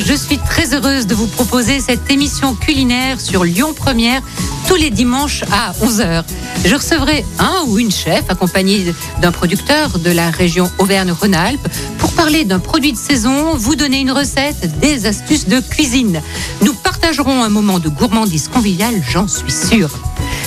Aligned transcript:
Je 0.00 0.14
suis 0.14 0.38
très 0.38 0.74
heureuse 0.74 1.06
de 1.06 1.14
vous 1.14 1.26
proposer 1.26 1.80
cette 1.80 2.10
émission 2.10 2.54
culinaire 2.54 3.20
sur 3.20 3.44
Lyon 3.44 3.74
Première 3.74 4.22
tous 4.66 4.76
les 4.76 4.90
dimanches 4.90 5.42
à 5.52 5.72
11h. 5.84 6.24
Je 6.64 6.74
recevrai 6.74 7.24
un 7.38 7.64
ou 7.66 7.78
une 7.78 7.90
chef 7.90 8.24
accompagné 8.28 8.94
d'un 9.20 9.32
producteur 9.32 9.98
de 9.98 10.10
la 10.10 10.30
région 10.30 10.70
Auvergne-Rhône-Alpes 10.78 11.68
pour 11.98 12.12
parler 12.12 12.44
d'un 12.44 12.60
produit 12.60 12.92
de 12.92 12.98
saison, 12.98 13.54
vous 13.56 13.74
donner 13.74 14.00
une 14.00 14.12
recette, 14.12 14.78
des 14.80 15.06
astuces 15.06 15.48
de 15.48 15.60
cuisine. 15.60 16.22
Nous 16.62 16.74
partagerons 16.74 17.42
un 17.42 17.48
moment 17.48 17.78
de 17.78 17.88
gourmandise 17.88 18.48
conviviale, 18.48 19.02
j'en 19.10 19.28
suis 19.28 19.52
sûre. 19.52 19.90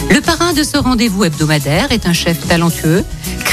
Le 0.10 0.22
parrain 0.22 0.54
de 0.54 0.64
ce 0.64 0.78
rendez-vous 0.78 1.26
hebdomadaire 1.26 1.92
est 1.92 2.08
un 2.08 2.14
chef 2.14 2.48
talentueux, 2.48 3.04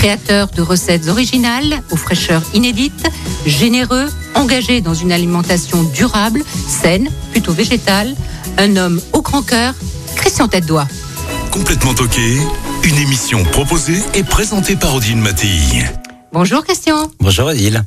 créateur 0.01 0.49
de 0.49 0.63
recettes 0.63 1.09
originales, 1.09 1.83
aux 1.91 1.97
fraîcheurs 1.97 2.41
inédites, 2.55 3.07
généreux, 3.45 4.07
engagé 4.35 4.81
dans 4.81 4.95
une 4.95 5.13
alimentation 5.13 5.83
durable, 5.83 6.43
saine, 6.67 7.11
plutôt 7.33 7.53
végétale, 7.53 8.17
un 8.57 8.77
homme 8.77 8.99
au 9.13 9.21
grand 9.21 9.43
cœur, 9.43 9.75
Christian 10.17 10.49
Tête-Doigt. 10.49 10.89
Complètement 11.51 11.93
toqué, 11.93 12.39
une 12.83 12.97
émission 12.97 13.45
proposée 13.45 13.99
et 14.15 14.23
présentée 14.23 14.75
par 14.75 14.95
Odile 14.95 15.19
Mattei. 15.19 15.85
Bonjour 16.33 16.65
Christian. 16.65 17.11
Bonjour 17.21 17.49
Adil. 17.49 17.85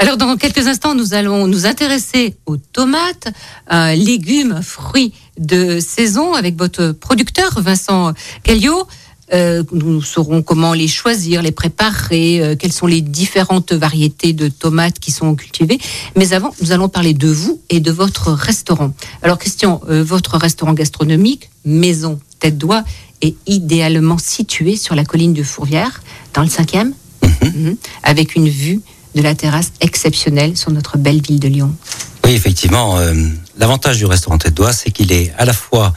Alors 0.00 0.16
dans 0.16 0.36
quelques 0.36 0.66
instants, 0.66 0.96
nous 0.96 1.14
allons 1.14 1.46
nous 1.46 1.64
intéresser 1.64 2.34
aux 2.46 2.56
tomates, 2.56 3.28
un 3.68 3.94
légume, 3.94 4.62
fruit 4.64 5.12
de 5.38 5.78
saison 5.78 6.34
avec 6.34 6.56
votre 6.56 6.90
producteur 6.90 7.60
Vincent 7.60 8.14
Callio. 8.42 8.88
Euh, 9.32 9.62
nous 9.72 10.02
saurons 10.02 10.42
comment 10.42 10.72
les 10.72 10.88
choisir, 10.88 11.42
les 11.42 11.52
préparer, 11.52 12.40
euh, 12.42 12.56
quelles 12.56 12.72
sont 12.72 12.86
les 12.86 13.00
différentes 13.00 13.72
variétés 13.72 14.32
de 14.32 14.48
tomates 14.48 14.98
qui 14.98 15.12
sont 15.12 15.34
cultivées. 15.36 15.78
Mais 16.16 16.32
avant, 16.32 16.52
nous 16.60 16.72
allons 16.72 16.88
parler 16.88 17.14
de 17.14 17.28
vous 17.28 17.60
et 17.70 17.78
de 17.80 17.92
votre 17.92 18.32
restaurant. 18.32 18.92
Alors 19.22 19.38
Christian, 19.38 19.80
euh, 19.88 20.02
votre 20.02 20.36
restaurant 20.36 20.72
gastronomique, 20.72 21.50
Maison 21.64 22.18
Tête 22.40 22.58
d'Oie, 22.58 22.82
est 23.22 23.36
idéalement 23.46 24.18
situé 24.18 24.76
sur 24.76 24.94
la 24.94 25.04
colline 25.04 25.34
de 25.34 25.42
Fourvière, 25.42 26.02
dans 26.34 26.42
le 26.42 26.48
5e, 26.48 26.92
Mhm. 27.42 27.76
avec 28.02 28.34
une 28.34 28.48
vue 28.48 28.80
de 29.14 29.22
la 29.22 29.34
terrasse 29.34 29.72
exceptionnelle 29.80 30.56
sur 30.56 30.70
notre 30.70 30.98
belle 30.98 31.20
ville 31.20 31.38
de 31.40 31.48
Lyon. 31.48 31.74
Oui, 32.24 32.32
effectivement, 32.32 32.96
l'avantage 33.58 33.98
du 33.98 34.06
restaurant 34.06 34.38
Tête 34.38 34.54
d'Oie, 34.54 34.72
c'est 34.72 34.90
qu'il 34.90 35.12
est 35.12 35.32
à 35.38 35.44
la 35.44 35.52
fois 35.52 35.92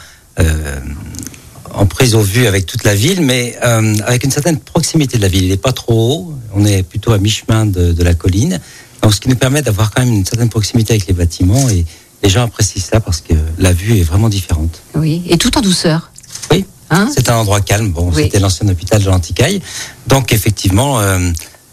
en 1.74 1.86
prise 1.86 2.16
au 2.16 2.22
vue 2.22 2.48
avec 2.48 2.66
toute 2.66 2.84
la 2.84 2.96
ville, 2.96 3.22
mais 3.22 3.56
euh, 3.64 3.96
avec 4.06 4.24
une 4.24 4.32
certaine 4.32 4.60
proximité 4.60 5.18
de 5.18 5.22
la 5.24 5.28
ville. 5.28 5.44
Il 5.44 5.50
n'est 5.50 5.58
pas 5.58 5.72
trop 5.74 6.12
haut, 6.14 6.34
on 6.54 6.66
est 6.66 6.84
plutôt 6.84 7.12
à 7.14 7.18
mi-chemin 7.18 7.66
de, 7.66 7.92
de 7.94 8.04
la 8.04 8.14
colline, 8.14 8.60
donc 9.02 9.14
ce 9.14 9.20
qui 9.20 9.30
nous 9.30 9.36
permet 9.36 9.62
d'avoir 9.62 9.92
quand 9.92 10.04
même 10.06 10.14
une 10.14 10.26
certaine 10.26 10.50
proximité 10.50 10.94
avec 10.94 11.08
les 11.08 11.14
bâtiments 11.14 11.68
et 11.70 11.86
les 12.22 12.30
gens 12.30 12.44
apprécient 12.44 12.82
cela 12.82 13.02
parce 13.02 13.22
que 13.22 13.34
la 13.58 13.74
vue 13.74 13.98
est 14.00 14.04
vraiment 14.04 14.30
différente. 14.30 14.82
Oui, 14.96 15.24
et 15.28 15.38
tout 15.38 15.58
en 15.58 15.62
douceur. 15.62 16.12
Oui. 16.52 16.66
Hein 16.90 17.10
C'est 17.14 17.30
un 17.30 17.36
endroit 17.36 17.60
calme. 17.62 17.92
Bon, 17.92 18.12
Oui. 18.14 18.24
c'était 18.24 18.40
l'ancien 18.40 18.68
hôpital 18.70 19.02
de 19.02 19.10
l'Anticaille. 19.10 19.62
Donc, 20.08 20.32
effectivement, 20.32 21.00
euh, 21.00 21.20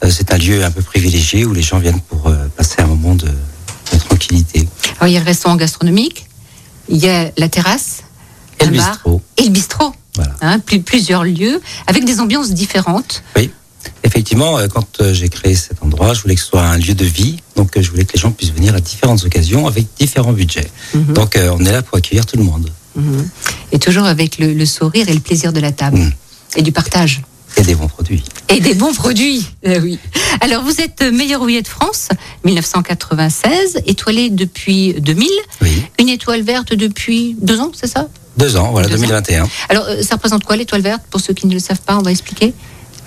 euh, 0.05 0.11
c'est 0.11 0.33
un 0.33 0.39
lieu 0.39 0.65
un 0.65 0.71
peu 0.71 0.83
privilégié 0.83 1.45
où 1.45 1.53
les 1.53 1.63
gens 1.63 1.79
viennent 1.79 2.01
pour 2.01 2.27
euh, 2.29 2.35
passer 2.57 2.77
un 2.79 2.87
moment 2.87 3.15
de, 3.15 3.27
de 3.27 3.99
tranquillité. 3.99 4.67
Alors, 4.99 5.09
il 5.09 5.13
y 5.13 5.17
a 5.17 5.21
le 5.21 5.27
restaurant 5.27 5.57
gastronomique, 5.57 6.27
il 6.89 6.97
y 6.97 7.09
a 7.09 7.31
la 7.37 7.49
terrasse, 7.49 8.00
Et 8.61 8.67
le 8.67 8.77
bar 8.77 8.91
bistrot. 8.93 9.23
et 9.37 9.43
le 9.45 9.49
bistrot. 9.51 9.93
Voilà. 10.17 10.35
Hein, 10.41 10.59
plus- 10.59 10.81
plusieurs 10.83 11.25
lieux 11.25 11.61
avec 11.87 12.05
des 12.05 12.21
ambiances 12.21 12.51
différentes. 12.53 13.23
Oui. 13.37 13.51
Effectivement, 14.03 14.59
euh, 14.59 14.67
quand 14.69 15.01
euh, 15.01 15.15
j'ai 15.15 15.29
créé 15.29 15.55
cet 15.55 15.83
endroit, 15.83 16.13
je 16.15 16.21
voulais 16.23 16.35
que 16.35 16.41
ce 16.41 16.49
soit 16.49 16.63
un 16.63 16.77
lieu 16.77 16.95
de 16.95 17.05
vie. 17.05 17.37
Donc, 17.57 17.77
euh, 17.77 17.83
je 17.83 17.91
voulais 17.91 18.05
que 18.05 18.13
les 18.15 18.21
gens 18.21 18.31
puissent 18.31 18.53
venir 18.53 18.75
à 18.75 18.81
différentes 18.81 19.25
occasions 19.25 19.67
avec 19.67 19.87
différents 19.99 20.33
budgets. 20.33 20.71
Mhm. 20.95 21.15
Donc, 21.15 21.39
on 21.39 21.65
est 21.65 21.73
là 21.73 21.81
pour 21.83 21.97
accueillir 21.99 22.27
tout 22.27 22.37
le 22.37 22.43
monde. 22.45 22.69
Mhm. 22.97 23.29
Et 23.73 23.79
toujours 23.79 24.05
avec 24.05 24.39
le, 24.39 24.53
le 24.53 24.67
sourire 24.67 25.09
et 25.09 25.15
le 25.15 25.21
plaisir 25.21 25.53
de 25.53 25.61
la 25.61 25.73
table 25.73 25.99
Mhm. 25.99 26.13
et 26.57 26.63
du 26.63 26.73
partage. 26.73 27.23
Et 27.61 27.63
des 27.63 27.75
bons 27.75 27.89
produits. 27.89 28.25
Et 28.49 28.59
des 28.61 28.73
bons 28.73 28.95
produits. 28.95 29.47
Euh, 29.67 29.81
oui. 29.83 29.99
Alors, 30.41 30.63
vous 30.65 30.81
êtes 30.81 31.03
meilleur 31.03 31.43
ouvrier 31.43 31.61
de 31.61 31.69
France, 31.69 32.09
1996, 32.45 33.83
étoilé 33.87 34.31
depuis 34.31 34.95
2000, 34.95 35.29
Oui. 35.61 35.83
une 35.99 36.09
étoile 36.09 36.41
verte 36.41 36.73
depuis 36.73 37.37
deux 37.43 37.61
ans, 37.61 37.71
c'est 37.75 37.87
ça? 37.87 38.09
Deux 38.39 38.57
ans, 38.57 38.71
voilà, 38.73 38.89
Deux 38.89 38.95
ans. 38.97 39.01
2021. 39.01 39.47
Alors, 39.69 39.85
euh, 39.89 40.03
ça 40.03 40.15
représente 40.15 40.45
quoi 40.45 40.57
l'étoile 40.57 40.81
verte? 40.81 41.03
Pour 41.11 41.21
ceux 41.21 41.35
qui 41.35 41.47
ne 41.47 41.53
le 41.53 41.59
savent 41.59 41.83
pas, 41.83 41.99
on 41.99 42.03
va 42.03 42.11
expliquer. 42.11 42.55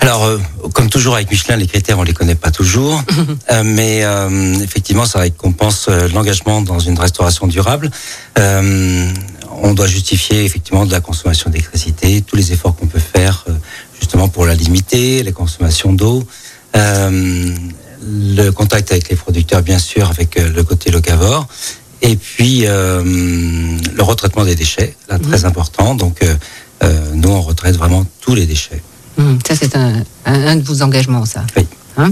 Alors, 0.02 0.24
euh, 0.26 0.38
comme 0.74 0.90
toujours 0.90 1.16
avec 1.16 1.32
Michelin, 1.32 1.56
les 1.56 1.66
critères, 1.66 1.98
on 1.98 2.04
les 2.04 2.14
connaît 2.14 2.36
pas 2.36 2.52
toujours. 2.52 3.02
Euh, 3.52 3.64
mais 3.66 4.04
euh, 4.04 4.54
effectivement, 4.62 5.06
ça 5.06 5.20
récompense 5.20 5.90
l'engagement 6.14 6.62
dans 6.62 6.80
une 6.80 6.98
restauration 6.98 7.46
durable. 7.48 7.92
On 8.38 9.74
doit 9.74 9.88
justifier 9.88 10.44
effectivement 10.46 10.86
de 10.86 10.92
la 10.92 11.02
consommation 11.02 11.50
d'électricité, 11.50 12.22
tous 12.22 12.36
les 12.36 12.52
efforts 12.52 12.76
qu'on 12.76 12.88
peut 12.88 13.00
faire 13.00 13.46
justement 14.04 14.28
pour 14.28 14.46
la 14.46 14.54
limiter, 14.54 15.24
les 15.24 15.32
consommations 15.32 15.94
d'eau. 15.94 16.24
Euh, 16.76 17.56
le 18.06 18.50
contact 18.52 18.92
avec 18.92 19.08
les 19.08 19.16
producteurs, 19.16 19.62
bien 19.62 19.80
sûr, 19.80 20.10
avec 20.10 20.36
euh, 20.38 20.50
le 20.54 20.62
côté 20.64 20.92
locavore. 20.92 21.48
Et 22.02 22.18
puis, 22.18 22.64
euh, 22.66 23.02
le 23.02 24.04
retraitement 24.04 24.44
des 24.44 24.56
déchets, 24.56 24.98
là, 25.08 25.18
très 25.20 25.46
important. 25.46 25.96
Donc, 25.96 26.18
euh, 26.22 26.36
nous, 27.14 27.30
on 27.30 27.42
retraite 27.42 27.78
vraiment 27.78 28.06
tous 28.20 28.36
les 28.36 28.46
déchets. 28.46 28.84
Hum, 29.18 29.40
Ça, 29.48 29.56
c'est 29.56 29.78
un, 29.78 30.04
un- 30.26 30.48
un 30.48 30.56
de 30.58 30.64
vos 30.64 30.82
engagements, 30.82 31.24
ça. 31.26 31.46
Oui. 31.56 31.66
Hein 31.96 32.12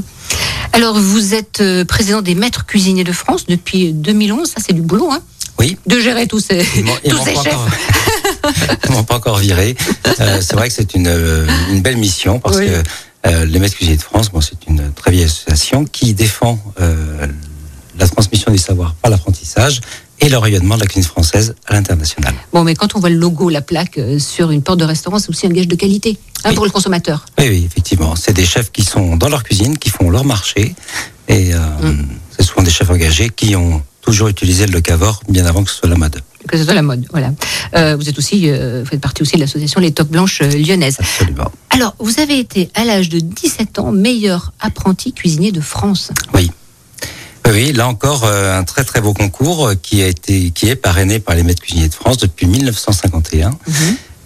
Alors, 0.71 0.97
vous 0.97 1.33
êtes 1.33 1.61
président 1.89 2.21
des 2.21 2.35
maîtres 2.35 2.65
cuisiniers 2.65 3.03
de 3.03 3.11
France 3.11 3.45
depuis 3.47 3.91
2011. 3.91 4.47
Ça, 4.47 4.61
c'est 4.65 4.71
du 4.73 4.81
boulot, 4.81 5.09
hein 5.11 5.19
Oui, 5.59 5.77
De 5.87 5.99
gérer 5.99 6.25
tous 6.25 6.39
ces, 6.39 6.59
tous 7.09 7.17
ces 7.25 7.33
chefs. 7.35 8.00
Ils 8.85 8.91
m'ont 8.91 9.03
pas 9.03 9.15
encore 9.15 9.37
viré. 9.37 9.75
Euh, 10.19 10.39
c'est 10.41 10.55
vrai 10.55 10.67
que 10.69 10.73
c'est 10.73 10.93
une, 10.93 11.07
euh, 11.07 11.47
une 11.69 11.81
belle 11.81 11.97
mission 11.97 12.39
parce 12.39 12.57
Oui. 12.57 12.67
que 12.67 12.83
euh, 13.27 13.45
les 13.45 13.59
Maîtres 13.59 13.75
Cuisiniers 13.75 13.97
de 13.97 14.01
France, 14.01 14.29
bon, 14.31 14.41
c'est 14.41 14.65
une 14.67 14.91
très 14.93 15.11
vieille 15.11 15.25
association 15.25 15.85
qui 15.85 16.13
défend 16.13 16.59
euh, 16.79 17.27
la 17.99 18.07
transmission 18.07 18.51
du 18.51 18.57
savoir 18.57 18.95
par 18.95 19.11
l'apprentissage 19.11 19.81
et 20.19 20.29
le 20.29 20.37
rayonnement 20.37 20.75
de 20.75 20.81
la 20.81 20.85
cuisine 20.87 21.03
française 21.09 21.55
à 21.67 21.73
l'international. 21.73 22.33
Bon, 22.53 22.63
mais 22.63 22.75
quand 22.75 22.95
on 22.95 22.99
voit 22.99 23.09
le 23.09 23.15
logo, 23.15 23.49
la 23.49 23.61
plaque 23.61 23.99
sur 24.19 24.51
une 24.51 24.61
porte 24.61 24.79
de 24.79 24.85
restaurant, 24.85 25.17
c'est 25.19 25.29
aussi 25.29 25.47
un 25.47 25.51
gage 25.51 25.67
de 25.67 25.75
qualité 25.75 26.17
hein, 26.43 26.49
Oui. 26.49 26.55
pour 26.55 26.65
le 26.65 26.71
consommateur. 26.71 27.25
Oui, 27.39 27.47
oui, 27.49 27.63
effectivement. 27.65 28.15
C'est 28.15 28.33
des 28.33 28.45
chefs 28.45 28.71
qui 28.71 28.83
sont 28.83 29.17
dans 29.17 29.29
leur 29.29 29.43
cuisine, 29.43 29.77
qui 29.77 29.89
font 29.89 30.09
leur 30.09 30.23
marché. 30.25 30.75
Et 31.27 31.53
euh, 31.53 31.57
Mm. 31.81 32.05
c'est 32.37 32.43
souvent 32.45 32.61
des 32.63 32.69
chefs 32.71 32.89
engagés 32.89 33.29
qui 33.29 33.55
ont 33.55 33.81
toujours 34.01 34.27
utilisé 34.27 34.65
le 34.67 34.81
cavor 34.81 35.21
bien 35.29 35.45
avant 35.45 35.63
que 35.63 35.69
ce 35.71 35.77
soit 35.77 35.89
la 35.89 35.95
mode. 35.95 36.19
Que 36.47 36.57
ce 36.57 36.63
soit 36.63 36.73
la 36.73 36.81
mode, 36.81 37.05
voilà. 37.11 37.31
Euh, 37.75 37.95
vous 37.95 38.09
êtes 38.09 38.17
aussi, 38.17 38.49
euh, 38.49 38.81
vous 38.83 38.89
faites 38.89 39.01
partie 39.01 39.21
aussi 39.21 39.35
de 39.35 39.41
l'association 39.41 39.79
Les 39.79 39.91
Toques 39.91 40.09
Blanches 40.09 40.41
euh, 40.41 40.49
Lyonnaises. 40.49 40.97
Absolument. 40.99 41.51
Alors, 41.69 41.95
vous 41.99 42.19
avez 42.19 42.39
été 42.39 42.69
à 42.75 42.83
l'âge 42.83 43.09
de 43.09 43.19
17 43.19 43.79
ans 43.79 43.91
meilleur 43.91 44.51
apprenti 44.59 45.13
cuisinier 45.13 45.51
de 45.51 45.61
France. 45.61 46.11
Oui. 46.33 46.51
Oui, 47.49 47.73
là 47.73 47.87
encore, 47.87 48.23
euh, 48.23 48.57
un 48.57 48.63
très 48.63 48.83
très 48.85 49.01
beau 49.01 49.13
concours 49.13 49.71
qui 49.81 50.01
a 50.01 50.07
été, 50.07 50.51
qui 50.51 50.69
est 50.69 50.75
parrainé 50.75 51.19
par 51.19 51.35
les 51.35 51.43
maîtres 51.43 51.61
cuisiniers 51.61 51.89
de 51.89 51.93
France 51.93 52.17
depuis 52.17 52.47
1951 52.47 53.51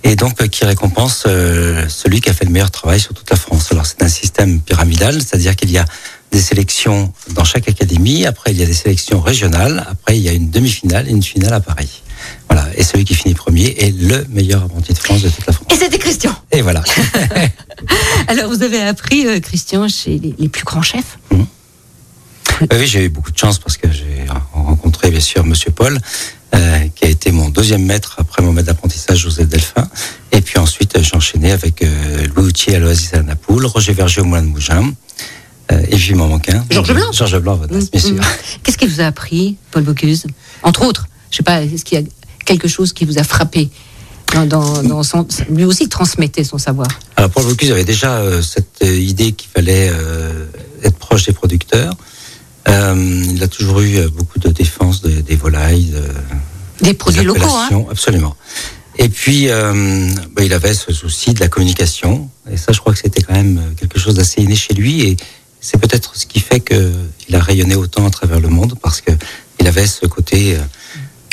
et 0.03 0.15
donc 0.15 0.47
qui 0.49 0.63
récompense 0.65 1.23
celui 1.23 2.21
qui 2.21 2.29
a 2.29 2.33
fait 2.33 2.45
le 2.45 2.51
meilleur 2.51 2.69
travail 2.69 2.99
sur 2.99 3.15
toute 3.15 3.27
la 3.31 3.35
France. 3.35 3.71
Alors 3.71 3.87
c'est 3.87 4.03
un 4.03 4.09
système 4.09 4.59
pyramidal, 4.59 5.15
c'est-à-dire 5.15 5.55
qu'il 5.55 5.71
y 5.71 5.79
a 5.79 5.85
des 6.31 6.41
sélections 6.41 7.11
dans 7.31 7.45
chaque 7.45 7.69
académie, 7.69 8.25
après 8.25 8.51
il 8.51 8.59
y 8.59 8.63
a 8.63 8.65
des 8.65 8.73
sélections 8.73 9.21
régionales, 9.21 9.85
après 9.89 10.17
il 10.17 10.21
y 10.21 10.29
a 10.29 10.33
une 10.33 10.51
demi-finale 10.51 11.07
et 11.07 11.11
une 11.11 11.23
finale 11.23 11.53
à 11.53 11.61
Paris. 11.61 12.03
Voilà, 12.49 12.67
et 12.75 12.83
celui 12.83 13.05
qui 13.05 13.15
finit 13.15 13.33
premier 13.33 13.75
est 13.77 13.95
le 13.97 14.25
meilleur 14.29 14.63
apprenti 14.63 14.93
de 14.93 14.97
France 14.97 15.21
de 15.21 15.29
toute 15.29 15.45
la 15.45 15.53
France. 15.53 15.67
Et 15.71 15.75
c'était 15.75 15.97
Christian. 15.97 16.35
Et 16.51 16.61
voilà. 16.61 16.83
Alors, 18.27 18.49
vous 18.49 18.63
avez 18.63 18.81
appris, 18.81 19.27
euh, 19.27 19.39
Christian, 19.39 19.87
chez 19.87 20.17
les, 20.19 20.35
les 20.37 20.49
plus 20.49 20.63
grands 20.63 20.81
chefs. 20.81 21.17
Oui, 21.31 21.45
oui, 22.71 22.87
j'ai 22.87 23.05
eu 23.05 23.09
beaucoup 23.09 23.31
de 23.31 23.37
chance 23.37 23.59
parce 23.59 23.77
que 23.77 23.91
j'ai 23.91 24.25
rencontré 24.53 25.11
bien 25.11 25.19
sûr 25.19 25.43
Monsieur 25.43 25.71
Paul, 25.71 25.99
euh, 26.53 26.79
qui 26.95 27.05
a 27.05 27.09
été 27.09 27.31
mon 27.31 27.49
deuxième 27.49 27.83
maître 27.83 28.15
après 28.19 28.41
mon 28.41 28.53
maître 28.53 28.67
d'apprentissage 28.67 29.17
Joseph 29.17 29.47
Delphin. 29.47 29.89
Et 30.31 30.41
puis 30.41 30.57
ensuite, 30.57 30.97
euh, 30.97 31.03
j'ai 31.03 31.15
enchaîné 31.15 31.51
avec 31.51 31.85
Louis 32.35 32.45
Outier 32.45 32.75
à 32.75 32.79
l'Oasis 32.79 33.13
à 33.13 33.23
Napoule, 33.23 33.65
Roger 33.65 33.93
Verger 33.93 34.21
au 34.21 34.25
Moulin 34.25 34.43
de 34.43 34.47
Mougin, 34.47 34.93
euh, 35.71 35.81
et 35.89 35.95
puis 35.95 36.09
il 36.09 36.15
m'en 36.15 36.27
manque 36.27 36.49
un. 36.49 36.65
Georges 36.69 36.93
Blanc. 36.93 37.11
Georges 37.11 37.39
Blanc, 37.39 37.55
votre 37.55 37.71
bien 37.89 37.99
sûr. 37.99 38.11
Mm, 38.11 38.19
mm. 38.19 38.23
Qu'est-ce 38.63 38.77
qui 38.77 38.85
vous 38.85 39.01
a 39.01 39.05
appris, 39.05 39.57
Paul 39.71 39.83
Bocuse? 39.83 40.27
Entre 40.63 40.83
autres, 40.83 41.07
je 41.31 41.37
sais 41.37 41.43
pas, 41.43 41.61
est-ce 41.63 41.83
qu'il 41.85 41.99
y 41.99 42.03
a 42.03 42.05
quelque 42.45 42.67
chose 42.67 42.93
qui 42.93 43.05
vous 43.05 43.17
a 43.19 43.23
frappé 43.23 43.69
dans, 44.33 44.45
dans- 44.45 44.83
dans 44.83 45.03
son, 45.03 45.27
lui 45.49 45.65
aussi 45.65 45.87
transmettait 45.87 46.43
son 46.43 46.57
savoir. 46.57 46.87
Alors 47.15 47.29
Paul 47.31 47.45
Bocuse 47.45 47.71
avait 47.71 47.83
déjà 47.85 48.17
euh, 48.17 48.41
cette 48.41 48.81
euh, 48.83 48.95
idée 48.97 49.31
qu'il 49.33 49.49
fallait 49.49 49.89
euh, 49.91 50.45
être 50.83 50.97
proche 50.97 51.25
des 51.25 51.33
producteurs. 51.33 51.93
Euh, 52.67 53.23
il 53.33 53.41
a 53.43 53.47
toujours 53.47 53.81
eu 53.81 54.07
beaucoup 54.09 54.39
de 54.39 54.49
défense 54.49 55.01
de- 55.01 55.21
des 55.21 55.35
volailles, 55.35 55.85
de- 55.91 56.01
Des 56.81 56.87
des 56.89 56.93
produits 56.95 57.23
locaux, 57.23 57.45
hein. 57.47 57.85
absolument. 57.91 58.35
Et 58.97 59.09
puis, 59.09 59.47
bah, 59.47 60.41
il 60.43 60.53
avait 60.53 60.73
ce 60.73 60.93
souci 60.93 61.33
de 61.33 61.39
la 61.41 61.49
communication. 61.49 62.29
Et 62.49 62.55
ça, 62.57 62.71
je 62.71 62.79
crois 62.79 62.93
que 62.93 62.99
c'était 62.99 63.21
quand 63.21 63.33
même 63.33 63.61
quelque 63.77 63.99
chose 63.99 64.15
d'assez 64.15 64.41
inné 64.41 64.55
chez 64.55 64.73
lui. 64.73 65.01
Et 65.01 65.17
c'est 65.59 65.77
peut-être 65.77 66.15
ce 66.15 66.25
qui 66.25 66.39
fait 66.39 66.61
qu'il 66.61 67.35
a 67.35 67.39
rayonné 67.39 67.75
autant 67.75 68.07
à 68.07 68.09
travers 68.09 68.39
le 68.39 68.47
monde, 68.47 68.75
parce 68.81 69.01
que 69.01 69.11
il 69.59 69.67
avait 69.67 69.85
ce 69.85 70.05
côté, 70.05 70.55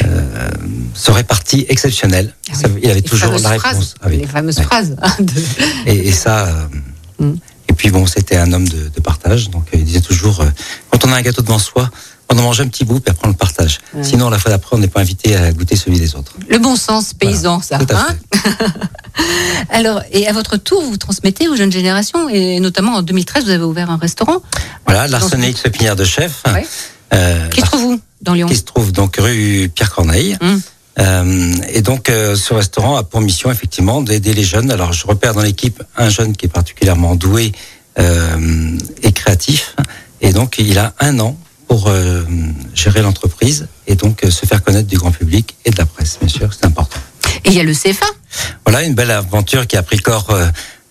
euh, 0.04 0.50
ce 0.94 1.10
réparti 1.10 1.66
exceptionnel. 1.68 2.34
Ah 2.50 2.54
Ça- 2.54 2.68
oui. 2.68 2.80
il 2.82 2.90
avait 2.90 3.00
Les 3.00 3.02
toujours 3.02 3.32
la 3.38 3.48
réponse. 3.50 3.60
phrases, 3.60 3.94
Ah 4.02 4.06
oui. 4.08 4.18
Les 4.18 4.26
fameuses 4.26 4.58
Ouais. 4.58 4.64
phrases. 4.64 4.96
hein, 5.02 5.12
de- 5.20 5.32
Et, 5.86 6.08
et 6.08 6.12
ça. 6.12 6.46
euh, 6.46 6.66
Mm. 7.18 7.34
Et 7.68 7.72
puis 7.74 7.90
bon, 7.90 8.06
c'était 8.06 8.36
un 8.36 8.52
homme 8.52 8.66
de, 8.66 8.88
de 8.88 9.00
partage. 9.00 9.48
Donc 9.50 9.64
euh, 9.72 9.78
il 9.78 9.84
disait 9.84 10.00
toujours, 10.00 10.40
euh, 10.40 10.46
quand 10.90 11.04
on 11.06 11.12
a 11.12 11.16
un 11.16 11.22
gâteau 11.22 11.42
devant 11.42 11.58
soi, 11.58 11.88
on 12.28 12.38
en 12.38 12.42
mange 12.42 12.60
un 12.60 12.66
petit 12.68 12.84
bout, 12.84 13.00
puis 13.00 13.10
après 13.10 13.26
on 13.26 13.30
le 13.30 13.36
partage. 13.36 13.78
Ouais. 13.94 14.02
Sinon, 14.02 14.28
la 14.30 14.38
fois 14.38 14.50
d'après, 14.50 14.74
on 14.76 14.78
n'est 14.80 14.88
pas 14.88 15.00
invité 15.00 15.36
à 15.36 15.52
goûter 15.52 15.76
celui 15.76 15.98
des 15.98 16.16
autres. 16.16 16.32
Le 16.48 16.58
bon 16.58 16.74
sens 16.76 17.12
paysan, 17.14 17.60
ça. 17.60 17.78
Tout 17.78 17.94
à 17.94 18.08
hein 18.10 18.16
Alors, 19.70 20.02
et 20.10 20.26
à 20.26 20.32
votre 20.32 20.56
tour, 20.56 20.82
vous 20.82 20.96
transmettez 20.96 21.48
aux 21.48 21.56
jeunes 21.56 21.72
générations, 21.72 22.28
et 22.28 22.58
notamment 22.60 22.94
en 22.96 23.02
2013, 23.02 23.44
vous 23.44 23.50
avez 23.50 23.64
ouvert 23.64 23.90
un 23.90 23.96
restaurant. 23.98 24.42
Voilà, 24.86 25.06
l'arsenic 25.06 25.62
pépinière 25.62 25.96
de 25.96 26.04
chef, 26.04 26.42
Ouais. 26.52 26.66
euh, 27.14 27.48
Qui 27.50 27.60
se 27.60 27.66
trouve 27.66 27.84
où? 27.84 28.00
Dans 28.22 28.34
Lyon 28.34 28.46
qui 28.48 28.56
se 28.56 28.62
trouve 28.62 28.92
donc 28.92 29.16
rue 29.18 29.70
Pierre 29.74 29.90
Corneille. 29.90 30.36
Hum. 30.40 30.60
Euh, 30.98 31.54
et 31.72 31.82
donc, 31.82 32.10
euh, 32.10 32.36
ce 32.36 32.54
restaurant 32.54 32.96
a 32.96 33.02
pour 33.02 33.20
mission 33.20 33.50
effectivement 33.50 34.02
d'aider 34.02 34.34
les 34.34 34.44
jeunes. 34.44 34.70
Alors, 34.70 34.92
je 34.92 35.06
repère 35.06 35.34
dans 35.34 35.42
l'équipe 35.42 35.82
un 35.96 36.08
jeune 36.08 36.36
qui 36.36 36.46
est 36.46 36.50
particulièrement 36.50 37.14
doué 37.14 37.52
euh, 37.98 38.78
et 39.02 39.12
créatif. 39.12 39.76
Et 40.20 40.32
donc, 40.32 40.56
il 40.58 40.78
a 40.78 40.94
un 41.00 41.18
an 41.20 41.36
pour 41.66 41.90
gérer 42.74 43.00
l'entreprise 43.00 43.66
et 43.86 43.94
donc 43.94 44.20
se 44.28 44.44
faire 44.44 44.62
connaître 44.62 44.88
du 44.88 44.98
grand 44.98 45.10
public 45.10 45.56
et 45.64 45.70
de 45.70 45.78
la 45.78 45.86
presse, 45.86 46.18
bien 46.20 46.28
sûr, 46.28 46.52
c'est 46.52 46.66
important. 46.66 47.00
Et 47.46 47.48
il 47.48 47.54
y 47.54 47.60
a 47.60 47.64
le 47.64 47.72
CFA. 47.72 48.04
Voilà 48.66 48.82
une 48.82 48.94
belle 48.94 49.10
aventure 49.10 49.66
qui 49.66 49.78
a 49.78 49.82
pris 49.82 49.96
corps 49.96 50.36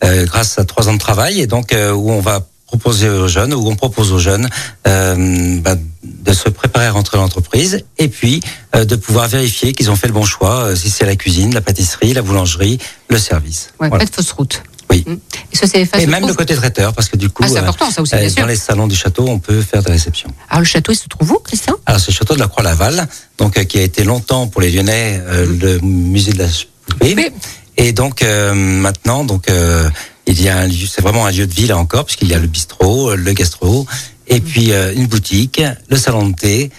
grâce 0.01 0.57
à 0.57 0.65
trois 0.65 0.89
ans 0.89 0.93
de 0.93 0.97
travail 0.97 1.39
et 1.39 1.45
donc 1.45 1.71
où 1.71 2.11
on 2.11 2.19
va 2.19 2.47
proposer 2.71 3.09
aux 3.09 3.27
jeunes, 3.27 3.53
où 3.53 3.67
on 3.69 3.75
propose 3.75 4.13
aux 4.13 4.19
jeunes 4.19 4.47
euh, 4.87 5.59
bah, 5.59 5.75
de 6.03 6.33
se 6.33 6.47
préparer 6.49 6.85
à 6.85 6.91
rentrer 6.91 7.17
dans 7.17 7.23
l'entreprise 7.23 7.83
et 7.97 8.07
puis 8.07 8.39
euh, 8.75 8.85
de 8.85 8.95
pouvoir 8.95 9.27
vérifier 9.27 9.73
qu'ils 9.73 9.91
ont 9.91 9.97
fait 9.97 10.07
le 10.07 10.13
bon 10.13 10.23
choix, 10.23 10.55
euh, 10.67 10.75
si 10.75 10.89
c'est 10.89 11.05
la 11.05 11.17
cuisine, 11.17 11.53
la 11.53 11.59
pâtisserie, 11.61 12.13
la 12.13 12.21
boulangerie, 12.21 12.77
le 13.09 13.17
service. 13.17 13.71
Ouais, 13.79 13.89
Voilà. 13.89 14.05
Pas 14.05 14.09
de 14.09 14.15
fausse 14.15 14.31
route. 14.31 14.63
Oui. 14.89 15.03
Hum. 15.07 15.19
Et 15.51 15.55
ce 15.57 15.65
CFA 15.65 15.99
Et 15.99 16.05
se 16.05 16.07
même 16.07 16.21
trouve... 16.21 16.29
le 16.31 16.35
côté 16.35 16.55
traiteur, 16.55 16.93
parce 16.93 17.09
que 17.09 17.17
du 17.17 17.29
coup, 17.29 17.43
Ah, 17.45 17.49
c'est 17.49 17.59
important, 17.59 17.91
ça 17.91 18.01
aussi, 18.01 18.15
bien 18.15 18.29
sûr. 18.29 18.41
dans 18.41 18.47
les 18.47 18.55
salons 18.55 18.87
du 18.87 18.95
château, 18.95 19.25
on 19.27 19.39
peut 19.39 19.61
faire 19.61 19.83
des 19.83 19.91
réceptions. 19.91 20.29
Alors, 20.49 20.61
le 20.61 20.65
château, 20.65 20.91
il 20.93 20.97
se 20.97 21.07
trouve 21.09 21.31
où, 21.31 21.39
Christian? 21.39 21.75
Alors 21.85 21.99
c'est 21.99 22.11
le 22.11 22.15
château 22.15 22.35
de 22.35 22.39
la 22.39 22.47
Croix-Laval, 22.47 23.07
donc 23.37 23.61
qui 23.65 23.77
a 23.79 23.81
été 23.81 24.03
longtemps 24.05 24.47
pour 24.47 24.61
les 24.61 24.71
Lyonnais 24.71 25.21
euh, 25.25 25.45
le 25.61 25.79
musée 25.79 26.33
de 26.33 26.39
la 26.39 26.47
poupée. 26.87 27.31
Et 27.77 27.93
donc 27.93 28.21
euh, 28.21 28.53
maintenant, 28.53 29.23
donc 29.23 29.49
euh, 29.49 29.89
il 30.27 30.41
y 30.41 30.49
a 30.49 30.57
un 30.59 30.67
lieu, 30.67 30.85
c'est 30.87 31.01
vraiment 31.01 31.25
un 31.25 31.31
lieu 31.31 31.47
de 31.47 31.53
vie 31.53 31.67
là 31.67 31.77
encore, 31.77 32.05
puisqu'il 32.05 32.27
y 32.29 32.33
a 32.33 32.39
le 32.39 32.47
bistrot, 32.47 33.11
euh, 33.11 33.15
le 33.15 33.33
gastro, 33.33 33.85
et 34.27 34.39
puis 34.39 34.71
euh, 34.71 34.93
une 34.95 35.07
boutique, 35.07 35.61
le 35.89 35.97
salon 35.97 36.29
de 36.29 36.35
thé 36.35 36.71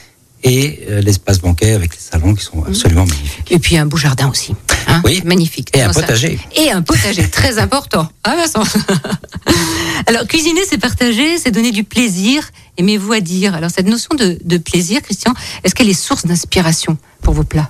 et 0.44 0.80
euh, 0.90 1.00
l'espace 1.00 1.38
banquet 1.38 1.72
avec 1.72 1.92
les 1.92 2.00
salons 2.00 2.34
qui 2.34 2.44
sont 2.44 2.64
absolument 2.64 3.04
magnifiques. 3.06 3.50
Et 3.52 3.58
puis 3.60 3.76
un 3.76 3.86
beau 3.86 3.96
jardin 3.96 4.28
aussi. 4.28 4.54
hein. 4.88 5.00
Oui. 5.04 5.22
Magnifique. 5.24 5.68
Et 5.74 5.82
un 5.82 5.92
ça- 5.92 6.00
potager. 6.00 6.38
Et 6.56 6.70
un 6.72 6.82
potager, 6.82 7.28
très 7.30 7.58
important. 7.58 8.08
Ah, 8.24 8.34
Vincent 8.36 8.64
Alors, 10.06 10.26
cuisiner, 10.26 10.62
c'est 10.68 10.78
partager, 10.78 11.38
c'est 11.38 11.50
donner 11.50 11.70
du 11.70 11.84
plaisir. 11.84 12.50
Aimez-vous 12.76 13.12
à 13.12 13.20
dire? 13.20 13.54
Alors, 13.54 13.70
cette 13.70 13.86
notion 13.86 14.14
de, 14.16 14.38
de 14.44 14.58
plaisir, 14.58 15.00
Christian, 15.02 15.32
est-ce 15.62 15.74
qu'elle 15.74 15.88
est 15.88 15.94
source 15.94 16.26
d'inspiration 16.26 16.96
pour 17.22 17.34
vos 17.34 17.44
plats? 17.44 17.68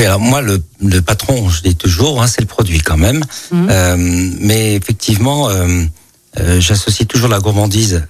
Oui, 0.00 0.06
alors 0.06 0.18
moi, 0.18 0.40
le, 0.40 0.62
le 0.80 1.02
patron, 1.02 1.50
je 1.50 1.60
dis 1.60 1.74
toujours, 1.76 2.22
hein, 2.22 2.26
c'est 2.26 2.40
le 2.40 2.46
produit 2.46 2.78
quand 2.80 2.96
même. 2.96 3.22
Mhm. 3.52 3.68
Euh, 3.70 3.96
mais 4.40 4.74
effectivement, 4.74 5.50
euh, 5.50 5.84
euh, 6.38 6.58
j'associe 6.58 7.06
toujours 7.06 7.28
la 7.28 7.38
gourmandise 7.38 8.02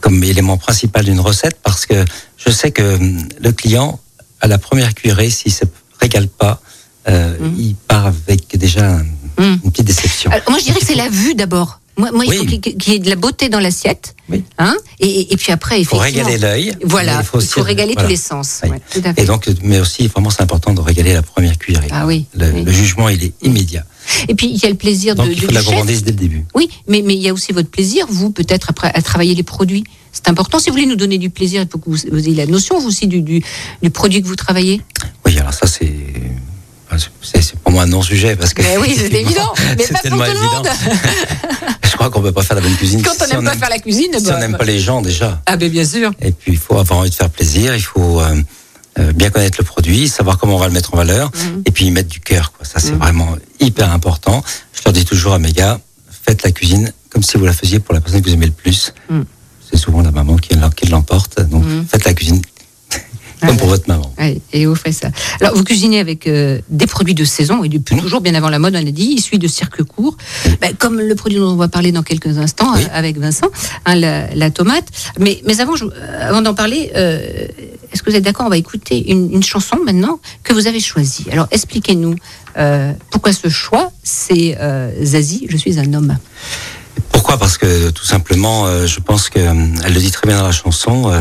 comme 0.00 0.24
élément 0.24 0.56
principal 0.56 1.04
d'une 1.04 1.20
recette 1.20 1.58
parce 1.62 1.84
que 1.84 2.02
je 2.38 2.50
sais 2.50 2.70
que 2.70 2.98
le 3.40 3.52
client, 3.52 4.00
à 4.40 4.46
la 4.46 4.56
première 4.56 4.94
cuillerée, 4.94 5.28
s'il 5.28 5.52
se 5.52 5.64
régale 6.00 6.28
pas, 6.28 6.62
Mhm. 7.06 7.54
il 7.58 7.74
part 7.74 8.06
avec 8.06 8.56
déjà 8.56 8.90
un- 8.92 9.02
Mhm. 9.38 9.60
une 9.64 9.70
petite 9.70 9.86
déception. 9.86 10.30
Alors, 10.30 10.48
Moi, 10.48 10.58
je 10.60 10.64
dirais 10.64 10.80
que 10.80 10.86
c'est 10.86 10.94
la 10.94 11.10
vue 11.10 11.34
d'abord. 11.34 11.78
Moi, 11.96 12.10
moi 12.12 12.24
il 12.26 12.34
faut 12.34 12.44
qu'il 12.44 12.92
y 12.92 12.96
ait 12.96 12.98
de 12.98 13.08
la 13.08 13.16
beauté 13.16 13.48
dans 13.48 13.60
l'assiette. 13.60 14.14
Oui. 14.28 14.44
Hein 14.58 14.76
et, 15.00 15.32
et 15.32 15.36
puis 15.36 15.52
après, 15.52 15.80
Il 15.80 15.86
faut 15.86 15.96
régaler 15.96 16.36
l'œil. 16.36 16.72
Voilà, 16.84 17.20
il 17.20 17.24
faut, 17.24 17.62
régaler 17.62 17.92
voilà. 17.94 18.02
tous 18.02 18.10
les 18.10 18.16
sens. 18.16 18.60
Oui. 18.64 18.70
Ouais, 18.70 18.80
tout 18.90 19.00
à 19.04 19.14
fait. 19.14 19.22
Et 19.22 19.24
donc, 19.24 19.48
mais 19.62 19.80
aussi, 19.80 20.06
vraiment, 20.08 20.30
c'est 20.30 20.42
important 20.42 20.74
de 20.74 20.80
régaler 20.80 21.14
la 21.14 21.22
première 21.22 21.56
cuillerée. 21.58 21.88
Ah 21.90 22.06
oui, 22.06 22.26
Le, 22.34 22.50
oui. 22.50 22.64
le 22.64 22.72
jugement, 22.72 23.08
il 23.08 23.24
est 23.24 23.32
immédiat. 23.42 23.84
Et 24.28 24.34
puis, 24.34 24.48
il 24.48 24.56
y 24.56 24.66
a 24.66 24.68
le 24.68 24.74
plaisir 24.76 25.14
Donc, 25.14 25.28
de, 25.28 25.32
il 25.32 25.40
faut 25.40 25.46
de 25.46 25.54
la 25.54 25.62
gourmandise 25.62 26.04
dès 26.04 26.10
le 26.10 26.16
début. 26.16 26.44
Oui, 26.54 26.68
mais, 26.86 27.02
mais 27.02 27.14
il 27.14 27.22
y 27.22 27.28
a 27.28 27.32
aussi 27.32 27.52
votre 27.52 27.70
plaisir, 27.70 28.06
vous, 28.08 28.30
peut-être, 28.30 28.70
après, 28.70 28.90
à 28.92 29.02
travailler 29.02 29.34
les 29.34 29.42
produits. 29.42 29.84
C'est 30.12 30.28
important. 30.28 30.58
Si 30.58 30.70
vous 30.70 30.74
voulez 30.74 30.86
nous 30.86 30.96
donner 30.96 31.18
du 31.18 31.30
plaisir, 31.30 31.62
il 31.62 31.68
faut 31.68 31.78
que 31.78 31.90
vous, 31.90 31.98
vous 32.10 32.28
ayez 32.28 32.34
la 32.34 32.46
notion, 32.46 32.78
vous 32.78 32.88
aussi, 32.88 33.06
du, 33.06 33.22
du, 33.22 33.42
du 33.82 33.90
produit 33.90 34.22
que 34.22 34.26
vous 34.28 34.36
travaillez. 34.36 34.80
Oui, 35.24 35.38
alors 35.38 35.54
ça, 35.54 35.66
c'est. 35.66 35.92
C'est 37.20 37.58
pour 37.58 37.72
moi 37.72 37.82
un 37.82 37.86
non-sujet 37.86 38.36
parce 38.36 38.54
que. 38.54 38.62
Mais 38.62 38.78
oui, 38.78 38.94
c'est 38.96 39.12
évident. 39.12 39.52
Mais 39.76 39.84
pas 39.86 39.98
pour 39.98 40.24
tout 40.24 40.32
le 40.32 40.56
monde. 40.56 40.68
Je 41.96 41.98
crois 41.98 42.10
qu'on 42.10 42.20
peut 42.20 42.30
pas 42.32 42.42
faire 42.42 42.56
la 42.56 42.62
bonne 42.62 42.76
cuisine 42.76 43.00
Quand 43.00 43.12
on 43.18 43.24
si 43.24 43.30
n'aime 43.32 43.42
pas 43.42 43.52
aime- 43.54 43.58
faire 43.58 43.70
la 43.70 43.78
cuisine, 43.78 44.10
si 44.18 44.26
bah, 44.26 44.34
on 44.36 44.38
n'aime 44.38 44.56
pas 44.58 44.64
les 44.64 44.78
gens 44.78 45.00
déjà. 45.00 45.40
Ah, 45.46 45.56
ben 45.56 45.70
bien 45.70 45.84
sûr. 45.86 46.10
Et 46.20 46.30
puis 46.30 46.52
il 46.52 46.58
faut 46.58 46.76
avoir 46.78 46.98
envie 47.00 47.08
de 47.08 47.14
faire 47.14 47.30
plaisir, 47.30 47.74
il 47.74 47.80
faut 47.82 48.20
euh, 48.20 48.34
euh, 48.98 49.12
bien 49.12 49.30
connaître 49.30 49.56
le 49.58 49.64
produit, 49.64 50.06
savoir 50.06 50.36
comment 50.36 50.56
on 50.56 50.58
va 50.58 50.66
le 50.66 50.74
mettre 50.74 50.92
en 50.92 50.98
valeur, 50.98 51.30
Mhm. 51.34 51.62
et 51.64 51.70
puis 51.70 51.86
y 51.86 51.90
mettre 51.90 52.10
du 52.10 52.20
cœur. 52.20 52.52
Quoi. 52.52 52.66
Ça 52.66 52.80
c'est 52.80 52.92
Mhm. 52.92 52.98
vraiment 52.98 53.34
hyper 53.60 53.90
important. 53.92 54.44
Je 54.74 54.82
leur 54.84 54.92
dis 54.92 55.06
toujours 55.06 55.32
à 55.32 55.38
mes 55.38 55.52
gars, 55.52 55.80
faites 56.26 56.42
la 56.42 56.52
cuisine 56.52 56.92
comme 57.08 57.22
si 57.22 57.38
vous 57.38 57.46
la 57.46 57.54
faisiez 57.54 57.78
pour 57.78 57.94
la 57.94 58.02
personne 58.02 58.20
que 58.20 58.28
vous 58.28 58.34
aimez 58.34 58.44
le 58.46 58.52
plus. 58.52 58.92
Mhm. 59.08 59.24
C'est 59.70 59.78
souvent 59.78 60.02
la 60.02 60.10
maman 60.10 60.36
qui, 60.36 60.50
qui 60.76 60.86
l'emporte, 60.88 61.40
donc 61.40 61.64
faites 61.90 62.04
la 62.04 62.12
cuisine 62.12 62.42
comme 63.40 63.56
pour 63.56 63.68
votre 63.68 63.88
maman. 63.88 64.12
Ouais, 64.18 64.40
et 64.52 64.66
vous 64.66 64.74
faites 64.74 64.94
ça. 64.94 65.08
Alors, 65.40 65.54
vous 65.54 65.64
cuisinez 65.64 65.98
avec 66.00 66.26
euh, 66.26 66.58
des 66.68 66.86
produits 66.86 67.14
de 67.14 67.24
saison, 67.24 67.62
et 67.64 67.68
depuis 67.68 67.94
Mhm. 67.96 68.00
toujours 68.02 68.20
bien 68.20 68.34
avant 68.34 68.48
la 68.48 68.58
mode, 68.58 68.74
on 68.76 68.82
l'a 68.84 68.90
dit, 68.90 69.14
issus 69.18 69.38
de 69.38 69.48
cirques 69.48 69.82
courts, 69.82 70.16
Ben, 70.60 70.74
comme 70.78 71.00
le 71.00 71.14
produit 71.14 71.38
dont 71.38 71.50
on 71.50 71.56
va 71.56 71.68
parler 71.68 71.92
dans 71.92 72.02
quelques 72.02 72.38
instants 72.38 72.72
Oui. 72.74 72.82
euh, 72.84 72.88
avec 72.92 73.18
Vincent, 73.18 73.48
hein, 73.84 73.94
la, 73.94 74.34
la 74.34 74.50
tomate. 74.50 74.86
Mais, 75.18 75.42
mais 75.46 75.60
avant, 75.60 75.76
je- 75.76 75.84
euh, 75.84 76.28
avant 76.28 76.42
d'en 76.42 76.54
parler, 76.54 76.90
euh, 76.96 77.18
est-ce 77.92 78.02
que 78.02 78.10
vous 78.10 78.16
êtes 78.16 78.24
d'accord 78.24 78.46
On 78.46 78.50
va 78.50 78.56
écouter 78.56 79.10
une, 79.10 79.30
une 79.32 79.42
chanson 79.42 79.76
maintenant 79.84 80.18
que 80.42 80.52
vous 80.54 80.66
avez 80.66 80.80
choisie. 80.80 81.26
Alors, 81.30 81.46
expliquez-nous 81.50 82.14
pourquoi 83.10 83.32
ce 83.34 83.48
choix. 83.48 83.92
C'est 84.02 84.56
Zazie, 85.02 85.46
je 85.50 85.56
suis 85.58 85.78
un 85.78 85.92
homme. 85.94 86.16
Pourquoi? 87.12 87.38
Parce 87.38 87.58
que 87.58 87.90
tout 87.90 88.04
simplement, 88.04 88.86
je 88.86 89.00
pense 89.00 89.28
que 89.28 89.38
euh, 89.38 89.52
elle 89.84 89.92
le 89.94 90.00
dit 90.00 90.10
très 90.10 90.26
bien 90.26 90.38
dans 90.38 90.46
la 90.46 90.52
chanson. 90.52 91.12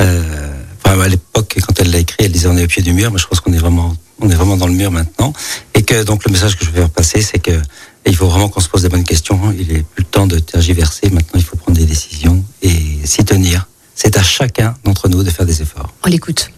euh, 0.00 0.52
à 0.98 1.08
l'époque, 1.08 1.58
quand 1.66 1.78
elle 1.78 1.90
l'a 1.90 1.98
écrit, 1.98 2.24
elle 2.24 2.32
disait 2.32 2.48
on 2.48 2.56
est 2.56 2.64
au 2.64 2.68
pied 2.68 2.82
du 2.82 2.92
mur. 2.92 3.10
Mais 3.12 3.18
je 3.18 3.26
pense 3.26 3.40
qu'on 3.40 3.52
est 3.52 3.58
vraiment, 3.58 3.94
on 4.20 4.30
est 4.30 4.34
vraiment 4.34 4.56
dans 4.56 4.66
le 4.66 4.72
mur 4.72 4.90
maintenant. 4.90 5.32
Et 5.74 5.82
que 5.82 6.02
donc 6.02 6.24
le 6.24 6.32
message 6.32 6.56
que 6.56 6.64
je 6.64 6.70
veux 6.70 6.80
faire 6.80 6.90
passer, 6.90 7.22
c'est 7.22 7.38
que 7.38 7.60
il 8.06 8.16
faut 8.16 8.26
vraiment 8.26 8.48
qu'on 8.48 8.60
se 8.60 8.68
pose 8.68 8.82
des 8.82 8.88
bonnes 8.88 9.04
questions. 9.04 9.38
Il 9.58 9.70
est 9.70 9.82
plus 9.82 10.02
le 10.02 10.04
temps 10.04 10.26
de 10.26 10.38
tergiverser. 10.38 11.10
Maintenant, 11.10 11.38
il 11.38 11.44
faut 11.44 11.56
prendre 11.56 11.78
des 11.78 11.86
décisions 11.86 12.42
et 12.62 12.74
s'y 13.04 13.24
tenir. 13.24 13.66
C'est 13.94 14.16
à 14.16 14.22
chacun 14.22 14.74
d'entre 14.84 15.08
nous 15.08 15.22
de 15.22 15.30
faire 15.30 15.46
des 15.46 15.60
efforts. 15.62 15.92
On 16.04 16.08
l'écoute. 16.08 16.50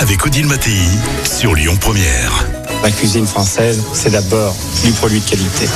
Avec 0.00 0.26
Odile 0.26 0.44
Mattei 0.46 0.76
sur 1.24 1.54
Lyon 1.54 1.78
Première. 1.80 2.46
La 2.82 2.90
cuisine 2.90 3.26
française, 3.26 3.82
c'est 3.94 4.10
d'abord 4.10 4.54
du 4.84 4.92
produit 4.92 5.18
de 5.18 5.24
qualité. 5.24 5.66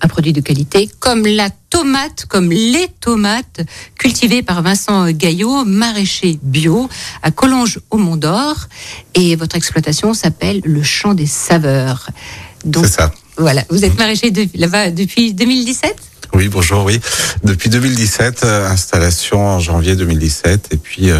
un 0.00 0.06
produit 0.06 0.32
de 0.32 0.40
qualité, 0.40 0.88
comme 1.00 1.26
la 1.26 1.50
tomate, 1.68 2.26
comme 2.28 2.50
les 2.52 2.86
tomates 3.00 3.62
cultivées 3.98 4.42
par 4.44 4.62
Vincent 4.62 5.10
Gaillot, 5.10 5.64
maraîcher 5.64 6.38
bio 6.40 6.88
à 7.24 7.32
Collonges 7.32 7.80
au 7.90 7.96
Mont 7.96 8.14
d'Or. 8.14 8.68
Et 9.16 9.34
votre 9.34 9.56
exploitation 9.56 10.14
s'appelle 10.14 10.60
le 10.64 10.84
Champ 10.84 11.14
des 11.14 11.26
Saveurs. 11.26 12.08
Donc, 12.64 12.86
C'est 12.86 12.92
ça. 13.00 13.10
Voilà, 13.36 13.64
vous 13.68 13.84
êtes 13.84 13.98
maraîcher 13.98 14.30
de- 14.30 14.46
là-bas 14.54 14.90
depuis 14.92 15.34
2017 15.34 15.96
Oui, 16.34 16.46
bonjour, 16.48 16.84
oui. 16.84 17.00
Depuis 17.42 17.68
2017, 17.68 18.42
euh, 18.44 18.68
installation 18.68 19.44
en 19.44 19.58
janvier 19.58 19.96
2017, 19.96 20.68
et 20.70 20.76
puis 20.76 21.10
euh, 21.10 21.18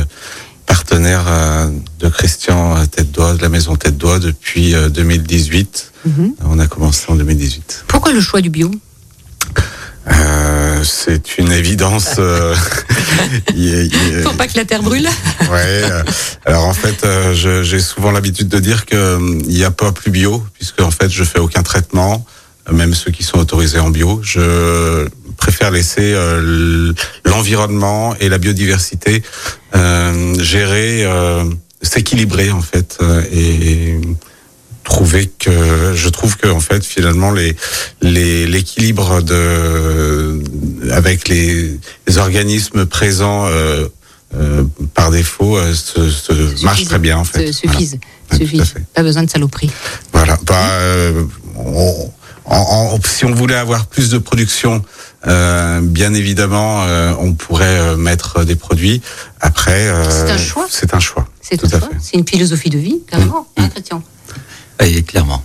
partenaire 0.68 1.24
euh, 1.26 1.70
de 1.98 2.08
Christian 2.08 2.76
euh, 2.76 2.84
Tête 2.86 3.10
d'Oie, 3.10 3.34
de 3.34 3.42
la 3.42 3.48
maison 3.48 3.74
Tête 3.76 3.96
d'Oie 3.96 4.18
depuis 4.18 4.74
euh, 4.74 4.88
2018. 4.88 5.92
Mhm. 6.06 6.34
On 6.44 6.58
a 6.58 6.66
commencé 6.66 7.06
en 7.08 7.14
2018. 7.16 7.84
Pourquoi 7.88 8.12
le 8.12 8.20
choix 8.20 8.40
du 8.40 8.50
bio? 8.50 8.70
Euh, 10.10 10.82
c'est 10.84 11.36
une 11.38 11.52
évidence. 11.52 12.14
euh, 12.18 12.54
y 13.54 13.68
y 13.86 14.22
Pour 14.22 14.36
pas 14.36 14.46
que 14.46 14.56
la 14.56 14.64
terre 14.64 14.82
brûle 14.82 15.08
Ouais. 15.50 15.82
euh, 15.84 16.02
alors 16.46 16.64
en 16.64 16.72
fait, 16.72 17.04
euh, 17.04 17.34
j'ai 17.62 17.80
souvent 17.80 18.10
l'habitude 18.10 18.48
de 18.48 18.58
dire 18.58 18.86
que 18.86 18.94
euh, 18.96 19.38
il 19.44 19.54
n'y 19.54 19.64
a 19.64 19.70
pas 19.70 19.92
plus 19.92 20.10
bio, 20.10 20.42
puisque 20.54 20.80
en 20.80 20.90
fait, 20.90 21.10
je 21.10 21.24
fais 21.24 21.38
aucun 21.40 21.62
traitement, 21.62 22.14
euh, 22.14 22.37
même 22.72 22.94
ceux 22.94 23.10
qui 23.10 23.22
sont 23.22 23.38
autorisés 23.38 23.78
en 23.78 23.90
bio. 23.90 24.20
Je 24.22 25.06
préfère 25.36 25.70
laisser 25.70 26.12
euh, 26.14 26.92
l'environnement 27.24 28.14
et 28.20 28.28
la 28.28 28.38
biodiversité 28.38 29.22
euh, 29.74 30.34
gérer, 30.42 31.04
euh, 31.04 31.44
s'équilibrer 31.82 32.50
en 32.50 32.60
fait, 32.62 32.98
et 33.32 34.00
trouver 34.84 35.30
que 35.38 35.92
je 35.94 36.08
trouve 36.08 36.36
que 36.38 36.48
en 36.48 36.60
fait 36.60 36.82
finalement 36.84 37.30
les 37.30 37.54
les 38.00 38.46
l'équilibre 38.46 39.20
de 39.22 40.42
avec 40.92 41.28
les, 41.28 41.78
les 42.06 42.18
organismes 42.18 42.86
présents 42.86 43.46
euh, 43.46 43.86
euh, 44.34 44.64
par 44.94 45.10
défaut 45.10 45.56
euh, 45.58 45.72
se, 45.74 46.10
se 46.10 46.64
marche 46.64 46.84
très 46.84 46.98
bien 46.98 47.18
en 47.18 47.24
fait. 47.24 47.46
Se- 47.52 47.52
Suffisent. 47.68 47.98
Voilà. 48.30 48.44
Suffisent. 48.44 48.74
Pas 48.94 49.02
besoin 49.02 49.22
de 49.22 49.30
saloperie. 49.30 49.70
Voilà. 50.12 50.38
Bah, 50.44 50.68
euh, 50.80 51.24
on- 51.56 52.10
en- 52.50 52.94
en- 52.94 52.98
si 53.04 53.24
on 53.24 53.32
voulait 53.34 53.54
avoir 53.56 53.86
plus 53.86 54.10
de 54.10 54.18
production, 54.18 54.82
euh, 55.26 55.80
bien 55.82 56.14
évidemment, 56.14 56.84
euh, 56.84 57.12
on 57.20 57.34
pourrait 57.34 57.66
euh, 57.78 57.96
mettre 57.96 58.44
des 58.44 58.56
produits. 58.56 59.00
Après, 59.40 59.88
euh, 59.88 60.04
C'est 60.26 60.32
un 60.32 60.38
choix. 60.38 60.66
C'est 60.70 60.94
un 60.94 61.00
choix. 61.00 61.26
C'est 61.42 61.56
tout 61.56 61.66
tout 61.68 61.76
à 61.76 61.80
ça. 61.80 61.86
fait. 61.88 61.96
C'est 62.00 62.16
une 62.16 62.26
philosophie 62.28 62.70
de 62.70 62.78
vie, 62.78 63.00
carrément, 63.10 63.46
Mm. 63.56 63.62
hein, 63.62 63.68
Christian 63.70 64.02
Oui, 64.80 65.02
clairement. 65.04 65.42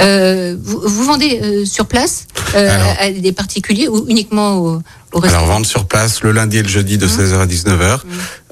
Euh, 0.00 0.56
vous, 0.62 0.82
vous 0.84 1.04
vendez 1.04 1.40
euh, 1.42 1.64
sur 1.64 1.86
place 1.86 2.26
euh, 2.54 2.68
Alors. 2.68 2.94
à 3.00 3.10
des 3.10 3.32
particuliers 3.32 3.88
ou 3.88 4.04
uniquement 4.08 4.56
au, 4.58 4.82
au 5.12 5.18
restaurant 5.20 5.44
Alors 5.44 5.54
vendre 5.54 5.66
sur 5.66 5.86
place 5.86 6.22
le 6.22 6.32
lundi 6.32 6.58
et 6.58 6.62
le 6.62 6.68
jeudi 6.68 6.98
de 6.98 7.06
16h 7.06 7.38
à 7.40 7.46
19h 7.46 8.00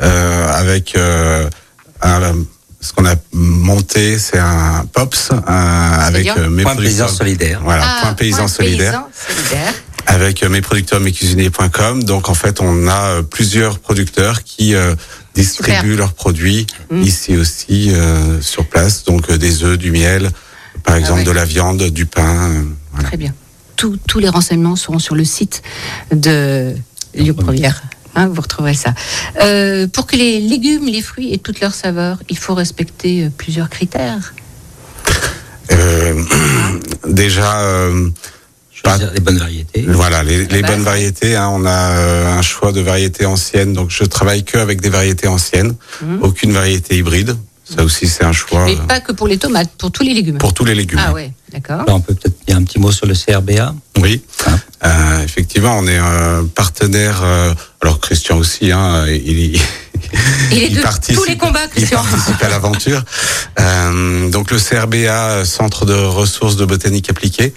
euh, 0.01 0.49
avec 0.51 0.95
euh, 0.97 1.51
un- 2.01 2.37
ce 2.83 2.93
qu'on 2.93 3.07
a 3.07 3.15
monté, 3.33 4.19
c'est 4.19 4.39
un 4.39 4.85
POPS 4.93 5.31
un- 5.47 5.93
avec 6.01 6.27
euh, 6.29 6.51
mes 6.51 6.65
Point 6.65 6.75
producteurs. 6.75 7.07
paysan 7.07 7.17
solidaire. 7.17 7.61
Voilà, 7.65 7.85
Ah, 7.87 8.01
point 8.03 8.15
paysan 8.15 8.37
point 8.39 8.49
solidaire. 8.49 8.93
paysan 9.05 9.35
solidaire. 9.35 9.75
avec 10.07 10.43
euh, 10.43 10.49
mes 10.49 10.61
producteurs 10.61 10.99
mescuisiniers.com. 11.01 12.03
Donc 12.03 12.29
en 12.29 12.35
fait, 12.35 12.61
on 12.61 12.89
a 12.89 12.93
euh, 13.07 13.23
plusieurs 13.23 13.79
producteurs 13.79 14.43
qui 14.43 14.75
euh, 14.75 14.95
distribuent 15.35 15.77
Super. 15.81 15.97
leurs 15.97 16.13
produits 16.13 16.67
Mm. 16.91 17.03
ici 17.03 17.37
aussi 17.37 17.93
euh, 17.93 18.41
sur 18.43 18.67
place. 18.67 19.05
Donc 19.05 19.31
euh, 19.31 19.39
des 19.39 19.63
œufs, 19.63 19.79
du 19.79 19.91
miel, 19.93 20.31
par 20.85 20.97
exemple 20.97 21.21
ouais. 21.21 21.25
de 21.25 21.31
la 21.31 21.45
viande, 21.45 21.85
du 21.85 22.05
pain. 22.07 22.51
euh, 22.51 22.63
voilà. 22.93 23.09
Très 23.09 23.17
bien. 23.17 23.33
Tous- 23.77 23.97
tous 24.09 24.19
les 24.19 24.29
renseignements 24.29 24.77
seront 24.77 24.99
sur 24.99 25.15
le 25.15 25.25
site 25.25 25.63
de 26.13 26.75
Lyon 27.15 27.35
Première. 27.39 27.81
Hein, 28.15 28.29
vous 28.29 28.41
retrouverez 28.43 28.75
ça. 28.75 28.95
Euh, 29.41 29.87
pour 29.87 30.07
que 30.07 30.17
les 30.17 30.41
légumes, 30.41 30.87
les 30.87 31.03
fruits 31.03 31.33
aient 31.33 31.39
toutes 31.39 31.61
leurs 31.61 31.75
saveurs, 31.75 32.19
il 32.29 32.37
faut 32.39 32.55
respecter 32.55 33.25
euh, 33.25 33.29
plusieurs 33.37 33.71
critères. 33.71 34.35
Euh, 35.73 36.23
déjà, 37.07 37.61
euh, 37.63 38.11
pas- 38.83 38.99
les 39.15 39.21
bonnes 39.21 39.39
variétés. 39.39 39.85
voilà, 39.89 40.23
les, 40.25 40.45
les 40.47 40.61
base. 40.63 40.71
bonnes 40.73 40.83
variétés. 40.83 41.37
hein, 41.37 41.49
on 41.53 41.65
a 41.65 41.71
euh, 41.97 42.39
un 42.39 42.43
choix 42.43 42.73
de 42.73 42.81
variétés 42.81 43.25
anciennes. 43.27 43.73
Donc 43.73 43.91
je 43.91 44.05
travaille 44.05 44.45
que 44.45 44.59
avec 44.59 44.81
des 44.81 44.91
variétés 44.91 45.29
anciennes, 45.29 45.75
Mhm. 46.03 46.19
aucune 46.23 46.53
variété 46.53 46.99
hybride. 46.99 47.37
Ça 47.77 47.85
aussi, 47.85 48.09
c'est 48.09 48.25
un 48.25 48.33
choix 48.33 48.65
Mais 48.65 48.75
euh, 48.77 48.87
pas 48.87 49.01
que 49.01 49.13
pour 49.13 49.29
les 49.29 49.39
tomates, 49.39 49.71
pour 49.79 49.91
tous 49.93 50.03
les 50.03 50.15
légumes. 50.15 50.39
pour 50.39 50.53
tous 50.55 50.65
les 50.65 50.75
légumes. 50.75 51.01
Ah 51.03 51.13
ouais, 51.13 51.33
d'accord. 51.53 51.85
Là, 51.87 51.95
on 51.95 52.01
peut 52.01 52.15
peut-être 52.15 52.37
dire 52.47 52.57
un 52.57 52.65
petit 52.65 52.79
mot 52.79 52.91
sur 52.93 53.07
le 53.07 53.15
CRBA. 53.15 53.75
Oui, 53.99 54.23
Hein. 54.47 54.59
Euh, 54.85 55.23
effectivement, 55.23 55.79
on 55.79 55.87
est 55.87 55.97
un 55.97 56.45
partenaire. 56.55 57.21
euh, 57.23 57.55
alors 57.81 58.01
Christian 58.01 58.37
aussi, 58.39 58.73
hein, 58.73 59.07
il, 59.09 59.57
Il 60.53 60.63
est 60.63 60.69
de 60.71 60.81
participe- 60.83 61.17
tous 61.17 61.25
les 61.25 61.37
combats, 61.37 61.65
il 61.65 61.71
Christian. 61.71 62.03
participe 62.03 62.43
à 62.43 62.49
l'aventure. 62.49 63.05
Euh, 63.61 64.29
donc 64.31 64.51
le 64.51 64.59
CRBA, 64.59 65.45
Centre 65.45 65.85
de 65.87 65.95
ressources 65.95 66.57
de 66.57 66.65
botanique 66.65 67.09
appliquée, 67.11 67.55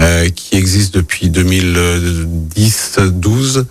euh, 0.00 0.28
qui 0.28 0.56
existe 0.56 0.92
depuis 0.94 1.30
2010-12 1.30 3.64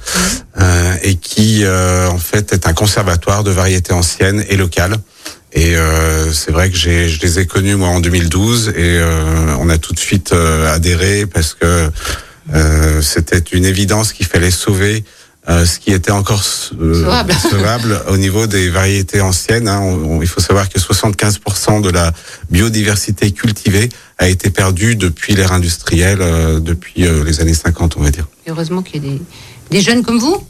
euh, 0.60 0.96
et 1.04 1.16
qui 1.16 1.64
euh, 1.64 2.10
en 2.10 2.18
fait 2.18 2.52
est 2.54 2.66
un 2.68 2.74
conservatoire 2.74 3.44
de 3.44 3.52
variétés 3.52 3.94
anciennes 3.94 4.44
et 4.50 4.58
locales. 4.58 4.96
Et 5.58 5.76
euh, 5.78 6.32
c'est 6.34 6.52
vrai 6.52 6.70
que 6.70 6.76
j'ai, 6.76 7.08
je 7.08 7.22
les 7.22 7.40
ai 7.40 7.46
connus 7.48 7.76
moi 7.76 7.88
en 7.88 8.02
2012 8.02 8.70
et 8.70 8.74
euh, 8.78 9.56
on 9.60 9.70
a 9.70 9.78
tout 9.78 9.94
de 9.94 10.00
suite 10.00 10.34
euh, 10.34 10.74
adhéré 10.74 11.26
parce 11.26 11.54
que 11.54 11.90
euh, 12.54 13.02
c'était 13.02 13.40
une 13.54 13.64
évidence 13.66 14.12
qu'il 14.12 14.26
fallait 14.26 14.52
sauver 14.52 15.06
euh, 15.48 15.66
ce 15.66 15.80
qui 15.80 15.92
était 15.94 16.12
encore 16.12 16.44
euh, 16.82 16.94
Sauvable. 17.04 17.34
sauvable 17.50 18.02
au 18.10 18.18
niveau 18.18 18.48
des 18.48 18.70
variétés 18.70 19.22
anciennes. 19.22 19.70
hein. 19.70 19.80
On- 19.82 20.18
on- 20.18 20.22
il 20.22 20.28
faut 20.28 20.42
savoir 20.42 20.68
que 20.68 20.78
75% 20.78 21.82
de 21.82 21.90
la 21.90 22.12
biodiversité 22.52 23.32
cultivée 23.32 23.88
a 24.18 24.28
été 24.28 24.50
perdue 24.50 24.96
depuis 24.98 25.36
l'ère 25.36 25.54
industrielle, 25.54 26.20
euh, 26.22 26.60
depuis 26.60 27.04
les 27.26 27.40
années 27.42 27.54
50, 27.54 27.96
on 27.98 28.02
va 28.02 28.12
dire. 28.12 28.28
Et 28.46 28.52
Heureusement 28.52 28.82
qu'il 28.82 29.04
y 29.04 29.08
a 29.08 29.12
des, 29.12 29.22
des 29.72 29.82
jeunes 29.82 30.04
comme 30.04 30.20
vous. 30.20 30.46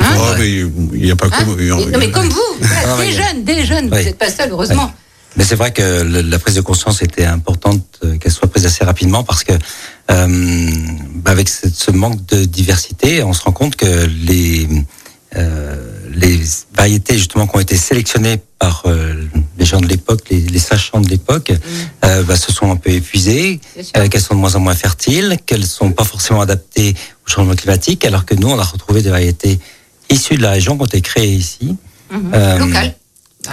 Hein 0.00 0.14
oh, 0.18 0.34
mais 0.38 0.50
il 0.50 1.02
n'y 1.02 1.10
a 1.10 1.16
pas 1.16 1.26
Hein 1.32 1.44
non, 1.46 1.98
mais 1.98 2.10
comme 2.10 2.28
vous, 2.28 2.40
Ah, 2.62 2.96
des 2.96 3.06
oui. 3.08 3.12
jeunes, 3.12 3.44
des 3.44 3.64
jeunes, 3.64 3.84
Oui. 3.92 3.98
vous 3.98 4.04
n'êtes 4.04 4.18
pas 4.18 4.30
seul, 4.30 4.50
heureusement. 4.50 4.92
Mais 5.36 5.44
c'est 5.44 5.56
vrai 5.56 5.72
que 5.72 6.02
le- 6.02 6.22
la 6.22 6.38
prise 6.38 6.54
de 6.56 6.60
conscience 6.62 7.02
était 7.02 7.24
importante 7.26 7.84
euh, 8.04 8.16
qu'elle 8.16 8.32
soit 8.32 8.48
prise 8.48 8.66
assez 8.66 8.82
rapidement 8.84 9.22
parce 9.24 9.44
que 9.44 9.52
euh, 10.10 10.70
bah, 11.16 11.30
avec 11.32 11.48
ce, 11.48 11.68
ce 11.72 11.90
manque 11.90 12.24
de 12.26 12.44
diversité, 12.44 13.22
on 13.22 13.32
se 13.32 13.42
rend 13.42 13.52
compte 13.52 13.76
que 13.76 14.06
les 14.06 14.66
euh, 15.36 15.76
les 16.14 16.40
variétés 16.74 17.18
justement 17.18 17.46
qui 17.46 17.56
ont 17.56 17.60
été 17.60 17.76
sélectionnées 17.76 18.40
par 18.58 18.84
euh, 18.86 19.12
les 19.58 19.66
gens 19.66 19.80
de 19.80 19.86
l'époque, 19.86 20.22
les, 20.30 20.40
les 20.40 20.58
sachants 20.58 21.00
de 21.02 21.08
l'époque, 21.10 21.52
euh, 22.04 22.22
bah, 22.22 22.34
se 22.36 22.50
sont 22.50 22.72
un 22.72 22.76
peu 22.76 22.90
épuisées, 22.90 23.60
euh, 23.96 24.08
qu'elles 24.08 24.22
sont 24.22 24.34
de 24.34 24.40
moins 24.40 24.54
en 24.56 24.60
moins 24.60 24.74
fertiles, 24.74 25.36
qu'elles 25.44 25.66
sont 25.66 25.92
pas 25.92 26.04
forcément 26.04 26.40
adaptées 26.40 26.94
au 27.26 27.30
changement 27.30 27.54
climatique, 27.54 28.04
alors 28.06 28.24
que 28.24 28.34
nous 28.34 28.48
on 28.48 28.58
a 28.58 28.64
retrouvé 28.64 29.02
des 29.02 29.10
variétés 29.10 29.60
issues 30.10 30.36
de 30.36 30.42
la 30.42 30.50
région 30.52 30.76
qui 30.76 30.82
ont 30.82 30.86
été 30.86 31.00
créées 31.00 31.32
ici. 31.34 31.76
Mhm. 32.10 32.30
Euh, 32.34 32.58
Local. 32.58 32.94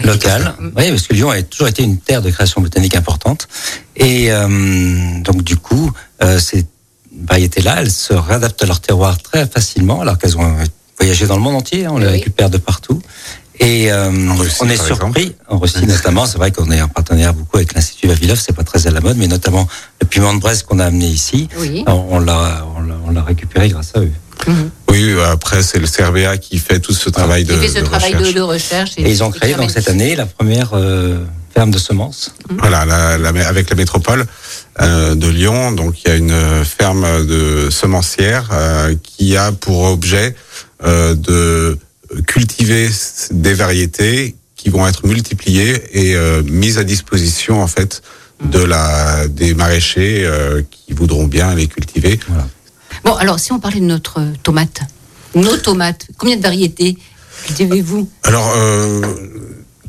Local, 0.04 0.54
Mm. 0.60 0.72
oui, 0.76 0.90
parce 0.90 1.08
que 1.08 1.14
Lyon 1.14 1.30
a 1.30 1.42
toujours 1.44 1.68
été 1.68 1.84
une 1.84 1.98
terre 1.98 2.22
de 2.22 2.30
création 2.30 2.60
botanique 2.62 2.96
importante. 2.96 3.48
Et 3.96 4.32
euh, 4.32 4.48
donc, 5.22 5.44
du 5.44 5.56
coup, 5.58 5.92
euh, 6.22 6.38
ces 6.40 6.66
variétés-là, 7.28 7.78
elles 7.80 7.92
se 7.92 8.14
réadaptent 8.14 8.62
à 8.64 8.66
leur 8.66 8.82
terroir 8.82 9.18
très 9.22 9.48
facilement, 9.48 10.02
alors 10.02 10.18
qu'elles 10.18 10.38
ont 10.38 10.56
voyagé 11.00 11.28
dans 11.28 11.36
le 11.38 11.42
monde 11.42 11.56
entier, 11.56 11.86
hein, 11.86 11.92
on 11.94 11.98
les 11.98 12.08
Oui. 12.08 12.12
récupère 12.14 12.50
de 12.50 12.58
partout. 12.58 13.02
Et 13.62 13.90
euh, 13.90 14.10
Russie, 14.38 14.58
on 14.60 14.68
est 14.70 14.76
surpris, 14.82 15.34
en 15.48 15.60
Russie 15.60 15.86
notamment, 15.86 16.26
c'est 16.26 16.38
vrai 16.38 16.52
qu'on 16.52 16.70
est 16.72 16.82
en 16.82 16.90
partenaire 16.90 17.34
beaucoup 17.34 17.56
avec 17.56 17.74
l'Institut 17.74 18.08
Vavilov, 18.08 18.38
c'est 18.38 18.52
pas 18.54 18.66
très 18.66 18.86
à 18.88 18.92
la 18.92 19.00
mode, 19.00 19.16
mais 19.16 19.28
notamment 19.28 19.66
le 20.02 20.08
piment 20.08 20.34
de 20.34 20.40
Brest 20.42 20.64
qu'on 20.64 20.80
a 20.80 20.86
amené 20.88 21.08
ici, 21.08 21.48
Oui. 21.58 21.86
on 21.88 21.92
on 22.10 22.20
l'a 22.20 22.66
on 22.76 22.82
l'a- 22.82 22.98
on 23.08 23.12
l'a 23.12 23.24
récupéré 23.24 23.70
grâce 23.70 23.92
à 23.96 24.00
eux. 24.02 24.12
Mhm. 24.48 24.70
Oui, 24.90 25.14
après, 25.30 25.62
c'est 25.64 25.80
le 25.80 25.88
CRBA 25.88 26.38
qui 26.38 26.58
fait 26.58 26.80
tout 26.80 26.94
ce 26.94 27.10
travail 27.10 27.44
de, 27.44 27.54
Qui 27.54 27.60
fait 27.62 27.68
ce 27.68 27.80
de 27.80 27.86
travail 27.86 28.12
de, 28.14 28.18
recherche. 28.20 28.34
de 28.36 28.42
recherche. 28.42 28.92
Et 28.98 29.10
ils 29.10 29.24
ont 29.24 29.32
créé 29.32 29.54
donc 29.56 29.72
cette 29.72 29.90
année 29.90 30.16
la 30.16 30.26
première 30.26 30.72
euh, 30.74 31.18
ferme 31.54 31.72
de 31.72 31.78
semences. 31.78 32.34
Voilà, 32.60 32.86
la- 32.86 33.18
la- 33.18 33.48
avec 33.48 33.70
la 33.70 33.76
métropole 33.76 34.26
euh, 34.82 35.16
de 35.16 35.28
Lyon, 35.28 35.72
donc 35.74 36.02
il 36.04 36.10
y 36.10 36.12
a 36.12 36.16
une 36.16 36.32
euh, 36.32 36.64
ferme 36.64 37.26
de 37.26 37.70
semencière 37.70 38.50
euh, 38.54 38.96
qui 39.04 39.36
a 39.36 39.52
pour 39.52 39.84
objet 39.84 40.36
euh, 40.86 41.14
de 41.16 41.78
cultiver 42.28 42.90
des 43.32 43.54
variétés 43.54 44.36
qui 44.56 44.70
vont 44.70 44.88
être 44.88 45.06
multipliées 45.06 45.82
et 45.94 46.16
euh, 46.16 46.42
mises 46.44 46.78
à 46.78 46.84
disposition 46.84 47.62
en 47.62 47.68
fait 47.68 48.02
de 48.44 48.60
la 48.60 49.28
des 49.28 49.54
maraîchers 49.54 50.24
euh, 50.26 50.62
qui 50.70 50.94
voudront 50.94 51.26
bien 51.26 51.54
les 51.56 51.68
cultiver. 51.68 52.20
Bon, 53.06 53.14
alors, 53.16 53.40
si 53.40 53.52
on 53.52 53.60
parlait 53.60 53.80
de 53.80 53.86
notre 53.86 54.20
tomate, 54.44 54.82
nos 55.36 55.58
tomates, 55.58 56.08
combien 56.18 56.38
de 56.38 56.42
variétés 56.42 56.98
cultivez-vous 57.46 58.10
Alors, 58.24 58.52
euh, 58.58 59.02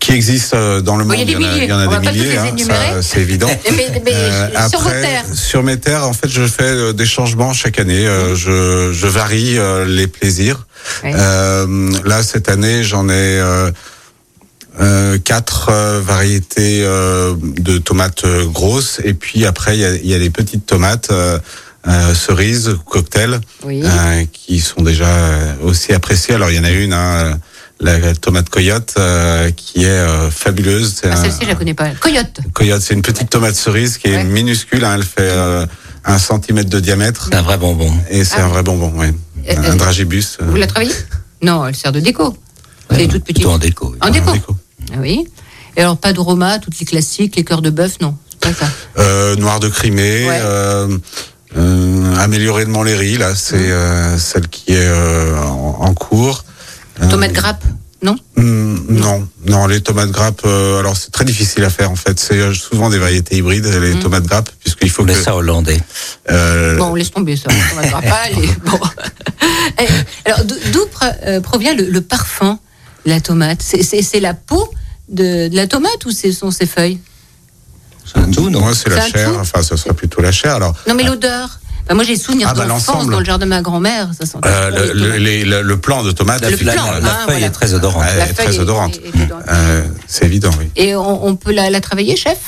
qui 0.01 0.13
existent 0.13 0.57
euh, 0.59 0.81
dans 0.83 0.97
le 0.97 1.05
monde. 1.05 1.15
il 1.19 1.21
y 1.21 1.23
a 1.23 1.25
des 1.25 1.35
en 1.37 1.49
a, 1.49 1.53
milliers. 1.53 1.65
il 1.65 1.71
y 1.71 1.73
en 1.73 1.79
a 1.79 1.87
On 1.87 2.01
des 2.01 2.11
milliers, 2.11 2.37
hein, 2.37 2.55
ça, 2.59 3.03
c'est 3.03 3.21
évident. 3.21 3.49
Mais, 3.75 4.03
mais 4.05 4.13
Euh, 4.13 4.69
sur 4.69 4.81
vos 4.81 4.89
après, 4.89 5.01
terres. 5.01 5.25
sur 5.33 5.63
mes 5.63 5.79
terres, 5.79 6.05
en 6.07 6.13
fait, 6.13 6.29
je 6.29 6.47
fais 6.47 6.93
des 6.93 7.07
changements 7.07 7.53
chaque 7.55 7.79
année. 7.79 8.05
Je, 8.35 8.93
je 8.93 9.07
varie 9.07 9.57
les 9.87 10.07
plaisirs. 10.07 10.67
Ouais. 11.03 11.13
Euh, 11.15 11.91
là, 12.05 12.23
cette 12.23 12.49
année, 12.51 12.85
j'en 12.85 13.09
ai 13.09 13.41
euh, 14.79 15.17
quatre 15.17 15.71
euh, 15.71 16.01
variétés 16.05 16.83
euh, 16.85 17.35
de 17.41 17.79
tomates 17.79 18.27
grosses. 18.53 19.01
Et 19.05 19.15
puis 19.15 19.47
après, 19.47 19.77
il 19.77 19.81
y 19.81 19.85
a, 19.87 19.95
il 19.95 20.07
y 20.07 20.15
a 20.15 20.19
les 20.19 20.29
petites 20.31 20.67
tomates 20.67 21.11
euh, 21.89 22.15
cerises, 22.15 22.77
cocktail, 22.85 23.41
Oui. 23.65 23.83
euh, 23.85 24.25
qui 24.33 24.61
sont 24.61 24.83
déjà 24.83 25.07
euh, 25.07 25.55
aussi 25.63 25.93
appréciées. 25.93 26.35
Alors, 26.35 26.51
il 26.51 26.57
y 26.57 26.61
en 26.61 26.65
a 26.65 26.71
une, 26.71 26.93
hein, 26.93 27.39
la, 27.81 27.99
la 27.99 28.15
tomate 28.15 28.49
coyote, 28.49 28.95
euh, 28.99 29.51
qui 29.51 29.85
est 29.85 29.89
euh, 29.89 30.31
fabuleuse. 30.31 30.95
C'est 31.01 31.11
Ah, 31.11 31.17
Celle-ci, 31.17 31.39
je 31.43 31.49
la 31.49 31.55
connais 31.55 31.75
pas. 31.75 31.91
Coyote. 31.91 32.41
Coyote, 32.55 32.83
c'est 32.83 32.95
une 32.95 33.03
petite 33.03 33.31
tomate 33.31 33.55
cerise 33.55 33.99
qui 33.99 34.09
est 34.09 34.17
Ouais. 34.17 34.25
minuscule. 34.25 34.85
hein, 34.85 34.95
elle 34.97 35.03
fait 35.05 35.31
euh, 35.31 35.67
un 36.05 36.19
centimètre 36.19 36.71
de 36.71 36.81
diamètre. 36.81 37.27
C'est 37.31 37.37
un 37.37 37.43
vrai 37.43 37.59
bonbon. 37.59 37.93
Et 38.11 38.25
c'est 38.25 38.37
Ah 38.39 38.43
un 38.45 38.47
oui. 38.47 38.53
vrai 38.53 38.63
bonbon, 38.63 38.93
oui. 38.97 39.09
Euh, 39.49 39.71
un 39.73 39.77
dragibus. 39.77 40.39
euh, 40.41 40.47
Vous 40.49 40.57
la 40.57 40.67
travaillez? 40.67 40.95
Non, 41.43 41.67
elle 41.67 41.77
sert 41.77 41.93
de 41.93 42.01
déco. 42.01 42.37
C'est 42.91 42.97
Ouais, 42.97 43.09
toute 43.09 43.23
petite. 43.25 43.37
Plutôt 43.37 43.51
en 43.51 43.59
déco. 43.59 43.91
oui. 43.93 43.99
En 44.01 44.11
déco. 44.11 44.33
déco. 44.33 44.57
Ah 44.93 44.97
Oui. 45.01 45.29
Et 45.77 45.83
alors, 45.83 45.99
pas 45.99 46.13
de 46.15 46.21
Roma, 46.21 46.59
toutes 46.59 46.79
les 46.81 46.87
classiques, 46.87 47.37
les 47.37 47.45
cœurs 47.45 47.61
de 47.63 47.69
bœuf, 47.71 48.01
non? 48.01 48.17
C'est 48.31 48.41
pas 48.41 48.55
ça. 48.67 48.71
Euh, 48.99 49.37
noir 49.37 49.61
de 49.61 49.69
Crimée. 49.69 50.27
Ouais. 50.27 50.39
Euh, 50.41 50.97
euh, 51.57 52.17
amélioré 52.17 52.65
de 52.65 52.71
Montlhéry, 52.71 53.19
là, 53.19 53.35
c'est 53.35 53.57
Mmh. 53.57 53.71
euh, 53.71 54.19
celle 54.19 54.49
qui 54.49 54.73
est 54.73 54.77
euh, 54.89 55.39
en, 55.43 55.77
en 55.81 55.95
cours. 55.95 56.45
Euh, 57.03 57.09
Tomate 57.11 57.33
grappe, 57.33 57.63
non? 58.03 58.17
Hum, 58.37 58.85
non, 58.89 59.29
non, 59.47 59.67
les 59.67 59.81
tomates 59.81 60.11
grappes. 60.11 60.43
euh, 60.45 60.81
alors 60.81 60.97
c'est 60.97 61.11
très 61.13 61.25
difficile 61.25 61.63
à 61.65 61.71
faire 61.71 61.91
en 61.91 61.97
fait. 61.97 62.19
C'est 62.19 62.39
euh, 62.41 62.53
souvent 62.55 62.89
des 62.91 62.99
variétés 62.99 63.37
hybrides 63.37 63.67
les 63.67 63.95
Mmh. 63.95 64.01
tomates 64.01 64.25
grappes 64.25 64.51
puisqu'il 64.61 64.91
faut 64.91 65.03
On 65.03 65.07
que. 65.07 65.11
laisse 65.13 65.23
ça 65.23 65.37
hollandais. 65.37 65.79
euh, 66.31 66.77
Bon, 66.77 66.95
laisse 66.95 67.11
tomber 67.11 67.37
ça. 67.37 67.49
Tomate 67.71 67.91
grappe, 67.91 68.05
allez, 68.25 68.49
bon. 68.65 68.81
Eh, 69.79 69.87
Alors, 70.31 70.45
d'où 70.45 70.55
d'où 70.73 70.81
pr- 70.87 71.15
euh, 71.27 71.41
provient 71.41 71.75
le, 71.75 71.85
le 71.85 72.01
parfum 72.01 72.59
de 73.05 73.11
la 73.11 73.21
tomate? 73.21 73.63
C'est 73.63 74.21
la 74.21 74.35
peau 74.35 74.69
de, 75.09 75.49
de 75.49 75.57
la 75.57 75.67
tomate 75.67 76.05
ou 76.07 76.11
ce 76.11 76.33
sont 76.33 76.51
ses 76.51 76.67
feuilles? 76.67 76.99
C'est 78.07 78.19
un 78.21 78.31
tout, 78.31 78.49
non 78.51 78.61
Moi, 78.61 78.73
c'est 78.75 78.89
la 78.89 79.07
chair. 79.07 79.31
Enfin, 79.41 79.63
ce 79.63 79.77
sera 79.77 79.93
plutôt 79.95 80.21
la 80.23 80.33
chair. 80.33 80.55
Alors, 80.55 80.75
Non, 80.87 80.95
mais 80.95 81.03
l'odeur. 81.05 81.59
Enfin, 81.85 81.95
moi, 81.95 82.05
j'ai 82.05 82.17
souvenir 82.17 82.49
Ah, 82.51 82.55
bah, 82.55 82.65
d'enfance 82.67 83.07
dans 83.07 83.19
le 83.21 83.25
jardin 83.25 83.47
de 83.47 83.51
ma 83.51 83.63
grand-mère. 83.63 84.11
Ça 84.19 84.27
sentait 84.27 84.49
euh, 84.51 84.93
le, 84.93 85.17
les 85.19 85.77
plan 85.77 86.03
de 86.03 86.11
tomate, 86.11 86.43
Le 86.43 86.51
La, 86.65 86.73
plan, 86.73 86.85
la- 86.85 86.97
hein, 86.97 87.01
feuille 87.01 87.25
voilà. 87.27 87.47
est 87.47 87.51
très 87.51 87.75
odorante. 87.75 88.05
elle 88.13 88.29
est 88.31 88.33
très 88.35 88.57
est- 88.57 88.59
odorante. 88.59 88.99
Euh, 89.49 89.83
c'est 90.09 90.25
évident, 90.25 90.51
oui. 90.59 90.69
Et 90.75 90.97
on, 90.97 91.25
on 91.27 91.37
peut 91.37 91.53
la, 91.53 91.71
la 91.71 91.81
travailler, 91.81 92.17
chef? 92.17 92.39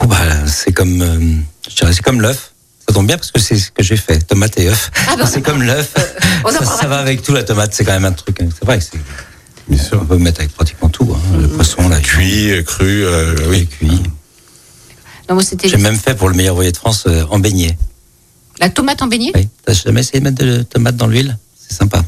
Oh, 0.00 0.06
bah, 0.06 0.16
c'est 0.46 0.72
comme, 0.72 1.02
euh, 1.02 1.18
je 1.70 1.74
dirais, 1.76 1.92
c'est 1.92 2.02
comme 2.02 2.20
l'œuf. 2.22 2.52
Ça 2.88 2.94
tombe 2.94 3.06
bien 3.06 3.16
parce 3.16 3.30
que 3.32 3.40
c'est 3.40 3.56
ce 3.56 3.70
que 3.70 3.82
j'ai 3.82 3.96
fait, 3.96 4.18
tomate 4.26 4.58
et 4.58 4.68
œuf. 4.68 4.90
Ah 5.08 5.16
bah. 5.16 5.24
c'est 5.30 5.42
comme 5.42 5.62
l'œuf. 5.62 5.92
ça, 6.80 6.86
va 6.86 6.98
avec 6.98 7.22
tout 7.22 7.32
la 7.34 7.42
tomate. 7.44 7.74
C'est 7.74 7.84
quand 7.84 7.92
même 7.92 8.04
un 8.06 8.12
truc. 8.12 8.38
C'est 8.40 8.64
vrai 8.64 8.78
que 8.78 8.84
c'est. 8.84 9.94
On 9.94 10.04
peut 10.04 10.18
mettre 10.18 10.40
avec 10.40 10.52
pratiquement 10.54 10.88
tout. 10.90 11.14
hein. 11.16 11.36
Le 11.40 11.48
poisson, 11.48 11.88
la 11.88 12.00
Cuit, 12.00 12.50
euh, 12.50 12.62
cru, 12.62 13.04
oui. 13.48 13.66
cuit. 13.66 14.02
Non, 15.28 15.34
moi, 15.36 15.42
c'était 15.44 15.68
J'ai 15.68 15.76
même 15.78 15.96
fait 15.98 16.14
pour 16.14 16.28
le 16.28 16.34
meilleur 16.34 16.54
voyer 16.54 16.72
de 16.72 16.76
France 16.76 17.04
euh, 17.06 17.24
en 17.30 17.38
beignet. 17.38 17.76
la 18.60 18.68
tomate 18.68 19.00
en 19.02 19.06
beignet? 19.06 19.32
Oui. 19.34 19.48
T'as 19.64 19.72
jamais 19.72 20.00
essayé 20.00 20.20
de 20.20 20.24
mettre 20.24 20.44
de 20.44 20.62
tomate 20.62 20.96
dans 20.96 21.06
l'huile? 21.06 21.36
C'est 21.56 21.76
sympa. 21.76 22.04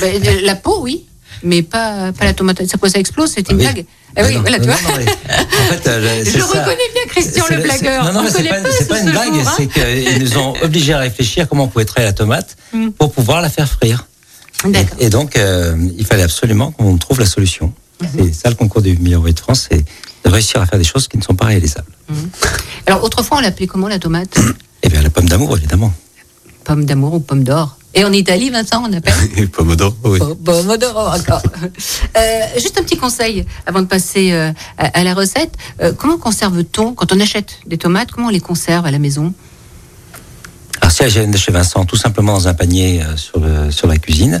Ben, 0.00 0.20
de- 0.20 0.44
La 0.46 0.54
peau, 0.54 0.78
oui. 0.82 1.06
Mais 1.42 1.62
pas, 1.62 2.12
pas 2.12 2.24
la 2.26 2.34
tomate. 2.34 2.64
Ça, 2.66 2.76
ça 2.88 2.98
explose 2.98 3.30
C'était 3.32 3.52
une 3.52 3.58
oui. 3.58 3.64
blague 3.64 3.84
Ah 4.16 4.22
oui, 4.26 4.34
non, 4.34 4.40
voilà, 4.42 4.58
non, 4.58 4.64
tu 4.64 4.70
non, 4.70 4.76
vois. 4.76 4.92
non, 4.92 4.98
mais 4.98 5.10
en 5.10 5.72
fait, 5.72 5.88
euh, 5.88 6.24
Je 6.24 6.38
ça. 6.38 6.46
reconnais 6.46 6.90
bien 6.92 7.02
Christian 7.08 7.44
le 7.50 7.56
blagueur. 7.62 8.04
Non, 8.04 8.12
non, 8.12 8.20
On 8.20 8.22
mais 8.24 8.30
c'est 8.30 8.42
pas, 8.44 8.60
pas 8.60 8.84
pas 8.88 9.00
une 9.00 9.10
blague, 9.10 9.28
hein. 9.34 9.52
c'est 9.56 9.66
qu'ils 9.66 10.22
nous 10.22 10.36
ont 10.38 10.54
obligés 10.62 10.92
à 10.92 10.98
réfléchir 10.98 11.48
comment 11.48 11.64
on 11.64 11.68
pouvait 11.68 11.84
traiter 11.84 12.04
la 12.06 12.12
tomate 12.12 12.56
Mm. 12.72 12.90
pour 12.90 13.10
pouvoir 13.12 13.40
la 13.40 13.48
faire 13.50 13.68
frire. 13.68 14.06
D'accord. 14.64 14.96
Et, 15.00 15.06
et 15.06 15.10
donc, 15.10 15.36
euh, 15.36 15.74
il 15.98 16.04
fallait 16.06 16.22
absolument 16.22 16.70
qu'on 16.72 16.96
trouve 16.98 17.18
la 17.18 17.26
solution. 17.26 17.72
Mhm. 18.00 18.08
C'est 18.26 18.32
ça 18.42 18.48
le 18.50 18.54
concours 18.54 18.80
du 18.82 18.96
meilleur 18.98 19.22
de 19.22 19.38
France, 19.40 19.66
c'est 19.70 19.84
de 20.24 20.30
réussir 20.30 20.60
à 20.60 20.66
faire 20.66 20.78
des 20.78 20.84
choses 20.84 21.08
qui 21.08 21.16
ne 21.18 21.22
sont 21.22 21.34
pas 21.34 21.46
réalisables. 21.46 21.90
Alors, 22.86 23.02
autrefois, 23.04 23.38
on 23.38 23.40
l'appelait 23.40 23.66
comment 23.66 23.88
la 23.88 23.98
tomate 23.98 24.38
Et 24.82 24.88
bien, 24.88 25.02
la 25.02 25.10
pomme 25.10 25.28
d'amour, 25.28 25.56
évidemment. 25.56 25.92
Pomme 26.64 26.84
d'amour 26.84 27.14
ou 27.14 27.20
pomme 27.20 27.42
d'or 27.44 27.76
Et 27.94 28.04
en 28.04 28.12
Italie, 28.12 28.50
Vincent, 28.50 28.82
on 28.86 28.92
appelle 28.92 29.48
pomodoro, 29.52 29.94
oui. 30.04 30.18
Po- 30.18 30.34
Pomodoro 30.34 31.00
encore. 31.08 31.42
Euh, 32.16 32.40
juste 32.54 32.76
un 32.78 32.82
petit 32.82 32.96
conseil 32.96 33.46
avant 33.66 33.80
de 33.82 33.86
passer 33.86 34.32
euh, 34.32 34.50
à, 34.78 34.98
à 34.98 35.04
la 35.04 35.14
recette. 35.14 35.52
Euh, 35.80 35.92
comment 35.96 36.18
conserve-t-on, 36.18 36.92
quand 36.94 37.12
on 37.12 37.20
achète 37.20 37.58
des 37.66 37.78
tomates, 37.78 38.10
comment 38.10 38.26
on 38.26 38.30
les 38.30 38.40
conserve 38.40 38.84
à 38.84 38.90
la 38.90 38.98
maison? 38.98 39.32
Alors, 40.80 40.92
si 40.92 41.02
elles 41.02 41.10
viennent 41.10 41.30
de 41.30 41.36
chez 41.36 41.52
Vincent, 41.52 41.84
tout 41.84 41.96
simplement 41.96 42.32
dans 42.32 42.48
un 42.48 42.54
panier 42.54 43.02
euh, 43.02 43.16
sur, 43.16 43.38
le, 43.38 43.70
sur 43.70 43.86
la 43.86 43.96
cuisine. 43.98 44.40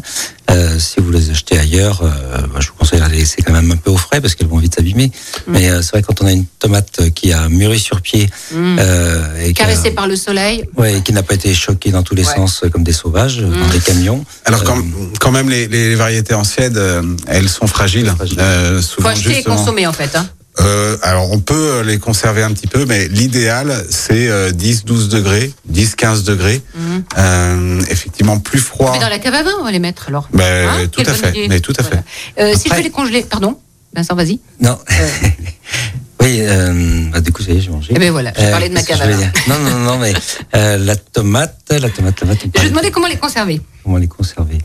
Euh, 0.50 0.78
si 0.78 0.98
vous 0.98 1.12
les 1.12 1.30
achetez 1.30 1.58
ailleurs, 1.58 2.00
euh, 2.02 2.08
moi, 2.50 2.60
je 2.60 2.68
vous 2.68 2.74
conseille 2.74 2.98
de 3.00 3.04
les 3.06 3.18
laisser 3.18 3.42
quand 3.42 3.52
même 3.52 3.70
un 3.70 3.76
peu 3.76 3.90
au 3.90 3.96
frais 3.96 4.20
parce 4.20 4.34
qu'elles 4.34 4.48
vont 4.48 4.58
vite 4.58 4.74
s'abîmer. 4.74 5.06
Mm. 5.46 5.52
Mais 5.52 5.70
euh, 5.70 5.82
c'est 5.82 5.90
vrai 5.92 6.02
quand 6.02 6.20
on 6.22 6.26
a 6.26 6.32
une 6.32 6.46
tomate 6.58 7.10
qui 7.14 7.32
a 7.32 7.48
mûri 7.48 7.78
sur 7.78 8.00
pied 8.00 8.28
Mm. 8.52 8.76
euh, 8.80 9.44
et 9.44 9.52
qui 9.52 9.62
a- 9.62 9.66
Caressé 9.66 9.90
par 9.92 10.06
le 10.08 10.16
soleil 10.16 10.64
Ouais, 10.76 10.96
et 10.98 11.02
qui 11.02 11.12
n'a 11.12 11.22
pas 11.22 11.34
été 11.34 11.52
choqué 11.54 11.90
dans 11.92 12.02
tous 12.02 12.14
les 12.14 12.26
Ouais. 12.26 12.34
sens 12.34 12.62
euh, 12.64 12.68
comme 12.68 12.82
des 12.84 12.92
sauvages 12.92 13.38
euh, 13.38 13.48
dans 13.50 13.66
Mm. 13.66 13.70
des 13.70 13.78
camions. 13.80 14.24
Alors 14.44 14.62
Euh, 14.62 14.64
quand, 14.64 14.78
quand 15.20 15.30
même 15.30 15.48
les, 15.50 15.68
les 15.68 15.94
variétés 15.94 16.34
anciennes, 16.34 16.76
euh, 16.76 17.02
elles 17.28 17.48
sont 17.48 17.66
fragiles. 17.66 18.06
Fragiles. 18.16 18.38
Euh, 18.40 18.76
Faut 18.76 18.82
souvent 18.96 19.10
acheter 19.10 19.30
et 19.30 19.34
justement. 19.34 19.56
consommer 19.56 19.86
en 19.86 19.92
fait. 19.92 20.16
Hein. 20.16 20.26
Euh, 20.60 20.96
alors 21.02 21.30
on 21.32 21.40
peut 21.40 21.80
les 21.82 21.98
conserver 21.98 22.42
un 22.42 22.52
petit 22.52 22.66
peu, 22.66 22.84
mais 22.84 23.08
l'idéal 23.08 23.84
c'est 23.90 24.28
euh, 24.28 24.50
10-12 24.52 25.08
degrés, 25.08 25.52
10-15 25.72 26.24
degrés. 26.24 26.60
Mhm. 26.74 27.04
Euh, 27.18 27.80
effectivement 27.90 28.38
plus 28.38 28.58
froid. 28.60 28.92
Mais 28.92 28.98
dans 29.00 29.08
la 29.08 29.18
cave 29.18 29.34
à 29.34 29.42
vin, 29.42 29.50
on 29.60 29.64
va 29.64 29.70
les 29.70 29.78
mettre 29.78 30.08
alors. 30.08 30.28
Ben, 30.32 30.68
Hein 30.68 30.86
tout 30.92 31.02
à 31.06 31.12
fait. 31.14 31.46
Mais 31.48 31.60
tout 31.60 31.72
à 31.78 31.82
Voilà. 31.82 32.02
Euh, 32.38 32.54
si 32.56 32.68
je 32.68 32.74
veux 32.74 32.82
les 32.82 32.90
congeler, 32.90 33.22
pardon, 33.22 33.58
Vincent, 33.94 34.14
vas-y. 34.14 34.38
Non. 34.60 34.78
Euh. 34.90 35.08
oui, 36.22 36.38
euh, 36.40 37.04
bah, 37.12 37.20
du 37.20 37.32
coup, 37.32 37.42
ça 37.42 37.52
y 37.52 37.56
est, 37.56 37.60
j'ai 37.60 37.70
mangé. 37.70 37.92
Eh 37.96 37.98
ben 37.98 38.10
voilà, 38.12 38.32
je 38.36 38.42
Euh, 38.44 38.50
parlais 38.50 38.68
de 38.68 38.74
ma 38.74 38.82
cave 38.82 39.00
à 39.00 39.06
vin. 39.08 39.32
Non, 39.48 39.58
non, 39.58 39.78
non, 39.78 39.98
mais 39.98 40.12
euh, 40.54 40.76
la 40.78 40.96
tomate, 40.96 41.56
la 41.70 41.88
tomate, 41.88 41.94
la 42.04 42.12
tomate, 42.12 42.38
Je 42.44 42.48
parlait 42.50 42.68
demandais 42.70 42.88
de- 42.90 42.94
comment 42.94 43.08
les 43.08 43.16
conserver. 43.16 43.60
comment 43.82 43.96
les 43.96 44.08
conserver. 44.08 44.58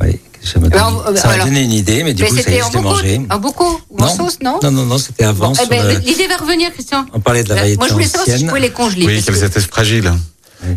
Oui, 0.00 0.20
ça 0.46 0.58
m'a 0.60 0.68
donné, 0.68 0.82
on- 0.84 1.16
ça 1.16 1.28
m'a 1.28 1.34
alors- 1.34 1.46
donné 1.46 1.62
une 1.62 1.72
idée, 1.72 2.02
mais 2.04 2.14
du 2.14 2.22
Mais 2.22 2.28
coup, 2.28 2.34
ça 2.36 2.40
y 2.40 2.44
c'était 2.44 2.56
est, 2.58 2.62
je 2.72 2.76
l'ai 2.76 2.82
mangé. 2.82 3.20
en 3.30 3.38
bocaux 3.38 3.80
ou 3.90 4.02
en 4.02 4.08
sauce, 4.08 4.38
non 4.42 4.58
Non, 4.62 4.70
non, 4.70 4.86
non, 4.86 4.98
c'était 4.98 5.24
avant. 5.24 5.50
Bon, 5.52 5.54
eh 5.62 5.66
ben, 5.68 5.86
le- 5.86 5.98
L'idée 5.98 6.26
va 6.26 6.36
revenir, 6.36 6.72
Christian. 6.72 7.04
On 7.12 7.20
parlait 7.20 7.42
de 7.44 7.48
la 7.50 7.56
variété 7.56 7.78
Moi, 7.78 7.88
je 7.88 7.92
voulais 7.92 8.06
savoir 8.06 8.26
si 8.26 8.38
je 8.42 8.46
pouvais 8.46 8.60
les 8.60 8.70
congeler. 8.70 9.06
Oui, 9.06 9.14
parce 9.14 9.26
qu'elles 9.38 9.50
que- 9.50 9.58
étaient 9.58 9.68
fragiles. 9.68 10.12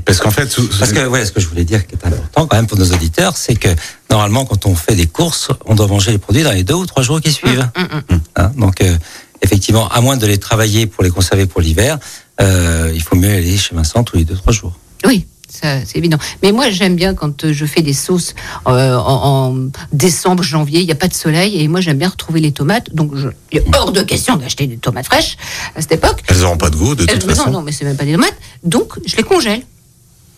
Parce 0.05 0.19
qu'en 0.19 0.29
fait, 0.29 0.47
sous- 0.51 0.67
Parce 0.77 0.91
que 0.91 1.08
ouais, 1.08 1.25
ce 1.25 1.32
que 1.32 1.39
je 1.39 1.47
voulais 1.47 1.63
dire 1.63 1.88
qui 1.88 1.95
est 1.95 2.05
important 2.05 2.47
quand 2.47 2.55
même 2.58 2.67
pour 2.67 2.77
nos 2.77 2.91
auditeurs, 2.91 3.38
c'est 3.38 3.55
que 3.55 3.69
normalement 4.12 4.45
quand 4.45 4.65
on 4.65 4.75
fait 4.75 4.93
des 4.93 5.08
courses, 5.08 5.49
on 5.65 5.73
doit 5.73 5.88
manger 5.88 6.12
les 6.12 6.17
produits 6.17 6.43
dans 6.43 6.51
les 6.51 6.63
deux 6.63 6.73
ou 6.75 6.86
trois 6.86 7.01
jours 7.01 7.21
qui 7.21 7.32
suivent. 7.32 7.67
Hum, 7.75 7.88
hum, 7.93 8.01
hum. 8.12 8.19
Hein, 8.36 8.51
donc 8.58 8.82
euh, 8.82 8.95
effectivement, 9.41 9.88
à 9.89 10.01
moins 10.01 10.17
de 10.17 10.27
les 10.27 10.38
travailler 10.38 10.86
pour 10.86 11.03
les 11.03 11.10
conserver 11.10 11.45
pour 11.47 11.62
l'hiver, 11.62 11.97
euh, 12.41 12.91
il 12.93 13.01
faut 13.01 13.15
mieux 13.15 13.32
aller 13.32 13.58
chez 13.58 13.73
Vincent 13.73 14.03
tous 14.03 14.17
les 14.17 14.25
deux 14.25 14.36
trois 14.36 14.51
jours. 14.53 14.73
Oui, 15.05 15.25
ça, 15.61 15.85
c'est 15.85 15.97
évident. 15.97 16.17
Mais 16.43 16.51
moi, 16.51 16.69
j'aime 16.69 16.95
bien 16.95 17.13
quand 17.13 17.43
euh, 17.45 17.53
je 17.53 17.65
fais 17.65 17.81
des 17.81 17.93
sauces 17.93 18.33
euh, 18.67 18.95
en, 18.95 19.49
en 19.51 19.55
décembre, 19.93 20.43
janvier, 20.43 20.79
il 20.79 20.85
n'y 20.85 20.91
a 20.91 20.95
pas 20.95 21.07
de 21.07 21.13
soleil, 21.13 21.59
et 21.61 21.67
moi, 21.67 21.81
j'aime 21.81 21.97
bien 21.97 22.09
retrouver 22.09 22.39
les 22.39 22.51
tomates. 22.51 22.93
Donc, 22.93 23.15
je- 23.15 23.29
il 23.51 23.59
est 23.59 23.65
hors 23.75 23.91
de 23.91 24.01
question 24.01 24.35
d'acheter 24.37 24.67
des 24.67 24.77
tomates 24.77 25.05
fraîches 25.05 25.37
à 25.75 25.81
cette 25.81 25.91
époque. 25.93 26.21
elles 26.27 26.39
n'auront 26.39 26.57
pas 26.57 26.69
de 26.69 26.75
goût 26.75 26.95
de 26.95 27.05
toute 27.05 27.23
façon. 27.23 27.45
non, 27.47 27.51
non, 27.59 27.61
mais 27.61 27.71
c'est 27.71 27.85
même 27.85 27.97
pas 27.97 28.05
des 28.05 28.13
tomates. 28.13 28.35
Donc, 28.63 28.93
je 29.05 29.15
les 29.15 29.23
congèle. 29.23 29.61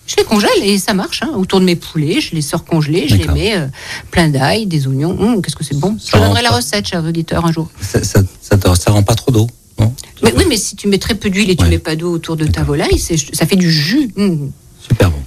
Je 0.08 0.16
les 0.18 0.24
congèle 0.24 0.50
et 0.64 0.78
ça 0.78 0.94
marche. 0.94 1.22
Hein. 1.24 1.32
Autour 1.36 1.60
de 1.62 1.66
mes 1.66 1.76
poulets, 1.76 2.20
je 2.20 2.34
les 2.36 2.42
sors 2.42 2.66
congelés, 2.66 3.08
je 3.08 3.16
les 3.16 3.28
mets 3.28 3.56
euh, 3.56 3.68
plein 4.10 4.28
d'ail, 4.28 4.66
des 4.66 4.88
oignons. 4.88 5.16
Hum, 5.18 5.42
Qu'est-ce 5.42 5.56
que 5.56 5.64
c'est 5.64 5.78
bon? 5.78 5.96
Je 6.04 6.10
Ça 6.12 6.18
vous 6.18 6.24
donnerai 6.26 6.42
la 6.42 6.50
pas- 6.50 6.56
recette, 6.58 6.88
cher 6.88 7.04
auditeur, 7.06 7.46
un 7.46 7.52
jour. 7.52 7.70
Ça, 7.82 8.04
ça, 8.04 8.22
ça, 8.42 8.58
te- 8.58 8.76
ça 8.78 8.92
rend 8.92 9.04
pas 9.04 9.16
trop 9.16 9.32
d'eau, 9.32 9.48
non? 9.80 9.94
Mais 10.24 10.34
oui, 10.36 10.44
mais 10.50 10.58
si 10.58 10.76
tu 10.76 10.88
mets 10.90 10.98
très 10.98 11.16
peu 11.16 11.30
d'huile 11.30 11.50
et 11.52 11.56
tu 11.56 11.64
Ouais. 11.64 11.70
mets 11.70 11.80
pas 11.80 11.96
d'eau 11.96 12.12
autour 12.12 12.36
de 12.36 12.46
ta 12.46 12.64
volaille, 12.64 12.98
ça 13.00 13.46
fait 13.46 13.56
du 13.56 13.72
jus. 13.72 14.12
Hum. 14.18 14.52
Super 14.92 15.10
bon. 15.12 15.22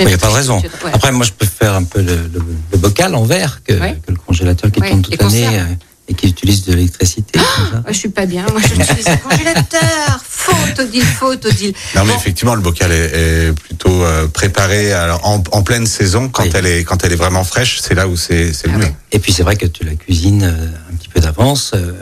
Il 0.00 0.06
n'y 0.06 0.14
a 0.14 0.18
pas 0.18 0.28
de 0.28 0.32
raison. 0.32 0.58
Ouais. 0.58 0.90
Après, 0.92 1.12
moi, 1.12 1.24
je 1.24 1.32
peux 1.32 1.46
faire 1.46 1.74
un 1.74 1.84
peu 1.84 2.00
le, 2.00 2.16
le- 2.16 2.42
le 2.72 2.78
bocal 2.78 3.14
en 3.14 3.24
verre 3.24 3.60
que, 3.64 3.72
Ouais. 3.74 3.98
que 4.06 4.12
le 4.12 4.18
congélateur 4.18 4.70
qui 4.70 4.80
Ouais, 4.80 4.88
tourne 4.90 5.02
toute 5.02 5.20
l'année 5.22 5.46
euh, 5.58 5.64
et 6.08 6.14
qui 6.14 6.28
utilise 6.28 6.64
de 6.64 6.72
l'électricité. 6.74 7.38
Ah, 7.38 7.82
je 7.88 7.92
suis 7.94 8.08
pas 8.08 8.26
bien. 8.26 8.44
Moi, 8.50 8.60
je 8.60 8.82
suis 8.82 9.18
congélateur. 9.18 10.20
Faute, 10.28 10.78
Odile, 10.78 11.02
faute, 11.02 11.44
Odile. 11.46 11.72
Non, 11.96 12.04
mais 12.04 12.12
Bon, 12.12 12.18
effectivement, 12.18 12.54
le 12.54 12.60
bocal 12.60 12.92
est, 12.92 13.10
est 13.48 13.52
plutôt 13.52 14.04
euh, 14.04 14.28
préparé 14.28 14.92
alors, 14.92 15.26
en, 15.26 15.42
en 15.50 15.62
pleine 15.62 15.86
saison, 15.86 16.28
quand 16.28 16.44
Oui. 16.44 16.50
elle 16.54 16.66
est 16.66 16.84
quand 16.84 17.02
elle 17.04 17.12
est 17.12 17.16
vraiment 17.16 17.42
fraîche, 17.42 17.80
c'est 17.82 17.94
là 17.94 18.06
où 18.06 18.16
c'est 18.16 18.52
c'est 18.52 18.68
le 18.68 18.74
Ah 18.74 18.78
mieux. 18.78 18.84
ouais. 18.84 18.94
Et 19.12 19.18
puis 19.18 19.32
c'est 19.32 19.42
vrai 19.42 19.56
que 19.56 19.66
tu 19.66 19.82
la 19.84 19.94
cuisines 19.96 20.44
euh, 20.44 20.92
un 20.92 20.96
petit 20.96 21.08
peu 21.08 21.18
d'avance 21.20 21.72
euh, 21.74 21.92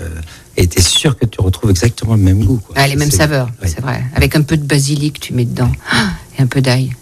et 0.58 0.66
tu 0.68 0.78
es 0.78 0.82
sûr 0.82 1.16
que 1.18 1.24
tu 1.24 1.40
retrouves 1.40 1.70
exactement 1.70 2.14
le 2.16 2.20
même 2.20 2.44
goût. 2.44 2.58
Quoi. 2.58 2.74
ah, 2.78 2.86
les 2.86 2.96
mêmes 2.96 3.10
saveurs, 3.10 3.48
ouais. 3.62 3.68
c'est 3.68 3.80
vrai. 3.80 4.04
Avec 4.14 4.36
un 4.36 4.42
peu 4.42 4.58
de 4.58 4.64
basilic, 4.66 5.18
tu 5.20 5.32
mets 5.32 5.46
dedans. 5.46 5.72
Ah, 5.90 6.08
Et 6.38 6.42
un 6.42 6.46
peu 6.46 6.60
d'ail. 6.60 6.94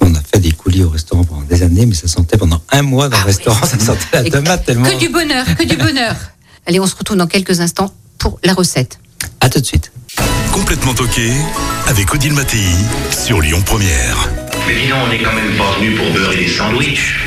On 0.00 0.14
a 0.14 0.20
fait 0.20 0.40
des 0.40 0.52
coulis 0.52 0.84
au 0.84 0.90
restaurant 0.90 1.24
pendant 1.24 1.42
des 1.42 1.62
années, 1.62 1.86
mais 1.86 1.94
ça 1.94 2.06
sentait 2.08 2.36
pendant 2.36 2.62
un 2.70 2.82
mois 2.82 3.08
dans 3.08 3.16
Ah 3.16 3.20
le 3.20 3.26
oui. 3.26 3.32
restaurant, 3.36 3.66
ça 3.66 3.78
sentait 3.78 4.06
la 4.12 4.26
Et 4.26 4.30
tomate 4.30 4.64
tellement. 4.64 4.88
Que 4.88 4.96
du 4.98 5.08
bonheur, 5.08 5.44
que 5.56 5.64
du 5.64 5.76
bonheur. 5.76 6.14
Allez, 6.66 6.78
on 6.80 6.86
se 6.86 6.94
retrouve 6.94 7.16
dans 7.16 7.26
quelques 7.26 7.60
instants 7.60 7.92
pour 8.18 8.38
la 8.44 8.52
recette. 8.54 9.00
À 9.40 9.48
tout 9.48 9.60
de 9.60 9.64
suite. 9.66 9.90
Complètement 10.52 10.94
toqué 10.94 11.32
avec 11.86 12.12
Odile 12.14 12.32
Mattei 12.34 12.64
sur 13.10 13.40
Lyon 13.40 13.62
Première. 13.64 14.28
Mais 14.66 14.74
dis 14.80 14.88
donc, 14.88 14.98
on 15.06 15.08
n'est 15.08 15.22
quand 15.22 15.32
même 15.34 15.56
pas 15.56 15.78
venu 15.78 15.94
pour 15.96 16.10
beurrer 16.12 16.36
des 16.36 16.48
sandwichs. 16.48 17.18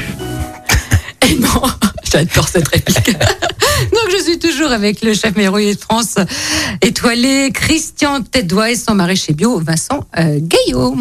Et 1.29 1.35
non, 1.35 1.61
j'adore 2.09 2.47
cette 2.47 2.67
réplique. 2.67 3.15
Donc 3.91 4.11
je 4.11 4.23
suis 4.23 4.37
toujours 4.39 4.71
avec 4.71 5.01
le 5.01 5.13
chef 5.13 5.35
meilleur 5.35 5.55
de 5.55 5.75
France 5.79 6.15
étoilé, 6.81 7.51
Christian 7.53 8.21
Tête-Doigt 8.21 8.71
et 8.71 8.75
son 8.75 8.93
maraîcher 8.93 9.33
bio, 9.33 9.59
Vincent 9.59 10.05
euh, 10.19 10.39
Gaillot. 10.39 10.95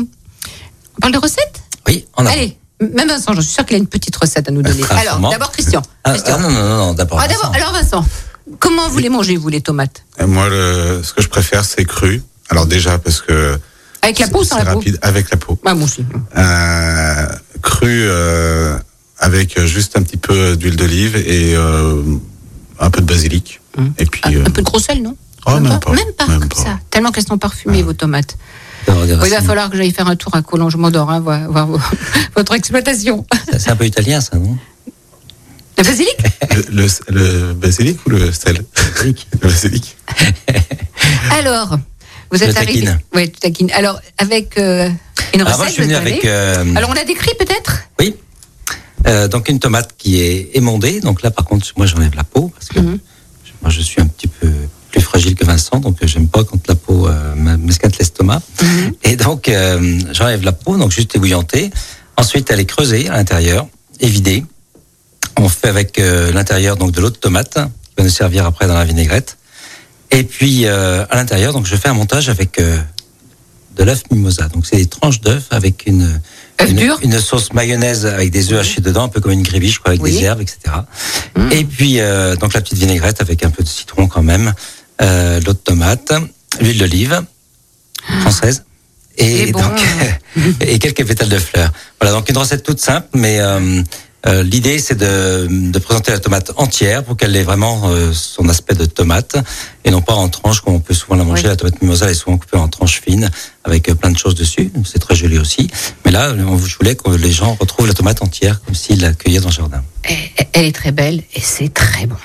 On 1.00 1.08
parle 1.08 1.14
de 1.14 1.18
recette 1.18 1.62
Oui, 1.86 2.04
on 2.18 2.26
a. 2.26 2.30
Allez, 2.30 2.58
même 2.78 3.08
Vincent, 3.08 3.32
je 3.32 3.40
suis 3.40 3.54
sûre 3.54 3.64
qu'il 3.64 3.76
a 3.76 3.78
une 3.78 3.86
petite 3.86 4.14
recette 4.16 4.46
à 4.48 4.50
nous 4.52 4.60
donner. 4.60 4.82
Alors, 4.90 5.30
d'abord 5.30 5.50
Christian. 5.50 5.80
Ah, 6.04 6.10
Christian. 6.10 6.36
ah, 6.38 6.42
non, 6.42 6.50
non, 6.50 6.62
non, 6.62 6.76
non, 6.76 6.92
d'abord. 6.92 7.18
Ah, 7.18 7.26
alors 7.54 7.72
Vincent, 7.72 8.04
comment 8.58 8.86
vous 8.90 8.98
les 8.98 9.08
mangez, 9.08 9.38
vous, 9.38 9.48
les 9.48 9.62
tomates 9.62 10.04
Et 10.18 10.26
Moi, 10.26 10.50
le, 10.50 11.00
ce 11.02 11.14
que 11.14 11.22
je 11.22 11.28
préfère, 11.28 11.64
c'est 11.64 11.86
cru. 11.86 12.22
Alors 12.50 12.66
déjà 12.66 12.98
parce 12.98 13.22
que 13.22 13.58
Avec 14.02 14.18
la 14.18 14.28
peau 14.28 14.44
sans 14.44 14.58
c'est 14.58 14.64
la 14.64 14.72
peau 14.72 14.78
rapide 14.80 14.98
avec 15.00 15.30
la 15.30 15.38
peau. 15.38 15.58
Ah, 15.64 15.72
moi 15.72 15.84
aussi. 15.86 16.04
Euh, 16.36 17.26
cru 17.62 18.02
euh, 18.02 18.76
avec 19.18 19.58
juste 19.64 19.96
un 19.96 20.02
petit 20.02 20.18
peu 20.18 20.54
d'huile 20.54 20.76
d'olive 20.76 21.16
et 21.16 21.54
euh, 21.56 22.02
un 22.78 22.90
peu 22.90 23.00
de 23.00 23.06
basilic. 23.06 23.62
Hum. 23.78 23.94
Et 23.96 24.04
puis 24.04 24.20
Ah, 24.24 24.30
euh, 24.32 24.44
un 24.46 24.50
peu 24.50 24.60
de 24.60 24.66
gros 24.66 24.80
sel, 24.80 25.00
non 25.00 25.16
oh, 25.46 25.52
même 25.60 25.78
pas, 25.80 25.92
Même 25.92 26.12
pas, 26.18 26.26
même 26.26 26.40
comme 26.40 26.48
pas. 26.50 26.62
ça. 26.62 26.78
Tellement 26.90 27.10
qu'elles 27.10 27.26
sont 27.26 27.38
parfumées, 27.38 27.82
vos 27.82 27.94
tomates. 27.94 28.36
Oui, 28.88 28.94
il 29.08 29.30
va 29.30 29.40
falloir 29.42 29.70
que 29.70 29.76
j'aille 29.76 29.90
faire 29.92 30.06
un 30.08 30.16
tour 30.16 30.34
à 30.34 30.42
Collonges, 30.42 30.72
je 30.72 30.76
m'endors, 30.78 31.10
hein, 31.10 31.20
voir, 31.20 31.68
votre 32.36 32.54
exploitation. 32.54 33.24
C'est- 33.58 33.70
un 33.70 33.76
peu 33.76 33.86
italien, 33.86 34.20
ça, 34.20 34.36
non? 34.36 34.56
Le 35.78 35.84
basilic? 35.84 36.16
Le, 36.54 36.62
le, 36.82 36.88
le 37.48 37.52
basilic 37.54 37.98
ou 38.06 38.10
le 38.10 38.32
sel? 38.32 38.62
Basilic. 38.94 39.26
Le 39.40 39.48
basilic. 39.48 39.96
Alors, 41.30 41.78
vous 42.30 42.42
êtes 42.42 42.56
arrivé. 42.56 42.88
Oui, 43.14 43.30
tu 43.30 43.40
taquines. 43.40 43.70
Alors, 43.72 44.00
avec 44.18 44.58
euh, 44.58 44.88
une 45.34 45.40
Alors 45.42 45.58
recette. 45.58 45.78
moi, 45.78 45.88
je 45.88 45.94
avec. 45.94 46.24
euh, 46.24 46.74
Alors, 46.76 46.90
on 46.90 46.92
l'a 46.92 47.04
décrit 47.04 47.32
peut-être? 47.38 47.82
Oui. 47.98 48.14
Euh, 49.06 49.28
donc 49.28 49.48
une 49.48 49.58
tomate 49.58 49.94
qui 49.96 50.20
est 50.20 50.50
émondée. 50.54 51.00
Donc 51.00 51.22
là, 51.22 51.30
par 51.30 51.46
contre, 51.46 51.66
moi, 51.76 51.86
j'enlève 51.86 52.14
la 52.14 52.24
peau 52.24 52.50
parce 52.54 52.68
que 52.68 52.78
Mhm. 52.80 52.98
moi, 53.62 53.70
je 53.70 53.80
suis 53.80 54.00
un 54.02 54.06
fragile 55.10 55.34
que 55.34 55.44
Vincent, 55.44 55.78
donc 55.80 55.96
euh, 56.02 56.06
j'aime 56.06 56.28
pas 56.28 56.44
quand 56.44 56.60
la 56.68 56.74
peau 56.76 57.08
euh, 57.08 57.32
m- 57.32 57.60
m'escatte 57.64 57.98
l'estomac. 57.98 58.40
Mhm. 58.62 58.92
Et 59.02 59.16
donc, 59.16 59.48
euh, 59.48 59.98
j'enlève 60.12 60.44
la 60.44 60.52
peau, 60.52 60.76
donc 60.78 60.92
juste 60.92 61.14
ébouillantée. 61.16 61.70
Ensuite, 62.16 62.48
elle 62.50 62.60
est 62.60 62.64
creusée 62.74 63.08
à 63.08 63.14
l'intérieur 63.16 63.66
et 64.00 64.06
vidée. 64.06 64.44
On 65.36 65.48
fait 65.48 65.68
avec 65.68 65.98
euh, 65.98 66.30
l'intérieur 66.32 66.76
donc 66.76 66.92
de 66.92 67.00
l'eau 67.00 67.10
de 67.10 67.16
tomate 67.16 67.54
qui 67.54 67.94
va 67.98 68.04
nous 68.04 68.10
servir 68.10 68.46
après 68.46 68.66
dans 68.68 68.74
la 68.74 68.84
vinaigrette. 68.84 69.36
Et 70.12 70.22
puis 70.22 70.66
euh, 70.66 71.04
à 71.10 71.16
l'intérieur, 71.16 71.52
donc 71.52 71.66
je 71.66 71.74
fais 71.76 71.88
un 71.88 71.94
montage 71.94 72.28
avec 72.28 72.58
euh, 72.60 72.76
de 73.76 73.82
l'œuf 73.84 74.02
mimosa. 74.10 74.48
Donc 74.48 74.66
c'est 74.66 74.76
des 74.76 74.86
tranches 74.86 75.20
d'œuf 75.20 75.44
avec 75.50 75.86
une 75.86 76.20
une, 76.68 76.76
dur 76.76 76.98
une 77.02 77.18
sauce 77.18 77.52
mayonnaise 77.54 78.04
avec 78.04 78.30
des 78.30 78.52
œufs 78.52 78.60
hachés 78.60 78.82
dedans, 78.82 79.04
un 79.04 79.08
peu 79.08 79.20
comme 79.20 79.32
une 79.32 79.42
grébiche, 79.42 79.78
quoi, 79.78 79.90
avec 79.92 80.02
Oui. 80.02 80.12
des 80.12 80.24
herbes, 80.24 80.42
etc. 80.42 80.58
Mm. 81.36 81.52
Et 81.52 81.64
puis 81.64 81.94
donc 82.40 82.52
la 82.52 82.60
petite 82.60 82.76
vinaigrette 82.78 83.20
avec 83.22 83.42
un 83.44 83.50
peu 83.50 83.62
de 83.62 83.68
citron 83.68 84.08
quand 84.08 84.22
même, 84.22 84.52
euh, 85.00 85.40
l'eau 85.40 85.52
de 85.52 85.58
tomate, 85.58 86.12
l'huile 86.60 86.78
d'olive 86.78 87.22
française. 88.20 88.64
Et 89.18 89.52
bon. 89.52 89.60
donc 89.60 89.80
et 90.60 90.78
quelques 90.78 91.06
pétales 91.06 91.28
de 91.28 91.38
fleurs. 91.38 91.70
Voilà 92.00 92.16
donc 92.16 92.28
une 92.28 92.38
recette 92.38 92.62
toute 92.62 92.80
simple, 92.80 93.08
mais 93.14 93.40
euh, 93.40 93.82
euh, 94.26 94.42
l'idée 94.42 94.78
c'est 94.78 94.96
de, 94.96 95.46
de 95.48 95.78
présenter 95.78 96.10
la 96.10 96.18
tomate 96.18 96.52
entière 96.56 97.04
pour 97.04 97.16
qu'elle 97.16 97.34
ait 97.34 97.42
vraiment 97.42 97.82
euh, 97.86 98.12
son 98.12 98.50
aspect 98.50 98.74
de 98.74 98.84
tomate 98.84 99.36
et 99.84 99.90
non 99.90 100.02
pas 100.02 100.12
en 100.12 100.28
tranches 100.28 100.60
comme 100.60 100.74
on 100.74 100.80
peut 100.80 100.92
souvent 100.92 101.16
la 101.16 101.24
manger. 101.24 101.44
Oui. 101.44 101.48
La 101.48 101.56
tomate 101.56 101.80
mimosa 101.80 102.04
elle 102.04 102.12
est 102.12 102.14
souvent 102.14 102.36
coupée 102.36 102.58
en 102.58 102.68
tranches 102.68 103.00
fines 103.00 103.30
avec 103.64 103.88
euh, 103.88 103.94
plein 103.94 104.10
de 104.10 104.18
choses 104.18 104.34
dessus. 104.34 104.70
C'est 104.84 104.98
très 104.98 105.14
joli 105.14 105.38
aussi. 105.38 105.70
Mais 106.04 106.10
là, 106.10 106.34
on 106.34 106.58
je 106.58 106.76
voulais 106.76 106.96
que 106.96 107.10
les 107.10 107.32
gens 107.32 107.56
retrouvent 107.58 107.86
la 107.86 107.94
tomate 107.94 108.22
entière 108.22 108.60
comme 108.62 108.74
s'ils 108.74 109.00
la 109.00 109.12
cueillaient 109.12 109.40
dans 109.40 109.48
le 109.48 109.54
jardin. 109.54 109.82
Elle 110.52 110.66
est 110.66 110.74
très 110.74 110.92
belle 110.92 111.22
et 111.34 111.40
c'est 111.40 111.72
très 111.72 112.06
bon. 112.06 112.16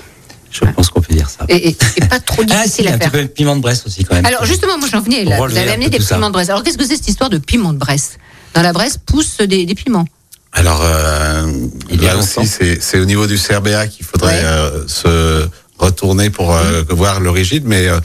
Je 0.63 0.71
pense 0.71 0.89
qu'on 0.89 1.01
peut 1.01 1.13
dire 1.13 1.29
ça. 1.29 1.45
Et, 1.49 1.69
et- 1.69 1.77
et 1.97 2.05
pas 2.07 2.19
trop 2.19 2.43
Ah, 2.49 2.63
si, 2.63 2.81
difficile 2.83 2.87
un 2.87 2.91
à 2.91 2.93
petit 2.93 2.99
faire. 3.03 3.11
peu 3.11 3.21
de 3.23 3.27
piment 3.27 3.55
de 3.55 3.61
Bresse 3.61 3.83
aussi 3.85 4.03
quand 4.05 4.15
même. 4.15 4.25
Alors 4.25 4.45
justement, 4.45 4.77
moi 4.77 4.87
j'en 4.91 5.01
venais 5.01 5.23
là. 5.25 5.37
Vous 5.37 5.57
avez 5.57 5.69
un 5.69 5.73
amené 5.73 5.89
des 5.89 5.99
ça. 5.99 6.15
piments 6.15 6.27
de 6.27 6.33
Bresse. 6.33 6.49
Alors 6.49 6.63
qu'est-ce 6.63 6.77
que 6.77 6.85
c'est 6.85 6.95
cette 6.95 7.07
histoire 7.07 7.29
de 7.29 7.37
piment 7.37 7.73
de 7.73 7.77
Bresse? 7.77 8.17
Dans 8.53 8.61
la 8.61 8.71
Bresse 8.73 8.97
poussent 9.05 9.37
des, 9.39 9.65
des 9.65 9.75
piments. 9.75 10.05
Alors 10.53 10.79
euh, 10.81 11.51
Il 11.89 12.01
y 12.01 12.05
a 12.05 12.09
là 12.09 12.13
longtemps. 12.13 12.41
aussi, 12.41 12.47
c'est 12.47 12.81
c'est 12.81 12.99
au 12.99 13.05
niveau 13.05 13.27
du 13.27 13.37
CRBA 13.37 13.87
qu'il 13.87 14.05
faudrait 14.05 14.35
Ouais. 14.35 14.45
euh, 14.45 14.87
se 14.87 15.47
retourner 15.77 16.29
pour 16.29 16.55
euh, 16.55 16.83
voir 16.89 17.19
l'origine, 17.19 17.63
mais 17.65 17.87
euh, 17.87 17.99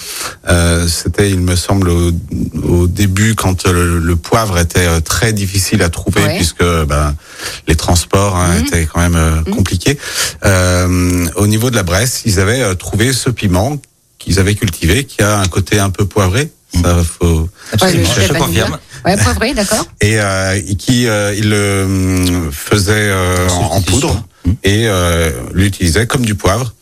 euh, 0.48 0.88
c'était, 0.88 1.30
il 1.30 1.40
me 1.40 1.54
semble, 1.56 1.88
au, 1.88 2.10
au 2.68 2.86
début 2.86 3.34
quand 3.34 3.66
euh, 3.66 3.72
le, 3.72 3.98
le 3.98 4.16
poivre 4.16 4.58
était 4.58 4.86
euh, 4.86 5.00
très 5.00 5.32
difficile 5.32 5.82
à 5.82 5.88
trouver 5.88 6.22
Ouais. 6.22 6.36
puisque 6.36 6.64
ben, 6.86 7.14
les 7.68 7.76
transports 7.76 8.36
hein, 8.36 8.48
Mhm. 8.58 8.66
étaient 8.66 8.86
quand 8.86 9.00
même 9.00 9.16
euh, 9.16 9.42
compliqués. 9.52 9.98
Euh, 10.44 11.26
au 11.36 11.46
niveau 11.46 11.70
de 11.70 11.76
la 11.76 11.82
Bresse, 11.82 12.22
ils 12.24 12.40
avaient 12.40 12.62
euh, 12.62 12.74
trouvé 12.74 13.12
ce 13.12 13.30
piment 13.30 13.78
qu'ils 14.18 14.38
avaient 14.38 14.54
cultivé, 14.54 15.04
qui 15.04 15.22
a 15.22 15.38
un 15.38 15.46
côté 15.46 15.78
un 15.78 15.90
peu 15.90 16.04
poivré. 16.06 16.50
Ça, 16.82 17.02
faut, 17.02 17.48
Absolument, 17.72 18.08
Ouais, 18.08 18.14
le 18.16 18.26
je 18.26 18.32
dit 18.32 18.38
confirme. 18.38 18.78
Ouais, 19.04 19.16
poivré, 19.16 19.54
d'accord. 19.54 19.86
et 20.00 20.20
euh, 20.20 20.60
qui 20.78 21.06
euh, 21.08 21.34
il 21.36 21.48
le 21.50 22.50
faisait 22.52 22.92
euh, 23.10 23.48
en, 23.48 23.76
en 23.76 23.80
poudre 23.82 24.22
Hum. 24.46 24.54
et 24.64 24.84
euh, 24.86 25.30
l'utilisait 25.52 26.06
comme 26.06 26.24
du 26.24 26.34
poivre. 26.34 26.72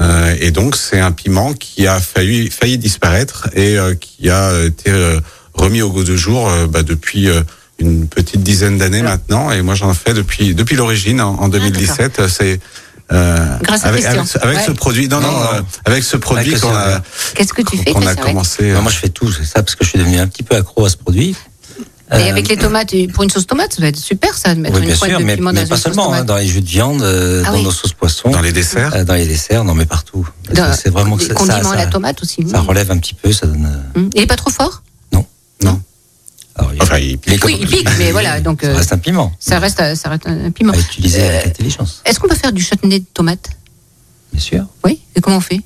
Euh, 0.00 0.34
et 0.40 0.50
donc 0.52 0.76
c'est 0.76 1.00
un 1.00 1.10
piment 1.12 1.54
qui 1.54 1.86
a 1.86 1.98
failli, 2.00 2.50
failli 2.50 2.78
disparaître 2.78 3.48
et 3.54 3.76
euh, 3.78 3.94
qui 3.94 4.30
a 4.30 4.64
été 4.64 4.90
euh, 4.90 5.18
remis 5.54 5.82
au 5.82 5.90
goût 5.90 6.04
du 6.04 6.16
jour 6.16 6.48
euh, 6.48 6.66
bah, 6.68 6.82
depuis 6.84 7.28
euh, 7.28 7.42
une 7.80 8.06
petite 8.06 8.42
dizaine 8.42 8.78
d'années 8.78 9.02
maintenant. 9.02 9.50
Et 9.50 9.60
moi 9.62 9.74
j'en 9.74 9.92
fais 9.94 10.14
depuis 10.14 10.54
depuis 10.54 10.76
l'origine 10.76 11.20
en, 11.20 11.34
en 11.40 11.48
2017. 11.48 12.28
c'est 12.28 12.60
euh, 13.10 13.56
Grâce 13.62 13.84
avec, 13.86 14.02
ce- 14.04 14.38
avec 14.38 14.58
Ouais. 14.58 14.64
ce 14.66 14.70
produit, 14.72 15.08
non, 15.08 15.20
non, 15.20 15.32
Non, 15.32 15.38
non. 15.40 15.44
euh, 15.54 15.60
avec 15.86 16.04
ce 16.04 16.16
produit 16.18 16.54
qu'on 16.60 16.74
a. 16.76 17.00
Qu'est-ce 17.34 17.52
que 17.54 17.62
tu 17.62 17.78
fais 17.78 17.90
qu'on 17.92 18.06
a 18.06 18.14
commencé. 18.14 18.64
euh, 18.70 18.74
Non, 18.74 18.82
moi 18.82 18.92
je 18.92 18.98
fais 18.98 19.08
tout, 19.08 19.32
c'est 19.32 19.44
ça, 19.46 19.62
parce 19.62 19.74
que 19.74 19.84
je 19.84 19.88
suis 19.90 19.98
devenu 19.98 20.18
un 20.18 20.26
petit 20.26 20.42
peu 20.42 20.54
accro 20.56 20.84
à 20.84 20.90
ce 20.90 20.96
produit. 20.98 21.34
Et 22.10 22.14
Euh, 22.14 22.30
avec 22.30 22.48
les 22.48 22.56
tomates, 22.56 22.94
pour 23.12 23.22
une 23.22 23.28
sauce 23.30 23.46
tomate, 23.46 23.74
ça 23.74 23.82
va 23.82 23.88
être 23.88 23.96
super 23.98 24.32
ça, 24.36 24.54
de 24.54 24.60
mettre 24.60 24.76
Oui, 24.76 24.86
une 24.86 24.94
pointe 24.96 25.10
sûr, 25.10 25.18
de 25.20 25.24
mais, 25.24 25.36
piment 25.36 25.52
mais 25.52 25.62
dans 25.62 25.68
pas 25.68 25.74
une 25.76 25.82
sauce 25.82 25.92
seulement, 25.94 26.12
hein, 26.14 26.24
dans 26.24 26.36
les 26.36 26.46
jus 26.46 26.62
de 26.62 26.66
viande, 26.68 27.02
euh, 27.02 27.42
Ah 27.44 27.50
dans 27.50 27.56
oui. 27.58 27.64
nos 27.64 27.70
sauces 27.70 27.92
poissons, 27.92 28.30
dans 28.30 28.40
les 28.40 28.52
desserts. 28.52 28.94
euh, 28.94 29.04
dans 29.04 29.12
les 29.14 29.26
desserts, 29.26 29.62
non 29.64 29.74
mais 29.74 29.84
partout. 29.84 30.26
C'est 30.74 30.88
vraiment 30.88 31.16
que 31.18 31.24
des 31.24 31.34
ça, 31.34 31.56
à 31.70 31.76
la 31.76 31.86
tomate 31.86 32.22
aussi. 32.22 32.46
ça 32.48 32.60
relève 32.60 32.90
un 32.90 32.96
petit 32.98 33.12
peu, 33.14 33.30
ça 33.32 33.46
donne. 33.46 33.66
euh, 33.96 34.00
Mmh. 34.00 34.10
Il 34.14 34.22
est 34.22 34.26
pas 34.26 34.36
trop 34.36 34.50
fort? 34.50 34.82
Non. 35.12 35.26
alors, 36.56 36.72
il 36.74 36.82
Enfin, 36.82 36.98
il 36.98 37.12
est 37.26 37.44
Oui, 37.44 37.58
il 37.60 37.66
pique, 37.66 37.88
mais 37.98 38.10
voilà, 38.12 38.40
donc 38.48 38.62
Ça 38.62 38.72
reste 38.72 38.92
un 38.94 38.98
piment. 38.98 39.32
ça 39.38 39.58
reste, 39.58 39.76
ça 39.94 40.08
reste 40.08 40.26
un 40.26 40.46
un 40.46 40.50
piment. 40.50 40.72
À 40.72 40.78
utiliser 40.78 41.22
avec 41.22 41.44
Euh, 41.46 41.48
intelligence, 41.50 42.00
Est-ce 42.06 42.18
qu'on 42.18 42.28
peut 42.28 42.34
faire 42.36 42.52
du 42.52 42.62
chutney 42.62 43.00
de 43.00 43.04
tomate? 43.12 43.50
Bien 44.32 44.40
sûr. 44.40 44.64
Oui. 44.84 45.00
Et 45.14 45.20
comment 45.20 45.36
on 45.36 45.40
fait? 45.40 45.60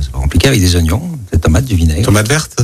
C'est 0.00 0.10
pas 0.10 0.18
compliqué 0.18 0.48
avec 0.48 0.60
des 0.60 0.74
oignons, 0.76 1.02
des 1.32 1.38
tomates, 1.38 1.64
du 1.64 1.76
vinaigre. 1.76 2.04
Tomate 2.04 2.28
verte? 2.28 2.60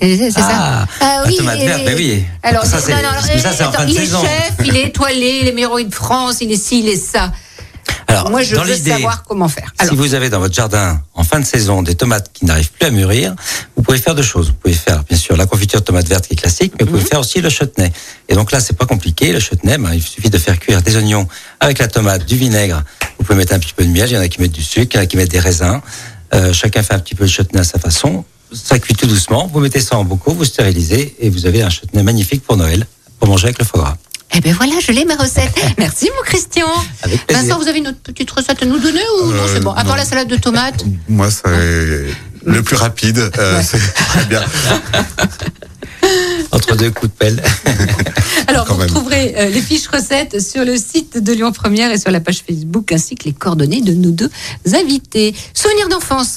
C'est 0.00 0.30
ça 0.30 0.40
Ah, 0.42 0.86
Ah 1.00 1.22
la 1.26 1.32
tomate 1.32 1.58
verte, 1.58 1.84
ben 1.84 1.94
oui. 1.96 2.24
Alors, 2.42 2.64
ça, 2.64 2.78
c'est 2.80 2.92
en 2.94 2.96
attends, 2.98 3.72
fin 3.72 3.84
de 3.84 3.90
il 3.90 3.96
saison. 3.96 4.22
est 4.22 4.26
chef, 4.26 4.54
il 4.66 4.76
est 4.76 4.86
étoilé, 4.88 5.38
il 5.42 5.48
est 5.48 5.52
meilleur 5.52 5.76
de 5.76 5.94
France, 5.94 6.38
il 6.40 6.50
est 6.52 6.56
ci, 6.56 6.80
il 6.80 6.88
est 6.88 6.96
ça. 6.96 7.32
Alors, 8.08 8.30
Moi, 8.30 8.42
je 8.42 8.54
dans 8.54 8.62
veux 8.64 8.74
savoir 8.76 9.24
comment 9.24 9.48
faire. 9.48 9.72
Alors, 9.78 9.92
Si 9.92 9.96
vous 9.96 10.14
avez 10.14 10.30
dans 10.30 10.38
votre 10.40 10.54
jardin, 10.54 11.00
en 11.14 11.24
fin 11.24 11.38
de 11.40 11.44
saison, 11.44 11.82
des 11.82 11.94
tomates 11.96 12.30
qui 12.32 12.44
n'arrivent 12.44 12.70
plus 12.70 12.86
à 12.86 12.90
mûrir, 12.90 13.34
vous 13.76 13.82
pouvez 13.82 13.98
faire 13.98 14.14
deux 14.14 14.22
choses. 14.22 14.48
Vous 14.48 14.54
pouvez 14.54 14.74
faire, 14.74 15.02
bien 15.04 15.16
sûr, 15.18 15.36
la 15.36 15.46
confiture 15.46 15.80
de 15.80 15.84
tomate 15.84 16.06
verte 16.08 16.26
qui 16.26 16.34
est 16.34 16.36
classique, 16.36 16.72
mais 16.78 16.84
vous 16.84 16.92
Mhm. 16.92 16.98
pouvez 16.98 17.08
faire 17.10 17.20
aussi 17.20 17.40
le 17.40 17.50
chutney. 17.50 17.90
Et 18.28 18.34
donc 18.34 18.52
là, 18.52 18.60
c'est 18.60 18.76
pas 18.76 18.86
compliqué. 18.86 19.32
Le 19.32 19.40
chutney, 19.40 19.76
ben, 19.78 19.92
il 19.92 20.02
suffit 20.02 20.30
de 20.30 20.38
faire 20.38 20.58
cuire 20.58 20.82
des 20.82 20.96
oignons 20.96 21.26
avec 21.60 21.78
la 21.78 21.88
tomate, 21.88 22.24
du 22.26 22.36
vinaigre. 22.36 22.82
Vous 23.18 23.24
pouvez 23.24 23.38
mettre 23.38 23.54
un 23.54 23.58
petit 23.58 23.72
peu 23.74 23.84
de 23.84 23.90
miel. 23.90 24.08
Il 24.08 24.14
y 24.14 24.18
en 24.18 24.20
a 24.20 24.28
qui 24.28 24.40
mettent 24.40 24.52
du 24.52 24.62
sucre, 24.62 24.94
il 24.94 24.96
y 24.96 25.00
en 25.00 25.02
a 25.02 25.06
qui 25.06 25.16
mettent 25.16 25.30
des 25.30 25.40
raisins. 25.40 25.80
Euh, 26.34 26.52
chacun 26.52 26.82
fait 26.82 26.94
un 26.94 26.98
petit 26.98 27.14
peu 27.14 27.24
de 27.24 27.30
chutney 27.30 27.60
à 27.60 27.64
sa 27.64 27.78
façon. 27.78 28.24
Ça 28.64 28.78
cuit 28.78 28.94
tout 28.94 29.06
doucement. 29.06 29.48
Vous 29.52 29.60
mettez 29.60 29.80
ça 29.80 29.96
en 29.98 30.04
bocaux, 30.04 30.32
vous 30.32 30.44
stérilisez 30.44 31.14
et 31.20 31.30
vous 31.30 31.46
avez 31.46 31.62
un 31.62 31.70
chutney 31.70 32.02
magnifique 32.02 32.42
pour 32.42 32.56
Noël, 32.56 32.86
pour 33.18 33.28
manger 33.28 33.46
avec 33.46 33.58
le 33.58 33.64
foie 33.64 33.80
gras. 33.82 33.96
eh 34.34 34.40
ben 34.40 34.54
voilà, 34.54 34.74
je 34.80 34.92
l'ai 34.92 35.04
ma 35.04 35.16
recette. 35.16 35.52
Merci, 35.78 36.08
mon 36.16 36.22
Christian. 36.24 36.66
Avec 37.02 37.26
plaisir. 37.26 37.44
Vincent, 37.44 37.58
vous 37.60 37.68
avez 37.68 37.78
une 37.78 37.88
autre 37.88 38.00
petite 38.02 38.30
recette 38.30 38.62
à 38.62 38.66
nous 38.66 38.78
donner 38.78 39.00
ou 39.22 39.26
non, 39.32 39.42
Euh, 39.44 39.48
c'est 39.54 39.60
bon? 39.60 39.70
À 39.72 39.76
part 39.84 39.86
non. 39.86 39.94
la 39.96 40.04
salade 40.04 40.28
de 40.28 40.36
tomates 40.36 40.84
Moi, 41.08 41.28
c'est 41.30 42.06
le 42.44 42.62
plus 42.62 42.76
rapide. 42.76 43.18
euh, 43.38 43.58
Ouais. 43.58 43.62
C'est 43.64 43.78
très 43.78 44.24
bien. 44.26 44.42
Entre 46.52 46.76
deux 46.76 46.90
coups 46.90 47.10
de 47.12 47.16
pelle. 47.16 47.42
Alors, 48.46 48.64
Quand 48.66 48.74
vous 48.74 49.08
même. 49.08 49.34
euh, 49.36 49.48
les 49.48 49.60
fiches 49.60 49.88
recettes 49.88 50.40
sur 50.40 50.64
le 50.64 50.76
site 50.76 51.18
de 51.22 51.32
Lyon 51.32 51.50
Première 51.52 51.90
et 51.90 51.98
sur 51.98 52.10
la 52.12 52.20
page 52.20 52.44
Facebook, 52.46 52.92
ainsi 52.92 53.16
que 53.16 53.24
les 53.24 53.32
coordonnées 53.32 53.80
de 53.82 53.92
nos 53.92 54.10
deux 54.10 54.30
invités. 54.74 55.34
Souvenir 55.52 55.88
d'enfance. 55.88 56.36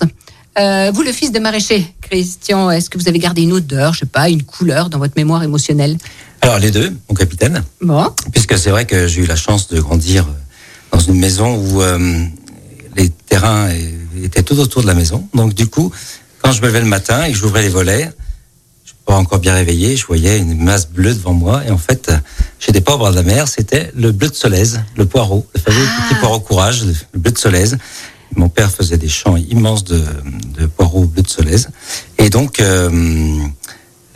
Euh, 0.58 0.92
vous, 0.94 1.04
le 1.04 1.12
fils 1.12 1.32
de 1.32 1.40
maraîcher, 1.40 1.94
Christian, 2.02 2.72
est-ce 2.72 2.90
que 2.90 2.98
vous 2.98 3.08
avez 3.08 3.20
gardé 3.20 3.44
une 3.44 3.54
odeur, 3.54 3.94
je 3.94 4.00
sais 4.00 4.06
pas, 4.06 4.30
une 4.30 4.44
couleur 4.44 4.90
dans 4.90 4.98
votre 4.98 5.14
mémoire 5.16 5.44
émotionnelle? 5.44 5.98
Alors, 6.42 6.60
les 6.60 6.72
deux, 6.72 6.96
mon 7.08 7.16
capitaine. 7.16 7.64
Bon, 7.82 8.14
Puisque 8.32 8.58
c'est 8.58 8.70
vrai 8.70 8.86
que 8.86 9.08
j'ai 9.08 9.22
eu 9.22 9.26
la 9.26 9.36
chance 9.36 9.68
de 9.68 9.80
grandir 9.80 10.28
dans 10.92 11.00
une 11.00 11.20
maison 11.20 11.56
où 11.56 11.82
euh, 11.82 12.26
les 12.96 13.10
terrains 13.10 13.70
était 14.24 14.44
tout 14.44 14.60
autour 14.60 14.82
de 14.82 14.88
la 14.88 14.94
maison. 14.94 15.28
Donc 15.34 15.54
du 15.54 15.68
coup, 15.68 15.92
quand 16.42 16.52
je 16.52 16.62
me 16.62 16.68
levais 16.68 16.82
le 16.82 16.88
matin 16.88 17.24
et 17.24 17.32
que 17.32 17.38
j'ouvrais 17.38 17.62
les 17.62 17.70
volets, 17.70 18.10
je 18.86 18.94
pas 19.06 19.16
encore 19.16 19.40
bien 19.40 19.54
réveillé, 19.54 19.96
je 19.96 20.06
voyais 20.06 20.38
une 20.38 20.64
masse 20.64 20.88
bleue 20.90 21.14
devant 21.14 21.34
moi. 21.34 21.64
Et 21.66 21.72
en 21.72 21.78
fait, 21.78 22.10
euh, 22.10 22.18
j'étais 22.60 22.82
pas 22.82 22.96
au 22.96 22.98
bord 22.98 23.12
de 23.12 23.16
la 23.16 23.24
mer, 23.24 23.48
c'était 23.48 23.92
le 23.96 24.12
bleu 24.12 24.30
de 24.30 24.36
Solèze, 24.36 24.82
le 24.98 25.06
poireau, 25.06 25.48
le 25.56 25.62
fameux 25.62 25.86
petit 26.08 26.16
poireau 26.20 26.40
courage, 26.40 26.84
le 26.86 27.20
bleu 27.20 27.32
de 27.32 27.38
Solèze. 27.38 27.78
Mon 28.36 28.50
père 28.50 28.70
faisait 28.72 28.98
des 28.98 29.10
champs 29.10 29.38
immenses 29.38 29.84
de, 29.84 30.02
de 30.58 30.66
poireaux 30.68 31.06
bleu 31.06 31.24
de 31.24 31.28
Solèze. 31.30 31.70
Et 32.18 32.30
donc, 32.30 32.60
euh, 32.60 32.90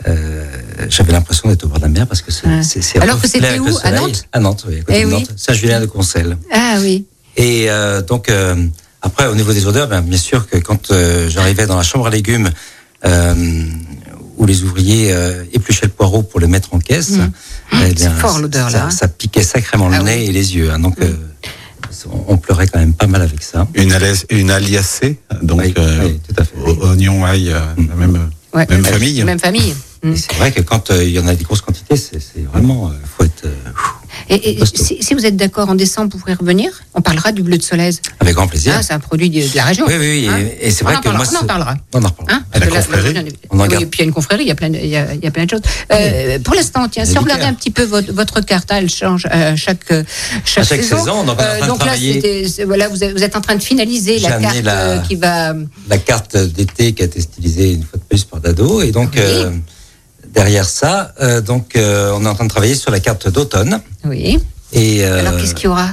euh, 0.06 0.44
j'avais 0.88 1.12
l'impression 1.12 1.48
d'être 1.48 1.64
au 1.64 1.68
bord 1.68 1.78
de 1.78 1.82
la 1.84 1.88
mer 1.88 2.06
parce 2.06 2.22
que 2.22 2.30
c'est 2.30 2.46
Ouais. 2.46 2.62
Alors 3.02 3.20
que 3.20 3.26
c'était 3.28 3.58
où 3.58 3.66
À 3.68 3.72
soleil. 3.72 4.00
Nantes 4.00 4.28
À 4.32 4.40
Nantes, 4.40 4.64
oui, 4.68 4.78
à 4.78 4.82
côté 4.82 4.98
Eh 4.98 5.02
de 5.02 5.06
oui. 5.08 5.12
Nantes. 5.14 5.30
Saint-Julien-de-Concelles. 5.36 6.36
Ah 6.52 6.76
oui. 6.80 7.06
Et 7.36 7.68
euh, 7.70 8.02
donc, 8.02 8.30
après, 9.02 9.26
au 9.26 9.34
niveau 9.34 9.52
des 9.52 9.66
odeurs, 9.66 9.88
ben, 9.88 10.00
bien 10.02 10.18
sûr 10.18 10.48
que 10.48 10.58
quand 10.58 10.92
j'arrivais 11.28 11.66
dans 11.66 11.76
la 11.76 11.82
chambre 11.82 12.06
à 12.06 12.10
légumes, 12.10 12.50
où 14.36 14.46
les 14.46 14.62
ouvriers 14.64 15.12
euh, 15.12 15.44
épluchaient 15.52 15.86
le 15.86 15.92
poireau 15.92 16.22
pour 16.22 16.40
le 16.40 16.46
mettre 16.48 16.74
en 16.74 16.78
caisse, 16.78 17.10
Mmh. 17.72 17.76
eh 17.86 17.94
C'est 17.96 18.10
fort, 18.10 18.38
l'odeur, 18.40 18.70
ça, 18.70 18.78
là, 18.78 18.84
hein. 18.86 18.90
Ça 18.90 19.08
piquait 19.08 19.42
sacrément 19.42 19.88
Ah 19.92 19.98
le 19.98 20.04
nez 20.04 20.16
oui. 20.16 20.24
et 20.28 20.32
les 20.32 20.54
yeux. 20.56 20.70
hein. 20.70 20.78
donc, 20.78 21.00
euh, 21.00 21.12
on, 22.10 22.34
on 22.34 22.36
pleurait 22.36 22.66
quand 22.66 22.78
même 22.78 22.94
pas 22.94 23.06
mal 23.06 23.22
avec 23.22 23.42
ça. 23.42 23.66
Une, 23.74 23.92
alias- 23.92 24.24
une 24.30 24.50
aliacée, 24.50 25.18
donc 25.42 25.60
Oui, 25.60 25.74
euh, 25.78 26.04
oui, 26.04 26.20
tout 26.26 26.34
à 26.40 26.44
fait. 26.44 26.56
o- 26.64 26.86
oignon, 26.90 27.24
ail, 27.24 27.50
euh, 27.52 27.60
la 27.88 27.94
même, 27.94 28.28
Ouais. 28.54 28.66
même 28.70 28.84
famille. 28.84 29.22
Même 29.24 29.38
famille. 29.40 29.74
Mm. 30.02 30.14
C'est 30.16 30.34
vrai 30.36 30.52
que 30.52 30.60
quand 30.60 30.90
euh, 30.90 31.02
il 31.02 31.10
y 31.10 31.18
en 31.18 31.26
a 31.26 31.34
des 31.34 31.44
grosses 31.44 31.60
quantités, 31.62 31.96
c'est 31.96 32.20
vraiment, 32.52 32.88
euh, 32.88 32.92
faut 33.16 33.24
être 33.24 33.44
euh, 33.46 33.54
Et, 34.30 34.58
si, 34.74 34.98
si 35.02 35.14
vous 35.14 35.26
êtes 35.26 35.36
d'accord, 35.36 35.68
en 35.68 35.74
décembre, 35.74 36.10
vous 36.12 36.18
pourrez 36.18 36.34
revenir. 36.34 36.70
On 36.94 37.00
parlera 37.00 37.32
du 37.32 37.42
bleu 37.42 37.58
de 37.58 37.62
Solèze. 37.62 38.00
avec 38.20 38.34
grand 38.34 38.46
plaisir. 38.46 38.74
Ah, 38.78 38.82
c'est 38.82 38.92
un 38.94 38.98
produit 39.00 39.30
de, 39.30 39.40
de 39.40 39.56
la 39.56 39.64
région. 39.64 39.84
oui, 39.88 39.94
oui, 39.98 40.20
oui. 40.22 40.28
Hein 40.28 40.38
et, 40.60 40.68
et 40.68 40.70
c'est 40.70 40.82
on 40.84 40.86
vrai 40.86 40.96
en 40.96 40.98
que 41.00 41.04
parlera, 41.04 41.24
moi, 41.24 41.32
on 41.40 41.44
en 41.44 41.46
parlera. 41.46 41.74
on 41.94 42.04
en 42.04 42.08
reparlera. 42.08 42.36
Hein 42.36 42.44
la 42.58 42.66
confrérie. 42.66 43.14
On 43.50 43.60
en 43.60 43.66
oui, 43.68 43.74
et 43.80 43.86
puis 43.86 43.98
il 43.98 44.00
y 44.00 44.02
a 44.02 44.04
une 44.06 44.12
confrérie, 44.12 44.44
il 44.44 44.48
y 44.48 44.52
a 44.52 44.54
plein 44.54 44.70
de, 44.70 44.76
il 44.78 44.86
y 44.88 44.96
a, 44.96 45.14
il 45.14 45.22
y 45.22 45.26
a 45.26 45.30
plein 45.30 45.44
de 45.44 45.50
choses. 45.50 45.60
Euh, 45.92 46.38
pour 46.40 46.54
l'instant, 46.54 46.88
tiens, 46.88 47.04
si 47.04 47.16
on 47.18 47.22
regardait 47.22 47.44
un 47.44 47.54
petit 47.54 47.70
peu 47.70 47.84
votre, 47.84 48.12
votre 48.12 48.40
carte, 48.40 48.68
elle 48.72 48.88
change 48.90 49.26
à 49.26 49.56
chaque, 49.56 49.90
euh, 49.90 50.02
chaque, 50.44 50.64
À 50.64 50.66
chaque 50.68 50.82
saison, 50.82 51.12
on 51.24 51.28
en 51.28 51.34
de 51.34 51.66
donc 51.66 51.84
là, 51.84 51.92
voilà, 52.66 52.88
vous 52.88 53.02
êtes, 53.04 53.12
vous 53.16 53.22
êtes 53.22 53.36
en 53.36 53.40
train 53.40 53.56
de 53.56 53.62
finaliser 53.62 54.18
la 54.20 54.30
carte 54.40 54.62
la- 54.62 54.74
euh, 54.74 54.98
qui 55.00 55.16
va. 55.16 55.54
la 55.88 55.98
carte 55.98 56.36
d'été 56.36 56.92
qui 56.92 57.02
a 57.02 57.06
été 57.06 57.20
stylisée 57.20 57.72
une 57.72 57.82
fois 57.82 57.98
de 57.98 58.04
plus 58.08 58.24
par 58.24 58.40
Dado. 58.40 58.82
Et 58.82 58.90
donc, 58.92 59.10
Oui. 59.16 59.20
Derrière 60.34 60.68
ça, 60.68 61.14
euh, 61.20 61.40
donc, 61.40 61.76
euh, 61.76 62.12
on 62.14 62.24
est 62.24 62.28
en 62.28 62.34
train 62.34 62.44
de 62.44 62.50
travailler 62.50 62.74
sur 62.74 62.90
la 62.90 63.00
carte 63.00 63.28
d'automne. 63.28 63.80
Oui. 64.04 64.38
Et 64.72 65.04
euh, 65.04 65.20
Alors 65.20 65.36
qu'est-ce 65.40 65.54
qu'il 65.54 65.64
y 65.66 65.68
aura? 65.68 65.88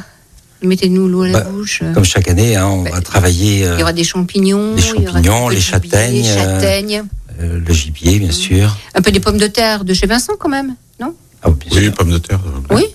Mettez-nous 0.63 1.07
l'eau 1.07 1.23
à 1.23 1.27
la 1.29 1.39
bah, 1.39 1.49
bouche. 1.49 1.81
comme 1.93 2.05
chaque 2.05 2.27
année, 2.27 2.55
hein, 2.55 2.67
on 2.67 2.83
Bah, 2.83 2.91
va 2.93 3.01
travailler 3.01 3.65
euh, 3.65 3.75
Il 3.75 3.79
y 3.79 3.83
aura 3.83 3.93
des 3.93 4.03
champignons, 4.03 4.73
aura 4.73 4.81
champignons, 4.81 5.49
les 5.49 5.59
châtaignes, 5.61 6.23
châtaignes, 6.23 7.03
le 7.39 7.73
gibier, 7.73 8.19
bien 8.19 8.31
sûr. 8.31 8.77
un 8.93 9.01
peu 9.01 9.11
des 9.11 9.19
pommes 9.19 9.37
de 9.39 9.47
terre 9.47 9.83
de 9.83 9.93
chez 9.93 10.05
Vincent 10.05 10.33
quand 10.37 10.49
même, 10.49 10.75
non? 10.99 11.15
Ah, 11.41 11.49
bien 11.49 11.69
Oui, 11.75 11.83
sûr. 11.85 11.93
pommes 11.93 12.11
de 12.11 12.19
terre. 12.19 12.39
Oui? 12.69 12.85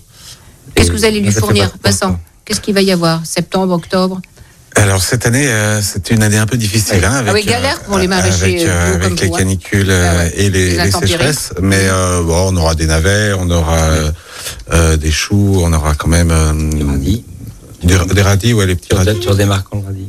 Qu'est-ce 0.74 0.90
que 0.92 0.96
vous 0.96 1.04
allez 1.04 1.20
lui 1.20 1.32
fournir, 1.32 1.70
Vincent? 1.82 2.18
Qu'est-ce 2.44 2.60
qu'il 2.60 2.74
va 2.74 2.82
y 2.82 2.92
avoir? 2.92 3.26
Septembre, 3.26 3.72
octobre? 3.74 4.20
Alors 4.76 5.02
cette 5.02 5.26
année, 5.26 5.48
euh, 5.48 5.80
c'était 5.80 6.14
une 6.14 6.22
année 6.22 6.36
un 6.36 6.46
peu 6.46 6.56
difficile. 6.56 7.02
Hein, 7.04 7.12
avec, 7.14 7.30
Ah 7.30 7.34
oui, 7.34 7.44
galère 7.44 7.80
pour 7.80 7.98
les 7.98 8.06
maraîchers, 8.08 8.44
Avec, 8.44 8.62
euh, 8.62 8.68
euh, 8.68 8.92
comme 8.94 9.02
avec 9.04 9.20
les 9.20 9.28
vous, 9.28 9.34
hein. 9.34 9.38
canicules 9.38 9.90
euh, 9.90 10.10
Ah 10.12 10.16
ouais. 10.18 10.32
et 10.36 10.50
les, 10.50 10.76
Les 10.76 10.90
sécheresses. 10.90 11.52
Mais 11.60 11.80
euh, 11.88 12.22
bon, 12.22 12.52
on 12.52 12.56
aura 12.56 12.74
des 12.74 12.86
navets, 12.86 13.32
on 13.38 13.50
aura 13.50 13.78
euh, 13.78 14.10
euh, 14.72 14.96
des 14.96 15.10
choux, 15.10 15.60
on 15.62 15.72
aura 15.72 15.94
quand 15.94 16.08
même 16.08 16.30
euh, 16.30 16.52
Du 16.70 16.84
radis. 16.84 17.24
des, 17.82 18.14
des 18.14 18.22
radis, 18.22 18.52
ouais, 18.52 18.66
les 18.66 18.76
petits 18.76 18.94
radis. 18.94 19.18
tu 19.18 19.28
redémarques 19.28 19.74
en 19.74 19.80
radis. 19.80 20.08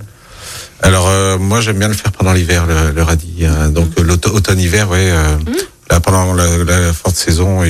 Alors 0.84 1.08
euh, 1.08 1.38
moi 1.40 1.60
j'aime 1.62 1.80
bien 1.80 1.88
le 1.88 1.96
faire 1.96 2.12
pendant 2.12 2.34
l'hiver 2.34 2.66
le, 2.68 2.92
le 2.92 3.04
radis. 3.04 3.38
euh, 3.44 3.70
donc 3.70 3.88
Mm. 3.98 4.02
euh, 4.02 4.04
l'auto- 4.04 4.32
automne-hiver, 4.32 4.90
ouais. 4.90 5.10
euh, 5.12 5.38
Là 5.90 6.02
pendant 6.02 6.34
la, 6.34 6.46
la 6.66 6.92
forte 6.94 7.16
saison, 7.16 7.64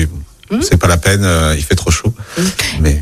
c'est 0.62 0.76
pas 0.76 0.88
la 0.88 0.96
peine, 0.96 1.22
euh, 1.24 1.54
il 1.56 1.62
fait 1.62 1.76
trop 1.76 1.92
chaud. 1.92 2.12
Mais 2.80 3.00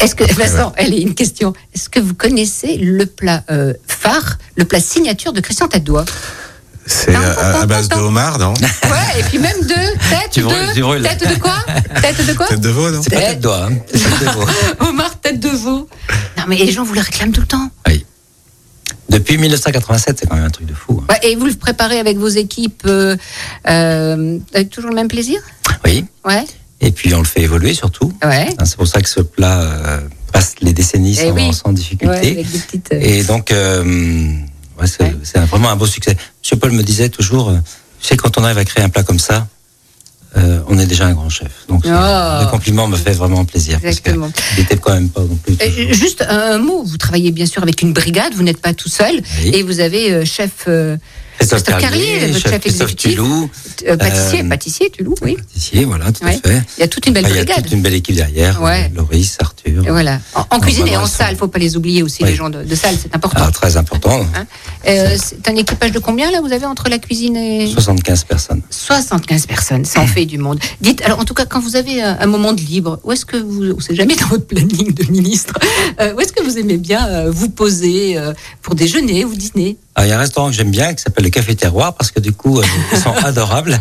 Est-ce 0.00 0.14
que, 0.14 0.24
Vincent, 0.34 0.72
elle 0.76 0.94
est 0.94 1.00
une 1.00 1.14
question. 1.14 1.52
Est-ce 1.74 1.88
que 1.88 2.00
vous 2.00 2.14
connaissez 2.14 2.76
le 2.76 3.06
plat 3.06 3.42
euh, 3.50 3.72
phare, 3.86 4.38
le 4.56 4.64
plat 4.64 4.80
signature 4.80 5.32
de 5.32 5.40
Christian 5.40 5.68
Tête 5.68 5.84
d'Oie 5.84 6.04
c'est 6.90 7.12
Tan, 7.12 7.20
à, 7.20 7.66
base 7.66 7.90
de 7.90 7.96
homard, 7.96 8.38
non? 8.38 8.54
Ouais, 8.54 9.20
et 9.20 9.22
puis 9.24 9.38
même 9.38 9.60
de 9.60 9.66
tête 10.08 10.30
Tu 10.32 10.40
de. 10.40 10.72
tu 10.74 10.80
brûles. 10.80 11.02
Tête 11.02 11.28
de 11.34 11.38
quoi? 11.38 11.56
Tête 12.00 12.26
de 12.26 12.32
quoi? 12.32 12.46
Tête 12.46 12.60
de 12.60 12.68
veau, 12.70 12.90
non? 12.90 13.02
C'est 13.02 13.10
pas 13.10 13.20
Tête. 13.20 13.44
hein. 13.44 13.68
Tête 13.92 14.20
de 14.20 14.30
veau. 14.30 14.46
Omar, 14.88 15.20
tête 15.20 15.38
de 15.38 15.50
veau. 15.50 15.86
Non, 16.38 16.44
mais 16.48 16.56
les 16.56 16.72
gens 16.72 16.84
vous 16.84 16.94
le 16.94 17.02
réclament 17.02 17.32
tout 17.32 17.42
le 17.42 17.46
temps. 17.46 17.68
Oui. 17.86 18.06
Depuis 19.10 19.36
1987, 19.36 20.16
c'est 20.20 20.26
quand 20.28 20.36
même 20.36 20.44
un 20.46 20.50
truc 20.50 20.66
de 20.66 20.72
fou. 20.72 21.02
hein. 21.02 21.12
Ouais, 21.12 21.30
et 21.30 21.36
vous 21.36 21.44
le 21.44 21.52
préparez 21.54 21.98
avec 21.98 22.16
vos 22.16 22.28
équipes 22.28 22.84
euh, 22.86 23.16
euh, 23.68 24.38
avec 24.54 24.70
toujours 24.70 24.88
le 24.88 24.96
même 24.96 25.08
plaisir? 25.08 25.40
Oui. 25.84 26.06
Ouais, 26.24 26.44
Et 26.80 26.92
puis 26.92 27.12
on 27.14 27.18
le 27.18 27.24
fait 27.24 27.42
évoluer 27.42 27.74
surtout. 27.74 28.12
ouais. 28.24 28.48
Hein, 28.58 28.64
C'est 28.64 28.76
pour 28.76 28.86
ça 28.86 29.00
que 29.00 29.08
ce 29.08 29.20
plat 29.20 29.60
euh, 29.62 30.00
passe 30.32 30.54
les 30.60 30.72
décennies 30.72 31.16
Eh 31.20 31.28
sans, 31.28 31.34
oui. 31.34 31.52
sans 31.52 31.72
difficulté. 31.72 32.36
Ouais, 32.36 32.44
petites. 32.44 32.90
euh, 32.92 33.00
Et 33.00 33.22
donc, 33.24 33.50
euh, 33.50 33.82
ouais, 34.80 34.86
c'est 34.86 35.02
Ouais. 35.04 35.46
vraiment 35.46 35.70
un 35.70 35.76
beau 35.76 35.86
succès. 35.86 36.16
Monsieur 36.42 36.56
Paul 36.56 36.70
me 36.72 36.82
disait 36.82 37.08
toujours, 37.08 37.48
euh, 37.50 37.56
tu 38.00 38.06
sais, 38.08 38.16
quand 38.16 38.38
on 38.38 38.44
arrive 38.44 38.58
à 38.58 38.64
créer 38.64 38.84
un 38.84 38.88
plat 38.90 39.02
comme 39.02 39.18
ça, 39.18 39.48
euh, 40.36 40.60
on 40.68 40.78
est 40.78 40.86
déjà 40.86 41.06
un 41.06 41.14
grand 41.14 41.30
chef. 41.30 41.50
Donc, 41.68 41.82
Oh. 41.84 41.88
le 41.88 42.48
compliment 42.50 42.86
me 42.86 42.96
fait 42.96 43.12
vraiment 43.12 43.44
plaisir. 43.44 43.80
Exactement. 43.82 44.30
Parce 44.30 44.46
qu'il 44.50 44.58
n'était 44.60 44.76
quand 44.76 44.92
même 44.92 45.08
pas 45.08 45.22
non 45.22 45.34
plus. 45.36 45.56
Toujours- 45.56 45.92
Juste 45.94 46.24
un 46.28 46.58
mot, 46.58 46.84
vous 46.84 46.96
travaillez 46.98 47.32
bien 47.32 47.46
sûr 47.46 47.62
avec 47.62 47.82
une 47.82 47.92
brigade, 47.92 48.34
vous 48.34 48.42
n'êtes 48.44 48.60
pas 48.60 48.72
tout 48.74 48.90
seul, 48.90 49.20
Oui. 49.42 49.50
et 49.54 49.62
vous 49.64 49.80
avez 49.80 50.12
euh, 50.12 50.24
chef 50.24 50.66
euh, 50.68 50.96
Christophe 51.38 51.62
Christophe 51.62 51.80
Carlier, 51.80 52.06
Carlier, 52.18 52.26
votre 52.32 52.38
chef 52.40 52.50
chef 52.52 52.60
Christophe 52.60 52.90
exécutif. 52.90 53.14
Tulou, 53.14 53.50
euh, 53.86 53.96
pâtissier, 53.96 54.40
Euh, 54.42 54.48
pâtissier, 54.48 54.90
tu 54.90 55.04
loues, 55.04 55.14
oui. 55.22 55.36
pâtissier, 55.36 55.84
voilà, 55.84 56.10
tout 56.12 56.24
Ouais. 56.24 56.38
à 56.44 56.48
fait. 56.48 56.62
Il 56.76 56.80
y 56.80 56.82
a 56.82 56.88
toute 56.88 57.06
une 57.06 57.14
belle 57.14 57.24
Enfin, 57.26 57.34
il 57.34 57.38
y 57.38 57.40
a 57.40 57.44
brigade. 57.44 57.64
toute 57.64 57.72
une 57.72 57.82
belle 57.82 57.94
équipe 57.94 58.16
derrière. 58.16 58.60
Ouais. 58.60 58.90
euh, 58.92 58.96
Loris, 58.96 59.36
Arthur. 59.40 59.86
Et 59.86 59.90
voilà. 59.90 60.20
En, 60.34 60.44
en 60.50 60.60
cuisine 60.60 60.88
et 60.88 60.96
en 60.96 61.06
salle, 61.06 61.36
faut 61.36 61.48
pas 61.48 61.58
les 61.60 61.76
oublier 61.76 62.02
aussi, 62.02 62.22
Oui. 62.24 62.30
les 62.30 62.34
gens 62.36 62.50
de, 62.50 62.62
de 62.64 62.74
salle, 62.74 62.96
c'est 63.00 63.14
important. 63.14 63.44
Ah, 63.46 63.50
très 63.52 63.76
important. 63.76 64.20
Hein 64.34 64.46
Euh, 64.86 65.16
c'est 65.22 65.46
un 65.48 65.54
équipage 65.56 65.92
de 65.92 65.98
combien 65.98 66.30
là 66.30 66.40
vous 66.40 66.52
avez 66.52 66.66
entre 66.66 66.88
la 66.88 66.98
cuisine 66.98 67.36
et 67.36 67.66
75 67.70 68.24
personnes. 68.24 68.62
75 68.70 69.46
personnes, 69.46 69.84
ça 69.84 70.00
en 70.00 70.06
fait 70.14 70.26
du 70.26 70.38
monde. 70.38 70.58
Dites, 70.80 71.02
alors 71.02 71.20
en 71.20 71.24
tout 71.24 71.34
cas, 71.34 71.44
quand 71.46 71.60
vous 71.60 71.76
avez 71.76 72.02
un, 72.02 72.26
moment 72.26 72.52
de 72.52 72.60
libre, 72.60 72.98
où 73.04 73.12
est-ce 73.12 73.24
que 73.26 73.36
vous, 73.36 73.72
on 73.76 73.80
sait 73.80 73.94
jamais 73.94 74.16
dans 74.16 74.26
votre 74.26 74.46
planning 74.46 74.92
de 74.92 75.04
ministre, 75.10 75.54
euh, 76.00 76.14
où 76.14 76.20
est-ce 76.20 76.32
que 76.32 76.42
vous 76.42 76.58
aimez 76.58 76.78
bien 76.78 77.06
euh, 77.08 77.30
vous 77.30 77.48
poser 77.48 78.18
pour 78.62 78.74
déjeuner 78.74 79.24
ou 79.24 79.34
dîner? 79.34 79.76
Ah, 79.78 79.87
il 80.04 80.08
y 80.08 80.12
a 80.12 80.16
un 80.16 80.20
restaurant 80.20 80.48
que 80.48 80.54
j'aime 80.54 80.70
bien 80.70 80.94
qui 80.94 81.02
s'appelle 81.02 81.24
le 81.24 81.30
Café 81.30 81.54
Terroir 81.54 81.94
parce 81.94 82.10
que 82.10 82.20
du 82.20 82.32
coup, 82.32 82.60
ils 82.92 82.98
sont 82.98 83.12
adorables. 83.24 83.78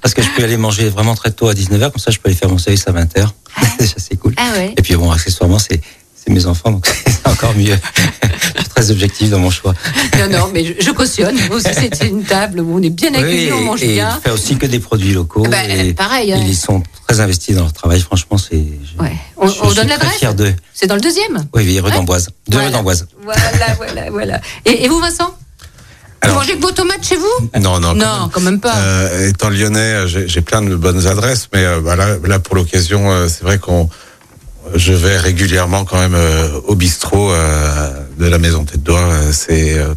parce 0.00 0.14
que 0.14 0.22
je 0.22 0.28
peux 0.36 0.44
aller 0.44 0.56
manger 0.56 0.88
vraiment 0.88 1.14
très 1.14 1.30
tôt 1.30 1.48
à 1.48 1.54
19h, 1.54 1.90
comme 1.90 2.00
ça 2.00 2.10
je 2.10 2.18
peux 2.18 2.28
aller 2.28 2.36
faire 2.36 2.48
mon 2.48 2.58
service 2.58 2.86
à 2.86 2.92
20h. 2.92 3.26
ça, 3.80 3.86
c'est 3.96 4.16
cool. 4.16 4.34
Ah 4.36 4.52
ouais. 4.56 4.74
Et 4.76 4.82
puis 4.82 4.94
bon, 4.96 5.10
accessoirement, 5.10 5.58
c'est 5.58 5.80
c'est 6.24 6.32
mes 6.32 6.46
enfants, 6.46 6.70
donc 6.70 6.86
c'est 7.06 7.26
encore 7.28 7.54
mieux. 7.56 7.76
je 8.22 8.60
suis 8.60 8.68
très 8.68 8.90
objectif 8.90 9.30
dans 9.30 9.38
mon 9.38 9.50
choix. 9.50 9.74
Non, 10.18 10.28
non, 10.38 10.50
mais 10.52 10.64
je, 10.64 10.72
je 10.84 10.90
cautionne. 10.90 11.36
Aussi, 11.50 11.68
c'est 11.74 12.06
une 12.08 12.22
table 12.24 12.60
où 12.60 12.76
on 12.78 12.82
est 12.82 12.90
bien 12.90 13.12
accueillis, 13.14 13.46
Oui, 13.52 13.58
on 13.60 13.64
mange 13.64 13.82
et 13.82 13.88
bien. 13.94 14.18
il 14.18 14.22
fait 14.22 14.30
aussi 14.30 14.56
que 14.56 14.66
des 14.66 14.78
produits 14.78 15.12
locaux. 15.12 15.42
Ben, 15.44 15.68
et 15.70 15.92
pareil, 15.94 16.32
hein. 16.32 16.40
Ils 16.46 16.56
sont 16.56 16.82
très 17.08 17.20
investis 17.20 17.54
dans 17.56 17.62
leur 17.62 17.72
travail. 17.72 18.00
Franchement, 18.00 18.38
c'est. 18.38 18.56
je- 18.62 19.02
Ouais. 19.02 19.12
On, 19.36 19.46
je 19.48 19.60
on 19.62 19.66
suis 19.66 19.76
donne 19.76 19.88
très 19.88 19.98
l'adresse. 20.26 20.54
C'est 20.74 20.86
dans 20.86 20.94
le 20.94 21.00
deuxième 21.00 21.46
Oui, 21.54 21.64
oui, 21.66 21.80
rue 21.80 21.86
Ouais. 21.90 21.96
d'Amboise. 21.96 22.28
Deux 22.48 22.58
Voilà. 22.58 22.66
rue 22.68 22.72
d'Amboise. 22.72 23.06
Voilà, 23.24 23.74
voilà, 23.76 24.10
voilà. 24.10 24.40
Et, 24.64 24.84
et 24.84 24.88
vous, 24.88 24.98
Vincent 25.00 25.34
Alors- 26.20 26.36
Vous 26.36 26.40
mangez 26.42 26.56
que 26.56 26.62
vos 26.62 26.70
tomates 26.70 27.04
chez 27.04 27.16
vous? 27.16 27.48
Non, 27.60 27.80
non. 27.80 27.94
Non, 27.94 28.30
quand 28.32 28.40
même 28.40 28.60
pas. 28.60 28.76
Euh, 28.76 29.28
étant 29.28 29.50
lyonnais, 29.50 30.06
j'ai 30.06 30.28
j'ai 30.28 30.40
plein 30.40 30.62
de 30.62 30.76
bonnes 30.76 31.06
adresses, 31.08 31.48
mais 31.52 31.64
euh, 31.64 31.80
bah, 31.80 31.96
là, 31.96 32.16
là, 32.24 32.38
pour 32.38 32.54
l'occasion, 32.54 33.10
euh, 33.10 33.26
c'est 33.28 33.42
vrai 33.42 33.58
qu'on, 33.58 33.88
je 34.74 34.92
vais 34.92 35.16
régulièrement 35.18 35.84
quand 35.84 35.98
même 35.98 36.14
euh, 36.14 36.48
au 36.66 36.74
bistrot 36.74 37.32
euh, 37.32 37.90
de 38.18 38.26
la 38.26 38.38
Maison 38.38 38.64
Tête 38.64 38.82
d'Oie. 38.82 38.98
Euh, 39.00 39.30
C'est 39.32 39.78
euh, 39.78 39.94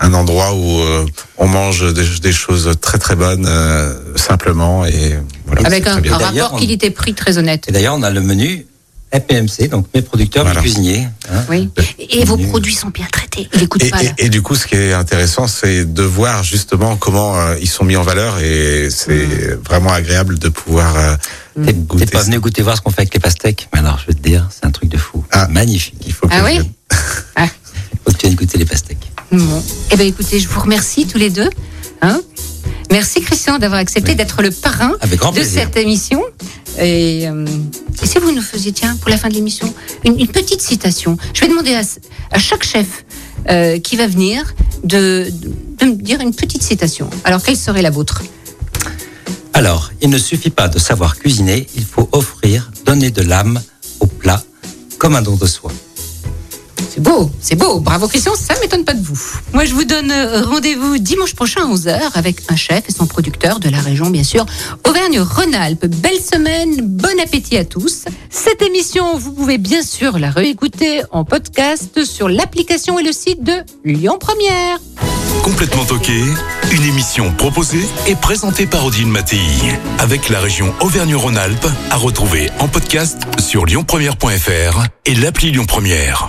un 0.00 0.12
endroit 0.14 0.54
où 0.54 0.80
euh, 0.80 1.04
on 1.38 1.46
mange 1.46 1.92
des, 1.94 2.04
des 2.20 2.32
choses 2.32 2.70
très 2.80 2.98
très 2.98 3.14
bonnes 3.16 3.46
euh, 3.48 3.94
simplement 4.16 4.84
et 4.84 5.18
voilà. 5.46 5.66
Avec 5.66 5.86
un, 5.86 5.98
un 6.02 6.16
rapport 6.16 6.54
on- 6.54 6.58
qualité-prix 6.58 7.14
très 7.14 7.38
honnête. 7.38 7.64
Et 7.68 7.72
d'ailleurs, 7.72 7.94
on 7.94 8.02
a 8.02 8.10
le 8.10 8.20
menu 8.20 8.66
FPMC, 9.14 9.68
donc 9.68 9.86
mes 9.94 10.02
producteurs, 10.02 10.44
Voilà. 10.44 10.60
mes 10.60 10.64
cuisiniers. 10.66 11.08
hein. 11.30 11.44
Oui. 11.48 11.68
Et, 11.98 12.20
et 12.20 12.24
vos 12.24 12.36
produits 12.36 12.74
sont 12.74 12.88
bien 12.90 13.06
traités. 13.10 13.48
Ils 13.54 13.60
n'écoutent 13.60 13.88
pas, 13.90 14.02
et- 14.02 14.12
et 14.18 14.28
du 14.28 14.42
coup, 14.42 14.54
ce 14.56 14.66
qui 14.66 14.74
est 14.74 14.92
intéressant, 14.92 15.46
c'est 15.46 15.84
de 15.84 16.02
voir 16.02 16.42
justement 16.42 16.96
comment 16.96 17.36
euh, 17.38 17.56
ils 17.60 17.68
sont 17.68 17.84
mis 17.84 17.96
en 17.96 18.02
valeur 18.02 18.38
et 18.40 18.88
c'est 18.90 19.54
vraiment 19.64 19.92
agréable 19.92 20.38
de 20.38 20.48
pouvoir 20.48 20.96
euh, 20.96 21.16
goûter. 21.56 22.06
t'es 22.06 22.10
pas 22.10 22.22
venu 22.22 22.40
goûter 22.40 22.62
voir 22.62 22.76
ce 22.76 22.82
qu'on 22.82 22.90
fait 22.90 23.02
avec 23.02 23.14
les 23.14 23.20
pastèques 23.20 23.68
Mais 23.72 23.78
alors, 23.80 23.98
je 24.00 24.06
vais 24.08 24.14
te 24.14 24.22
dire, 24.28 24.48
c'est 24.50 24.66
un 24.66 24.70
truc 24.70 24.88
de 24.90 24.98
fou. 24.98 25.24
Ah. 25.30 25.46
Magnifique. 25.48 25.94
Il 26.06 26.12
faut 26.12 26.26
que 26.26 26.34
Ah 26.34 26.42
oui. 26.44 26.60
Ah. 27.36 27.46
Faut 28.04 28.12
que 28.12 28.18
tu 28.18 28.26
viennes 28.26 28.36
goûter 28.36 28.58
les 28.58 28.64
pastèques. 28.66 29.10
Bon. 29.32 29.62
Eh 29.90 29.96
bien, 29.96 30.06
écoutez, 30.06 30.38
je 30.40 30.48
vous 30.48 30.60
remercie 30.60 31.06
tous 31.06 31.18
les 31.18 31.30
deux. 31.30 31.48
Hein 32.02 32.20
Merci, 32.90 33.22
Christian, 33.22 33.58
d'avoir 33.58 33.80
accepté 33.80 34.10
Oui. 34.10 34.16
d'être 34.16 34.42
le 34.42 34.50
parrain 34.50 34.92
Avec 35.00 35.18
grand 35.18 35.32
de 35.32 35.42
cette 35.42 35.76
émission. 35.76 36.22
Et, 36.78 37.26
euh, 37.26 37.44
et 38.04 38.06
si 38.06 38.18
vous 38.18 38.32
nous 38.32 38.42
faisiez, 38.42 38.72
tiens, 38.72 38.96
pour 38.96 39.08
la 39.08 39.16
fin 39.16 39.30
de 39.30 39.34
l'émission, 39.34 39.72
une, 40.04 40.28
petite 40.28 40.60
citation. 40.60 41.16
Je 41.32 41.40
vais 41.40 41.48
demander 41.48 41.74
à, 41.74 42.38
chaque 42.38 42.62
chef 42.62 43.06
euh, 43.48 43.78
qui 43.78 43.96
va 43.96 44.06
venir 44.06 44.54
de, 44.84 45.32
de 45.78 45.86
me 45.86 45.94
dire 45.94 46.20
une 46.20 46.34
petite 46.34 46.62
citation. 46.62 47.08
Alors, 47.24 47.42
quelle 47.42 47.56
serait 47.56 47.80
la 47.80 47.88
vôtre? 47.88 48.22
Alors, 49.54 49.90
il 50.02 50.10
ne 50.10 50.18
suffit 50.18 50.50
pas 50.50 50.68
de 50.68 50.78
savoir 50.78 51.16
cuisiner, 51.16 51.66
il 51.76 51.84
faut 51.84 52.06
offrir, 52.12 52.70
donner 52.84 53.10
de 53.10 53.22
l'âme 53.22 53.62
au 54.00 54.06
plat, 54.06 54.44
comme 54.98 55.16
un 55.16 55.22
don 55.22 55.36
de 55.36 55.46
soi. 55.46 55.72
C'est 56.90 57.00
beau, 57.02 57.30
c'est 57.40 57.56
beau. 57.56 57.80
Bravo 57.80 58.08
Christian, 58.08 58.32
ça 58.34 58.54
m'étonne 58.60 58.84
pas 58.84 58.94
de 58.94 59.02
vous. 59.02 59.18
Moi, 59.52 59.64
je 59.64 59.74
vous 59.74 59.84
donne 59.84 60.10
euh, 60.10 60.42
rendez-vous 60.42 60.98
dimanche 60.98 61.34
prochain 61.34 61.62
à 61.62 61.74
11h 61.74 62.10
avec 62.14 62.42
un 62.48 62.56
chef 62.56 62.88
et 62.88 62.92
son 62.92 63.06
producteur 63.06 63.60
de 63.60 63.68
la 63.68 63.80
région, 63.80 64.10
bien 64.10 64.22
sûr, 64.22 64.46
Auvergne-Rhône-Alpes. 64.88 65.86
Belle 65.86 66.20
semaine, 66.20 66.80
bon 66.82 67.18
appétit 67.22 67.56
à 67.56 67.64
tous. 67.64 68.04
Cette 68.30 68.62
émission, 68.62 69.16
vous 69.18 69.32
pouvez 69.32 69.58
bien 69.58 69.82
sûr 69.82 70.18
la 70.18 70.30
réécouter 70.30 71.02
en 71.10 71.24
podcast 71.24 72.04
sur 72.04 72.28
l'application 72.28 72.98
et 72.98 73.02
le 73.02 73.12
site 73.12 73.42
de 73.42 73.54
Lyon 73.84 74.18
Première. 74.18 74.78
Complètement 75.42 75.84
toqué, 75.84 76.22
une 76.72 76.82
émission 76.84 77.32
proposée 77.32 77.84
et 78.06 78.14
présentée 78.14 78.66
par 78.66 78.84
Odile 78.86 79.08
Mattei. 79.08 79.38
Avec 79.98 80.28
la 80.28 80.40
région 80.40 80.72
Auvergne-Rhône-Alpes, 80.80 81.66
à 81.90 81.96
retrouver 81.96 82.50
en 82.60 82.68
podcast 82.68 83.18
sur 83.38 83.66
lyonpremière.fr 83.66 84.84
et 85.04 85.14
l'appli 85.14 85.50
Lyon 85.50 85.66
Première. 85.66 86.28